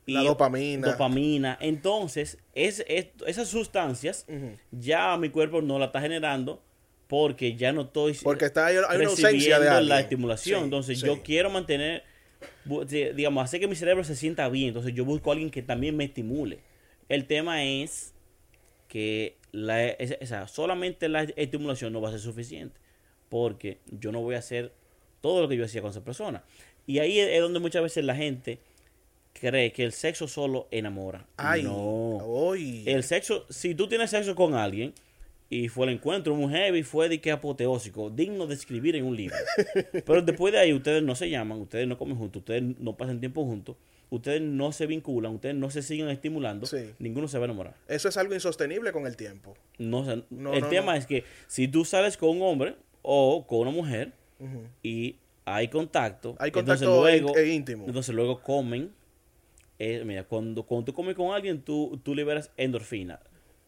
La 0.08 0.24
dopamina. 0.24 0.92
Dopamina. 0.92 1.58
Entonces, 1.62 2.38
es, 2.56 2.84
es- 2.88 3.08
esas 3.26 3.48
sustancias 3.50 4.26
ya 4.72 5.16
mi 5.18 5.30
cuerpo 5.30 5.62
no 5.62 5.78
la 5.80 5.86
está 5.88 6.02
generando 6.02 6.62
porque 7.08 7.56
ya 7.56 7.72
no 7.74 7.82
estoy 7.84 8.14
Porque 8.24 8.46
está 8.46 8.66
ahí- 8.68 8.78
hay 8.90 8.98
una 9.00 9.10
ausencia 9.10 9.60
de 9.60 9.70
alguien. 9.70 9.90
la 9.90 10.00
estimulación. 10.00 10.60
Sí, 10.60 10.64
entonces, 10.64 11.00
sí. 11.00 11.06
yo 11.06 11.22
quiero 11.24 11.50
mantener, 11.50 12.04
digamos, 13.16 13.44
hacer 13.44 13.60
que 13.60 13.68
mi 13.68 13.76
cerebro 13.76 14.04
se 14.04 14.16
sienta 14.16 14.48
bien. 14.50 14.70
Entonces, 14.70 14.94
yo 14.94 15.06
busco 15.06 15.30
a 15.30 15.34
alguien 15.34 15.50
que 15.52 15.62
también 15.62 15.96
me 15.96 16.06
estimule. 16.06 16.60
El 17.10 17.26
tema 17.26 17.64
es 17.64 18.14
que 18.88 19.38
la, 19.52 19.86
esa- 19.88 20.48
solamente 20.48 21.10
la 21.10 21.24
estimulación 21.24 21.92
no 21.94 22.02
va 22.02 22.10
a 22.10 22.12
ser 22.12 22.22
suficiente 22.22 22.80
porque 23.30 23.80
yo 23.92 24.12
no 24.12 24.22
voy 24.22 24.36
a 24.36 24.42
ser 24.42 24.72
todo 25.22 25.42
lo 25.42 25.48
que 25.50 25.58
yo 25.58 25.66
hacía 25.66 25.82
con 25.82 25.92
esa 25.92 26.04
persona. 26.04 26.44
Y 26.86 27.00
ahí 27.00 27.20
es 27.20 27.42
donde 27.42 27.60
muchas 27.60 27.84
veces 27.84 28.06
la 28.06 28.16
gente 28.16 28.60
cree 29.40 29.72
que 29.72 29.84
el 29.84 29.92
sexo 29.92 30.28
solo 30.28 30.68
enamora. 30.72 31.26
Ay, 31.38 31.64
no. 31.64 32.54
El 32.56 33.04
sexo, 33.04 33.46
si 33.50 33.76
tú 33.76 33.88
tienes 33.88 34.10
sexo 34.10 34.36
con 34.36 34.54
alguien 34.56 34.94
y 35.50 35.70
fue 35.70 35.88
el 35.88 35.94
encuentro 35.94 36.36
muy 36.36 36.52
heavy, 36.54 36.84
fue 36.84 37.08
de 37.10 37.22
que 37.22 37.32
apoteósico, 37.32 38.10
digno 38.10 38.48
de 38.48 38.56
escribir 38.56 38.96
en 38.96 39.06
un 39.06 39.16
libro. 39.16 39.36
Pero 40.06 40.22
después 40.22 40.54
de 40.54 40.60
ahí 40.60 40.74
ustedes 40.74 41.04
no 41.04 41.16
se 41.16 41.30
llaman, 41.30 41.60
ustedes 41.62 41.88
no 41.88 41.98
comen 41.98 42.18
juntos, 42.18 42.42
ustedes 42.42 42.64
no 42.80 42.98
pasan 42.98 43.20
tiempo 43.20 43.46
juntos, 43.46 43.76
ustedes 44.10 44.42
no 44.42 44.72
se 44.74 44.86
vinculan, 44.88 45.36
ustedes 45.36 45.56
no 45.56 45.70
se 45.70 45.82
siguen 45.82 46.10
estimulando, 46.10 46.66
Sí. 46.66 46.92
ninguno 47.00 47.28
se 47.28 47.38
va 47.38 47.46
a 47.46 47.48
enamorar. 47.48 47.76
Eso 47.88 48.10
es 48.10 48.18
algo 48.18 48.34
insostenible 48.34 48.92
con 48.92 49.08
el 49.08 49.16
tiempo. 49.16 49.56
No, 49.78 50.00
o 50.00 50.06
sea, 50.06 50.22
No, 50.30 50.54
el 50.54 50.62
no, 50.62 50.68
tema 50.68 50.92
no. 50.94 50.98
es 50.98 51.06
que 51.06 51.24
si 51.48 51.68
tú 51.70 51.86
sales 51.86 52.18
con 52.18 52.30
un 52.30 52.42
hombre 52.42 52.76
o 53.02 53.46
con 53.48 53.60
una 53.60 53.72
mujer 53.72 54.12
y 54.84 55.16
hay 55.46 55.70
contacto, 55.70 56.36
Hay 56.40 56.52
entonces 56.54 56.86
luego, 56.86 57.38
e- 57.38 57.42
e 57.44 57.54
íntimo. 57.54 57.86
entonces 57.88 58.14
luego 58.14 58.42
comen. 58.42 58.92
Eh, 59.80 60.04
mira, 60.06 60.24
cuando, 60.24 60.64
cuando 60.64 60.86
tú 60.86 60.94
comes 60.94 61.16
con 61.16 61.34
alguien, 61.34 61.62
tú, 61.62 62.00
tú 62.04 62.16
liberas 62.16 62.52
endorfina. 62.58 63.20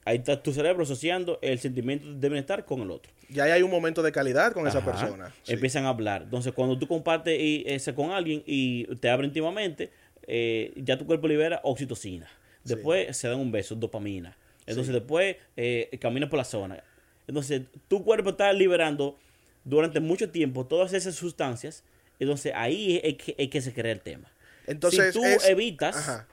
Ahí 0.05 0.17
está 0.17 0.41
tu 0.41 0.51
cerebro 0.53 0.83
asociando 0.83 1.37
el 1.41 1.59
sentimiento 1.59 2.11
de 2.13 2.29
bienestar 2.29 2.65
con 2.65 2.81
el 2.81 2.89
otro. 2.89 3.11
Ya 3.29 3.43
ahí 3.43 3.51
hay 3.51 3.61
un 3.61 3.69
momento 3.69 4.01
de 4.01 4.11
calidad 4.11 4.53
con 4.53 4.67
esa 4.67 4.79
Ajá. 4.79 4.91
persona. 4.91 5.33
Sí. 5.43 5.53
Empiezan 5.53 5.85
a 5.85 5.89
hablar. 5.89 6.23
Entonces, 6.23 6.53
cuando 6.53 6.79
tú 6.79 6.87
compartes 6.87 7.39
y, 7.39 7.63
ese 7.67 7.93
con 7.93 8.11
alguien 8.11 8.41
y 8.45 8.85
te 8.95 9.09
abre 9.09 9.27
íntimamente, 9.27 9.91
eh, 10.25 10.73
ya 10.77 10.97
tu 10.97 11.05
cuerpo 11.05 11.27
libera 11.27 11.59
oxitocina. 11.63 12.27
Después 12.63 13.15
se 13.15 13.27
dan 13.27 13.39
un 13.39 13.51
beso, 13.51 13.75
dopamina. 13.75 14.35
Entonces, 14.65 14.93
después 14.93 15.35
eh, 15.57 15.89
caminas 15.99 16.29
por 16.29 16.37
la 16.37 16.43
zona. 16.43 16.83
Entonces, 17.27 17.63
tu 17.87 18.03
cuerpo 18.03 18.31
está 18.31 18.51
liberando 18.53 19.17
durante 19.63 19.99
mucho 19.99 20.31
tiempo 20.31 20.65
todas 20.65 20.93
esas 20.93 21.15
sustancias. 21.15 21.83
Entonces, 22.19 22.53
ahí 22.55 22.99
es 23.03 23.15
que, 23.15 23.35
es 23.37 23.49
que 23.49 23.61
se 23.61 23.73
crea 23.73 23.91
el 23.91 24.01
tema. 24.01 24.31
Entonces, 24.69 25.13
si 25.13 25.19
tú 25.19 25.25
es- 25.25 25.47
evitas, 25.47 25.95
Ajá. 25.97 26.27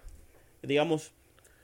digamos, 0.62 1.12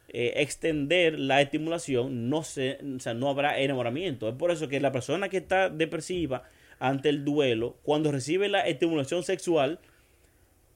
eh, 0.08 0.34
extender 0.36 1.18
la 1.18 1.40
estimulación, 1.40 2.28
no 2.28 2.42
se, 2.42 2.78
o 2.96 3.00
sea, 3.00 3.14
no 3.14 3.28
habrá 3.30 3.58
enamoramiento. 3.60 4.28
Es 4.28 4.34
por 4.34 4.50
eso 4.50 4.68
que 4.68 4.80
la 4.80 4.92
persona 4.92 5.28
que 5.28 5.38
está 5.38 5.68
depresiva 5.70 6.42
ante 6.78 7.08
el 7.08 7.24
duelo, 7.24 7.76
cuando 7.82 8.10
recibe 8.10 8.48
la 8.48 8.66
estimulación 8.66 9.22
sexual, 9.22 9.78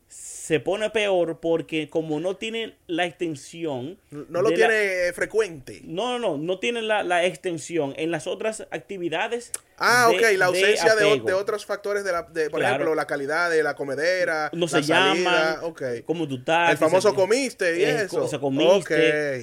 se 0.08 0.60
pone 0.60 0.88
peor 0.90 1.40
porque 1.40 1.90
como 1.90 2.20
no 2.20 2.36
tiene 2.36 2.76
la 2.86 3.06
extensión... 3.06 3.98
No 4.10 4.40
lo 4.42 4.50
la- 4.50 4.54
tiene 4.56 5.08
eh, 5.08 5.12
frecuente. 5.12 5.80
no, 5.84 6.18
no, 6.20 6.36
no, 6.36 6.38
no 6.38 6.58
tiene 6.60 6.80
la, 6.82 7.02
la 7.02 7.24
extensión 7.24 7.92
en 7.96 8.12
las 8.12 8.28
otras 8.28 8.68
actividades. 8.70 9.50
Ah, 9.78 10.06
de- 10.08 10.16
ok, 10.16 10.38
la 10.38 10.44
ausencia 10.46 10.94
de, 10.94 11.20
de 11.20 11.32
otros 11.34 11.66
factores, 11.66 12.04
de, 12.04 12.12
la, 12.12 12.22
de, 12.22 12.48
por 12.50 12.60
Claro. 12.60 12.76
ejemplo, 12.76 12.94
la 12.94 13.06
calidad 13.08 13.50
de 13.50 13.64
la 13.64 13.74
comedera, 13.74 14.48
no 14.52 14.68
se 14.68 14.80
salida, 14.84 15.14
llaman, 15.14 15.58
ok. 15.64 15.82
como 16.04 16.28
tú 16.28 16.36
estás. 16.36 16.70
El 16.70 16.78
famoso 16.78 17.10
se- 17.10 17.14
comiste 17.16 17.78
y 17.80 17.82
eh, 17.82 18.02
eso. 18.02 18.22
O 18.24 18.28
sea, 18.28 18.38
comiste, 18.38 18.94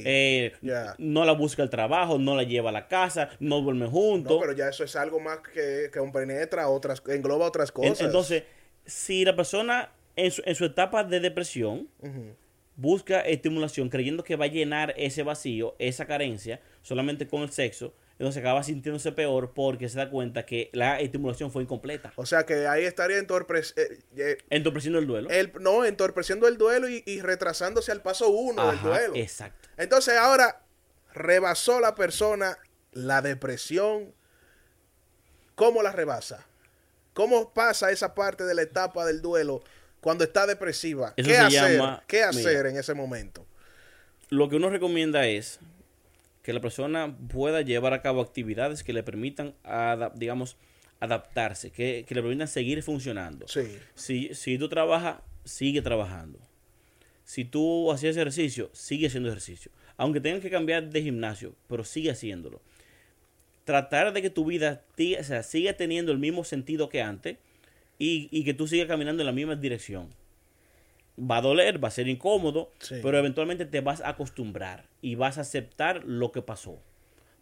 eh, 0.06 0.54
no 0.98 1.26
la 1.26 1.34
busca 1.34 1.62
el 1.62 1.70
trabajo, 1.70 2.18
no 2.18 2.38
la 2.38 2.44
lleva 2.44 2.70
a 2.70 2.74
la 2.74 2.88
casa, 2.88 3.30
no 3.42 3.60
duerme 3.60 3.88
juntos. 3.88 4.32
No, 4.34 4.40
pero 4.40 4.54
ya 4.54 4.70
eso 4.70 4.86
es 4.86 4.96
algo 4.96 5.20
más 5.20 5.40
que, 5.54 5.90
que 5.92 6.02
penetra 6.14 6.70
otras, 6.70 7.04
engloba 7.10 7.46
otras 7.48 7.70
En- 7.76 7.90
cosas. 7.90 8.06
Entonces, 8.08 8.44
si 8.86 9.26
la 9.26 9.36
persona 9.36 9.90
en 10.16 10.32
su, 10.32 10.42
en 10.46 10.56
su 10.56 10.66
etapa 10.66 11.04
de 11.04 11.20
depresión 11.20 11.90
busca 12.76 13.20
estimulación 13.22 13.90
creyendo 13.90 14.24
que 14.24 14.36
va 14.36 14.46
a 14.46 14.50
llenar 14.50 14.94
ese 14.98 15.24
vacío, 15.24 15.76
esa 15.80 16.06
carencia, 16.08 16.60
solamente 16.82 17.28
con 17.28 17.42
el 17.44 17.52
sexo, 17.52 17.94
entonces 18.14 18.42
acaba 18.42 18.64
sintiéndose 18.64 19.12
peor 19.12 19.54
porque 19.54 19.90
se 19.90 19.98
da 19.98 20.10
cuenta 20.10 20.46
que 20.46 20.70
la 20.74 21.00
estimulación 21.00 21.52
fue 21.52 21.64
incompleta. 21.64 22.14
O 22.16 22.26
sea 22.26 22.46
que 22.46 22.68
ahí 22.68 22.84
estaría 22.84 23.18
entorpec- 23.20 23.74
eh, 23.76 24.00
eh, 24.18 24.38
Entorpeciendo 24.50 25.00
el 25.00 25.08
duelo. 25.08 25.30
el, 25.30 25.52
no, 25.60 25.84
entorpeciendo 25.86 26.48
el 26.48 26.58
duelo 26.58 26.88
y, 26.90 27.04
y 27.06 27.22
retrasándose 27.22 27.92
al 27.92 28.02
paso 28.02 28.30
uno 28.30 28.70
del 28.72 28.82
duelo. 28.82 29.14
Exacto. 29.16 29.70
Entonces 29.78 30.16
ahora 30.18 30.64
rebasó 31.14 31.80
la 31.80 31.96
persona 31.96 32.58
la 32.92 33.22
depresión. 33.22 34.14
¿Cómo 35.56 35.84
la 35.84 35.92
rebasa? 35.92 36.46
¿Cómo 37.14 37.54
pasa 37.54 37.92
esa 37.92 38.16
parte 38.16 38.44
de 38.44 38.56
la 38.56 38.64
etapa 38.64 39.06
del 39.06 39.22
duelo 39.22 39.62
cuando 40.04 40.24
está 40.24 40.46
depresiva? 40.46 41.14
Eso 41.18 41.28
¿Qué 41.30 41.38
hacer? 41.38 41.78
llama- 41.78 42.04
¿Qué 42.08 42.18
mira. 42.18 42.30
hacer 42.30 42.66
en 42.68 42.78
ese 42.78 42.94
momento? 42.94 43.48
Lo 44.30 44.50
que 44.50 44.58
uno 44.58 44.70
recomienda 44.70 45.26
es 45.28 45.60
que 46.44 46.54
la 46.54 46.62
persona 46.62 47.16
pueda 47.30 47.62
llevar 47.62 47.94
a 47.94 48.02
cabo 48.02 48.22
actividades 48.22 48.84
que 48.84 48.94
le 48.94 49.02
permitan, 49.02 49.56
digamos, 50.16 50.58
adaptarse, 51.00 51.72
que, 51.72 52.06
que 52.08 52.16
le 52.16 52.22
permitan 52.22 52.48
seguir 52.48 52.84
funcionando. 52.84 53.48
Sí. 53.48 53.78
Si, 53.96 54.34
si 54.36 54.58
tú 54.58 54.70
trabajas, 54.70 55.18
sigue 55.46 55.82
trabajando. 55.82 56.40
Si 57.26 57.46
tú 57.46 57.92
hacías 57.92 58.16
ejercicio, 58.18 58.70
sigue 58.74 59.08
haciendo 59.08 59.30
ejercicio. 59.30 59.72
Aunque 59.96 60.20
tengas 60.20 60.42
que 60.42 60.50
cambiar 60.50 60.90
de 60.90 61.02
gimnasio, 61.02 61.56
pero 61.70 61.84
sigue 61.86 62.12
haciéndolo. 62.12 62.62
Tratar 63.64 64.12
de 64.12 64.22
que 64.22 64.30
tu 64.30 64.44
vida 64.44 64.82
o 65.20 65.24
sea, 65.24 65.44
siga 65.44 65.74
teniendo 65.74 66.12
el 66.12 66.18
mismo 66.18 66.44
sentido 66.44 66.90
que 66.90 67.02
antes 67.02 67.38
y, 68.00 68.28
y 68.32 68.44
que 68.44 68.54
tú 68.54 68.68
sigas 68.68 68.88
caminando 68.88 69.22
en 69.22 69.28
la 69.28 69.32
misma 69.34 69.56
dirección. 69.56 70.10
Va 71.20 71.38
a 71.38 71.42
doler, 71.42 71.84
va 71.84 71.90
a 71.90 71.92
ser 71.92 72.08
incómodo, 72.08 72.72
Sí. 72.80 72.96
pero 73.04 73.18
eventualmente 73.20 73.66
te 73.66 73.82
vas 73.82 74.02
a 74.02 74.10
acostumbrar 74.10 74.86
y 75.02 75.16
vas 75.16 75.38
a 75.38 75.42
aceptar 75.42 76.04
lo 76.06 76.32
que 76.32 76.42
pasó. 76.42 76.80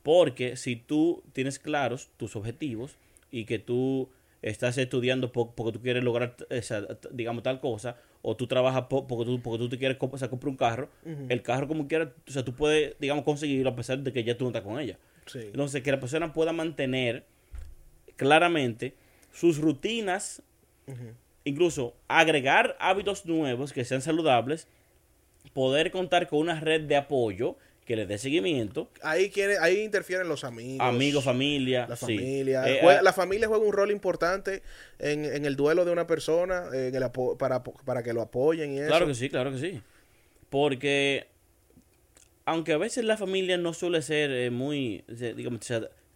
Porque 0.04 0.58
si 0.58 0.76
tú 0.76 1.24
tienes 1.34 1.58
claros 1.60 2.10
tus 2.18 2.36
objetivos 2.36 2.98
y 3.32 3.46
que 3.46 3.60
tú 3.60 4.10
estás 4.42 4.78
estudiando 4.78 5.32
po- 5.32 5.52
porque 5.56 5.72
tú 5.78 5.82
quieres 5.82 6.04
lograr, 6.04 6.36
esa, 6.50 6.86
digamos, 7.12 7.44
tal 7.44 7.60
cosa, 7.62 7.96
o 8.24 8.36
tú 8.36 8.48
trabajas 8.48 8.86
po- 8.90 9.08
porque 9.08 9.26
tú, 9.26 9.42
porque 9.42 9.60
tú 9.60 9.70
te 9.70 9.78
quieres 9.78 9.98
o 10.00 10.18
sea, 10.18 10.30
comprar 10.30 10.50
un 10.50 10.58
carro, 10.58 10.90
el 11.30 11.42
carro 11.44 11.68
como 11.68 11.88
quieras, 11.88 12.10
o 12.28 12.32
sea, 12.32 12.44
tú 12.44 12.54
puedes, 12.56 12.96
digamos, 13.00 13.24
conseguirlo 13.24 13.70
a 13.70 13.76
pesar 13.76 14.00
de 14.00 14.12
que 14.12 14.24
ya 14.24 14.36
tú 14.38 14.44
no 14.46 14.50
estás 14.50 14.64
con 14.64 14.80
ella. 14.80 14.98
Sí. 15.28 15.40
Entonces, 15.44 15.82
que 15.84 15.92
la 15.92 16.00
persona 16.00 16.34
pueda 16.34 16.52
mantener 16.52 17.24
claramente 18.16 18.96
sus 19.32 19.58
rutinas, 19.58 20.42
incluso 21.44 21.96
agregar 22.08 22.76
hábitos 22.80 23.26
nuevos 23.26 23.74
que 23.74 23.86
sean 23.86 24.02
saludables, 24.02 24.68
poder 25.54 25.92
contar 25.92 26.28
con 26.28 26.40
una 26.40 26.60
red 26.60 26.82
de 26.82 26.96
apoyo 26.96 27.56
que 27.86 27.96
le 27.96 28.06
dé 28.06 28.18
seguimiento, 28.20 28.90
Ahí, 29.02 29.32
quiere, 29.32 29.58
ahí 29.58 29.80
interfieren 29.82 30.30
los 30.30 30.44
amigos. 30.44 30.88
amigos, 30.88 31.24
familia, 31.24 31.88
La 31.90 31.96
sí. 31.96 32.16
Eh, 32.20 32.80
Juega- 32.82 33.02
la 33.02 33.12
familia 33.12 33.48
juega 33.48 33.66
un 33.66 33.74
rol 33.74 33.92
importante 33.92 34.62
en, 35.00 35.26
en 35.26 35.46
el 35.46 35.56
duelo 35.56 35.84
de 35.84 35.92
una 35.92 36.06
persona 36.08 36.66
en 36.74 36.94
el 36.96 37.04
para, 37.40 37.64
para 37.64 38.04
que 38.04 38.14
lo 38.14 38.22
apoyen 38.22 38.74
y 38.74 38.78
eso. 38.80 38.88
Claro 38.88 39.08
que 39.08 39.16
sí, 39.16 39.30
claro 39.30 39.52
que 39.52 39.58
sí. 39.58 39.82
Porque, 40.50 41.28
aunque 42.46 42.74
a 42.74 42.78
veces 42.78 43.04
la 43.04 43.18
familia 43.18 43.58
no 43.58 43.74
suele 43.74 44.02
ser 44.04 44.30
eh, 44.32 44.52
muy, 44.52 45.04
eh, 45.08 45.34
digamos, 45.36 45.62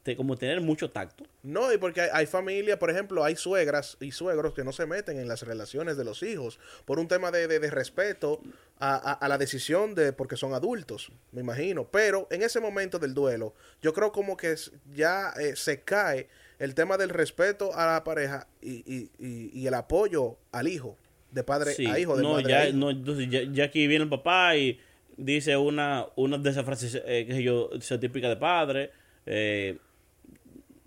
te- 0.05 0.15
como 0.15 0.37
tener 0.37 0.61
mucho 0.61 0.91
tacto, 0.91 1.23
No, 1.41 1.73
y 1.73 1.79
porque 1.79 2.01
hay, 2.01 2.09
hay 2.13 2.25
familias, 2.27 2.77
por 2.77 2.91
ejemplo, 2.91 3.23
hay 3.23 3.35
suegras 3.35 3.97
y 3.99 4.11
suegros 4.11 4.53
que 4.53 4.63
no 4.63 4.71
se 4.71 4.85
meten 4.85 5.17
en 5.19 5.27
las 5.27 5.41
relaciones 5.41 5.97
de 5.97 6.03
los 6.05 6.21
hijos 6.21 6.59
por 6.85 6.99
un 6.99 7.07
tema 7.07 7.31
de, 7.31 7.47
de- 7.47 7.59
de 7.59 7.71
respeto 7.71 8.39
a, 8.79 8.93
a- 8.95 9.13
a 9.13 9.27
la 9.27 9.39
decisión 9.39 9.95
de 9.95 10.13
porque 10.13 10.37
son 10.37 10.53
adultos, 10.53 11.11
me 11.31 11.41
imagino. 11.41 11.85
Pero 11.91 12.27
en 12.29 12.43
ese 12.43 12.59
momento 12.59 12.99
del 12.99 13.15
duelo, 13.15 13.55
yo 13.81 13.93
creo 13.93 14.11
como 14.11 14.37
que 14.37 14.53
ya 14.93 15.31
eh, 15.39 15.55
se 15.55 15.81
cae 15.81 16.27
el 16.59 16.75
tema 16.75 16.97
del 16.97 17.09
respeto 17.09 17.73
a 17.75 17.87
la 17.93 18.03
pareja 18.03 18.47
y, 18.61 18.83
y- 18.85 19.09
y- 19.17 19.49
y 19.59 19.65
el 19.67 19.73
apoyo 19.73 20.37
al 20.51 20.67
hijo, 20.67 20.97
de 21.31 21.43
padre 21.43 21.73
sí, 21.73 21.87
a 21.87 21.97
hijo, 21.97 22.15
de 22.15 22.21
no, 22.21 22.33
madre 22.33 22.49
ya, 22.49 22.59
a 22.61 22.67
hijo. 22.69 22.77
no, 22.77 22.91
entonces 22.91 23.27
ya, 23.29 23.41
ya 23.51 23.63
aquí 23.65 23.87
viene 23.87 24.03
el 24.03 24.09
papá 24.09 24.55
y 24.55 24.79
dice 25.17 25.57
una, 25.57 26.05
una 26.15 26.37
de 26.37 26.49
esas 26.51 26.63
frases 26.63 27.01
eh, 27.05 27.25
que 27.27 27.41
yo, 27.41 27.71
típica 27.99 28.29
de 28.29 28.37
padre, 28.37 28.91
eh, 29.25 29.79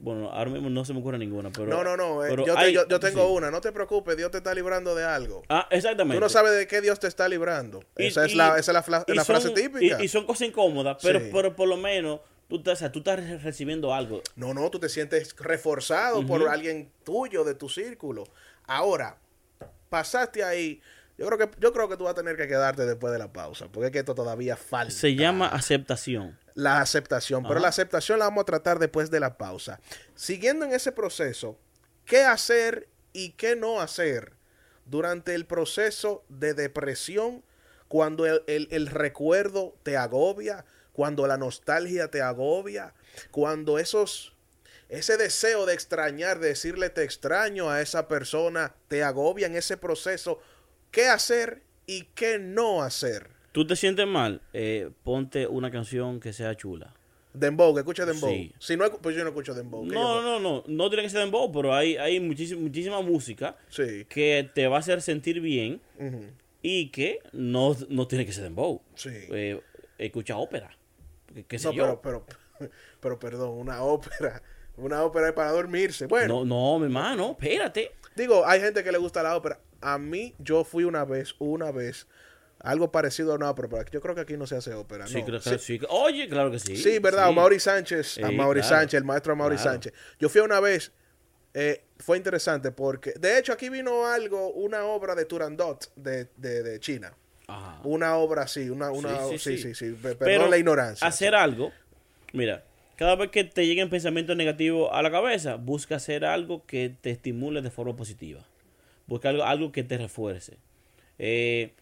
bueno, 0.01 0.31
ahora 0.31 0.49
mismo 0.51 0.71
no 0.71 0.85
se 0.85 0.93
me 0.95 1.01
ocurre 1.01 1.19
ninguna, 1.19 1.51
pero... 1.51 1.67
no, 1.67 1.83
no, 1.83 1.97
no, 1.97 2.25
eh, 2.25 2.29
pero 2.31 2.47
yo, 2.47 2.55
te- 2.55 2.61
hay- 2.61 2.73
yo- 2.73 2.87
yo 2.87 3.01
tengo 3.01 3.27
sí. 3.27 3.33
una, 3.33 3.51
no 3.51 3.61
te 3.61 3.73
preocupes, 3.73 4.17
Dios 4.17 4.31
te 4.31 4.39
está 4.39 4.55
librando 4.55 4.95
de 4.95 5.05
algo. 5.05 5.43
Ah, 5.49 5.67
exactamente. 5.71 6.17
Tú 6.17 6.21
no 6.21 6.29
sabes 6.29 6.53
de 6.57 6.67
qué 6.69 6.81
Dios 6.81 7.01
te 7.01 7.09
está 7.09 7.29
librando. 7.29 7.83
Y- 7.97 8.07
esa, 8.07 8.25
es 8.25 8.35
la, 8.37 8.57
esa 8.59 8.71
es 8.79 8.89
la, 8.89 9.05
son- 9.25 9.25
frase 9.25 9.51
típica. 9.51 10.01
Y, 10.01 10.05
y 10.05 10.09
son 10.09 10.25
cosas 10.25 10.49
incómodas, 10.49 10.99
pero, 11.03 11.19
Sí. 11.19 11.31
pero 11.33 11.57
por 11.57 11.67
lo 11.69 11.77
menos 11.77 12.21
tú, 12.49 12.57
estás- 12.59 12.75
o 12.75 12.77
sea, 12.77 12.93
tú 12.93 13.01
estás 13.01 13.19
re- 13.19 13.39
recibiendo 13.39 13.93
algo. 13.93 14.23
No, 14.37 14.55
no, 14.55 14.71
tú 14.71 14.79
te 14.79 14.89
sientes 14.89 15.35
reforzado 15.37 16.25
por 16.27 16.49
alguien 16.49 16.93
tuyo 17.05 17.43
de 17.45 17.55
tu 17.55 17.69
círculo. 17.69 18.25
Ahora, 18.67 19.19
pasaste 19.89 20.45
ahí. 20.45 20.81
Yo 21.17 21.27
creo 21.27 21.39
que 21.39 21.49
yo 21.59 21.73
creo 21.73 21.89
que 21.89 21.97
tú 21.97 22.05
vas 22.05 22.13
a 22.13 22.15
tener 22.15 22.37
que 22.37 22.47
quedarte 22.47 22.87
después 22.87 23.13
de 23.13 23.19
la 23.19 23.33
pausa, 23.33 23.67
porque 23.73 23.87
es 23.87 23.93
que 23.93 23.99
esto 23.99 24.15
todavía 24.15 24.57
falta. 24.57 24.95
Se 24.95 25.17
llama 25.17 25.49
aceptación. 25.49 26.39
La 26.59 26.81
aceptación, 26.81 27.45
pero 27.45 27.55
Ajá. 27.55 27.61
la 27.63 27.69
aceptación 27.69 28.19
la 28.19 28.25
vamos 28.25 28.43
a 28.43 28.47
tratar 28.47 28.81
después 28.81 29.13
de 29.13 29.21
la 29.21 29.39
pausa. 29.39 29.79
Siguiendo 30.17 30.65
en 30.65 30.73
ese 30.73 30.91
proceso, 30.91 31.57
¿qué 32.05 32.25
hacer 32.25 32.89
y 33.13 33.31
qué 33.31 33.55
no 33.55 33.81
hacer 33.81 34.33
durante 34.85 35.35
el 35.37 35.47
proceso 35.47 36.25
de 36.29 36.55
depresión 36.55 37.45
cuando 37.87 38.27
el, 38.27 38.43
el- 38.49 38.67
el 38.73 38.89
recuerdo 38.89 39.77
te 39.85 39.97
agobia, 39.97 40.65
cuando 40.93 41.29
la 41.29 41.37
nostalgia 41.37 42.11
te 42.11 42.23
agobia, 42.23 42.93
cuando 43.31 43.79
esos 43.79 44.35
ese 44.89 45.17
deseo 45.17 45.65
de 45.65 45.75
extrañar, 45.75 46.41
de 46.41 46.49
decirle 46.49 46.91
te 46.91 47.05
extraño 47.05 47.71
a 47.71 47.83
esa 47.83 48.09
persona, 48.09 48.75
te 48.89 49.05
agobia 49.05 49.47
en 49.47 49.55
ese 49.55 49.77
proceso, 49.77 50.41
qué 50.91 51.09
hacer 51.09 51.63
y 51.87 52.05
qué 52.17 52.39
no 52.41 52.83
hacer. 52.83 53.38
¿Tú 53.53 53.67
te 53.67 53.77
sientes 53.77 54.07
mal? 54.07 54.41
Eh, 54.53 54.91
ponte 55.05 55.47
una 55.47 55.71
canción 55.71 56.21
que 56.21 56.33
sea 56.33 56.55
chula. 56.57 56.95
Dembow, 57.35 57.73
que 57.75 57.81
escuche 57.81 58.05
Dembow. 58.05 58.31
Sí. 58.31 58.53
Si 58.59 58.77
no, 58.77 58.91
pues 58.91 59.15
yo 59.17 59.23
no 59.23 59.29
escucho 59.31 59.55
Dembow. 59.55 59.85
No, 59.85 59.93
yo 59.93 60.23
no, 60.23 60.41
no, 60.41 60.65
no 60.67 60.89
tiene 60.89 61.03
que 61.05 61.11
ser 61.11 61.21
dembow, 61.21 61.53
pero 61.53 61.75
hay, 61.75 61.97
hay 61.97 62.19
muchísima, 62.21 62.61
muchísima 62.61 63.01
música 63.01 63.57
Sí. 63.69 64.05
que 64.09 64.51
te 64.55 64.67
va 64.67 64.77
a 64.77 64.81
hacer 64.81 65.03
sentir 65.03 65.41
bien 65.41 65.81
y 66.63 66.89
que 66.91 67.21
no, 67.33 67.77
no 67.89 68.07
tiene 68.09 68.27
que 68.27 68.33
ser 68.33 68.45
dembow. 68.45 68.83
Sí. 68.95 69.11
Eh, 69.13 69.61
escucha 69.99 70.37
ópera. 70.37 70.77
¿Qué, 71.35 71.45
qué 71.45 71.59
sé 71.59 71.69
No, 71.69 71.75
yo? 71.75 72.01
pero, 72.03 72.25
pero, 72.59 72.71
pero 73.01 73.19
perdón, 73.19 73.51
una 73.59 73.83
ópera. 73.83 74.43
Una 74.77 75.03
ópera 75.05 75.29
es 75.29 75.33
para 75.35 75.51
dormirse. 75.51 76.07
Bueno, 76.07 76.45
No, 76.45 76.75
no, 76.75 76.79
mi 76.79 76.85
hermano, 76.87 77.33
espérate. 77.33 77.91
digo, 78.17 78.47
hay 78.47 78.61
gente 78.61 78.83
que 78.85 78.93
le 78.93 78.99
gusta 78.99 79.23
la 79.23 79.37
ópera. 79.37 79.61
A 79.81 79.99
mí, 79.99 80.35
yo 80.39 80.65
fui 80.65 80.85
una 80.85 81.05
vez, 81.05 81.35
una 81.39 81.71
vez, 81.73 82.07
algo 82.61 82.91
parecido 82.91 83.33
a 83.33 83.37
una 83.37 83.51
ópera, 83.51 83.69
pero 83.69 83.85
yo 83.91 84.01
creo 84.01 84.15
que 84.15 84.21
aquí 84.23 84.37
no 84.37 84.47
se 84.47 84.57
hace 84.57 84.75
ópera. 84.75 85.07
Sí, 85.07 85.19
no. 85.21 85.25
creo 85.27 85.41
que 85.41 85.59
Sí. 85.59 85.79
sí. 85.79 85.81
Oye, 85.91 86.29
claro 86.29 86.51
que 86.51 86.59
sí. 86.59 86.77
Sí, 86.77 86.99
verdad, 86.99 87.29
Sí. 87.29 87.35
Mauri 87.35 87.61
Sánchez, 87.61 88.19
a 88.19 88.29
Sí, 88.29 88.35
Mauri 88.35 88.61
claro. 88.61 88.77
Sánchez, 88.77 88.99
el 88.99 89.05
maestro 89.05 89.37
Mauri 89.37 89.57
Claro. 89.57 89.71
Sánchez. 89.73 89.93
Yo 90.19 90.29
fui 90.29 90.41
una 90.41 90.59
vez, 90.61 90.93
eh, 91.55 91.85
fue 91.99 92.17
interesante 92.17 92.71
porque, 92.73 93.13
de 93.19 93.39
hecho, 93.39 93.53
aquí 93.53 93.69
vino 93.69 94.07
algo, 94.07 94.51
una 94.53 94.85
obra 94.85 95.15
de 95.15 95.25
Turandot 95.25 95.93
de, 95.97 96.29
de, 96.37 96.63
de 96.63 96.81
China. 96.81 97.13
Ajá. 97.47 97.81
Una 97.85 98.17
obra 98.17 98.43
así, 98.43 98.69
una, 98.69 98.91
una, 98.91 99.27
sí, 99.39 99.57
sí, 99.59 99.75
sí, 99.75 99.91
pe- 99.93 100.15
perdón 100.15 100.17
Pero 100.19 100.49
la 100.49 100.59
ignorancia. 100.59 101.07
Hacer 101.07 101.35
algo, 101.35 101.73
mira, 102.35 102.65
cada 102.97 103.15
vez 103.17 103.31
que 103.31 103.45
te 103.45 103.67
lleguen 103.67 103.89
pensamientos 103.89 104.37
negativos 104.37 104.91
a 104.93 105.01
la 105.01 105.11
cabeza, 105.11 105.55
busca 105.55 105.97
hacer 105.97 106.25
algo 106.27 106.67
que 106.67 106.95
te 107.01 107.11
estimule 107.11 107.63
de 107.63 107.71
forma 107.71 107.97
positiva. 107.97 108.45
Busca 109.07 109.31
algo, 109.31 109.45
algo 109.45 109.73
que 109.73 109.83
te 109.85 109.97
refuerce. 109.97 110.59
Eh, 111.19 111.73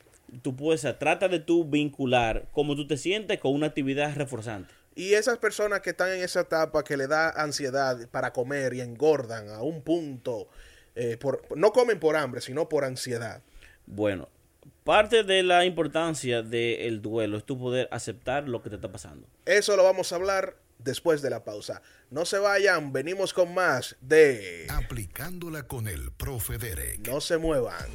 tú 0.43 0.57
puedes, 0.57 0.83
trata 0.99 1.29
de 1.29 1.41
tú 1.41 1.64
vincular 1.64 2.49
cómo 2.53 2.77
tú 2.77 2.87
te 2.87 2.97
sientes 2.97 3.39
con 3.41 3.55
una 3.55 3.68
actividad 3.68 4.14
reforzante. 4.14 4.72
Y 4.95 5.12
esas 5.12 5.39
personas 5.39 5.81
que 5.81 5.91
están 5.91 6.11
en 6.11 6.22
esa 6.22 6.41
etapa 6.41 6.83
que 6.83 6.97
le 6.97 7.07
da 7.07 7.31
ansiedad 7.31 8.09
para 8.11 8.33
comer 8.33 8.72
y 8.72 8.81
engordan 8.81 9.51
a 9.51 9.61
un 9.62 9.83
punto, 9.83 10.49
eh, 10.95 11.18
por, 11.18 11.45
no 11.55 11.72
comen 11.72 12.01
por 12.01 12.16
hambre, 12.16 12.41
sino 12.41 12.68
por 12.68 12.85
ansiedad. 12.85 13.43
Bueno, 13.85 14.31
parte 14.85 15.22
de 15.22 15.43
la 15.43 15.66
importancia 15.66 16.43
del 16.43 17.03
duelo 17.03 17.37
es 17.37 17.45
tu 17.45 17.59
poder 17.59 17.89
aceptar 17.91 18.49
lo 18.49 18.62
que 18.62 18.70
te 18.70 18.77
está 18.77 18.91
pasando. 18.91 19.29
Eso 19.45 19.77
lo 19.77 19.85
vamos 19.85 20.12
a 20.12 20.16
hablar 20.16 20.57
después 20.79 21.20
de 21.20 21.29
la 21.29 21.45
pausa. 21.45 21.83
No 22.11 22.24
se 22.24 22.39
vayan, 22.39 22.93
venimos 22.93 23.35
con 23.35 23.53
más 23.53 23.97
de... 24.01 24.66
Aplicándola 24.70 25.64
con 25.64 25.89
el 25.89 26.11
profe 26.12 26.57
Derek. 26.57 27.07
No 27.07 27.20
se 27.20 27.37
muevan. 27.37 27.91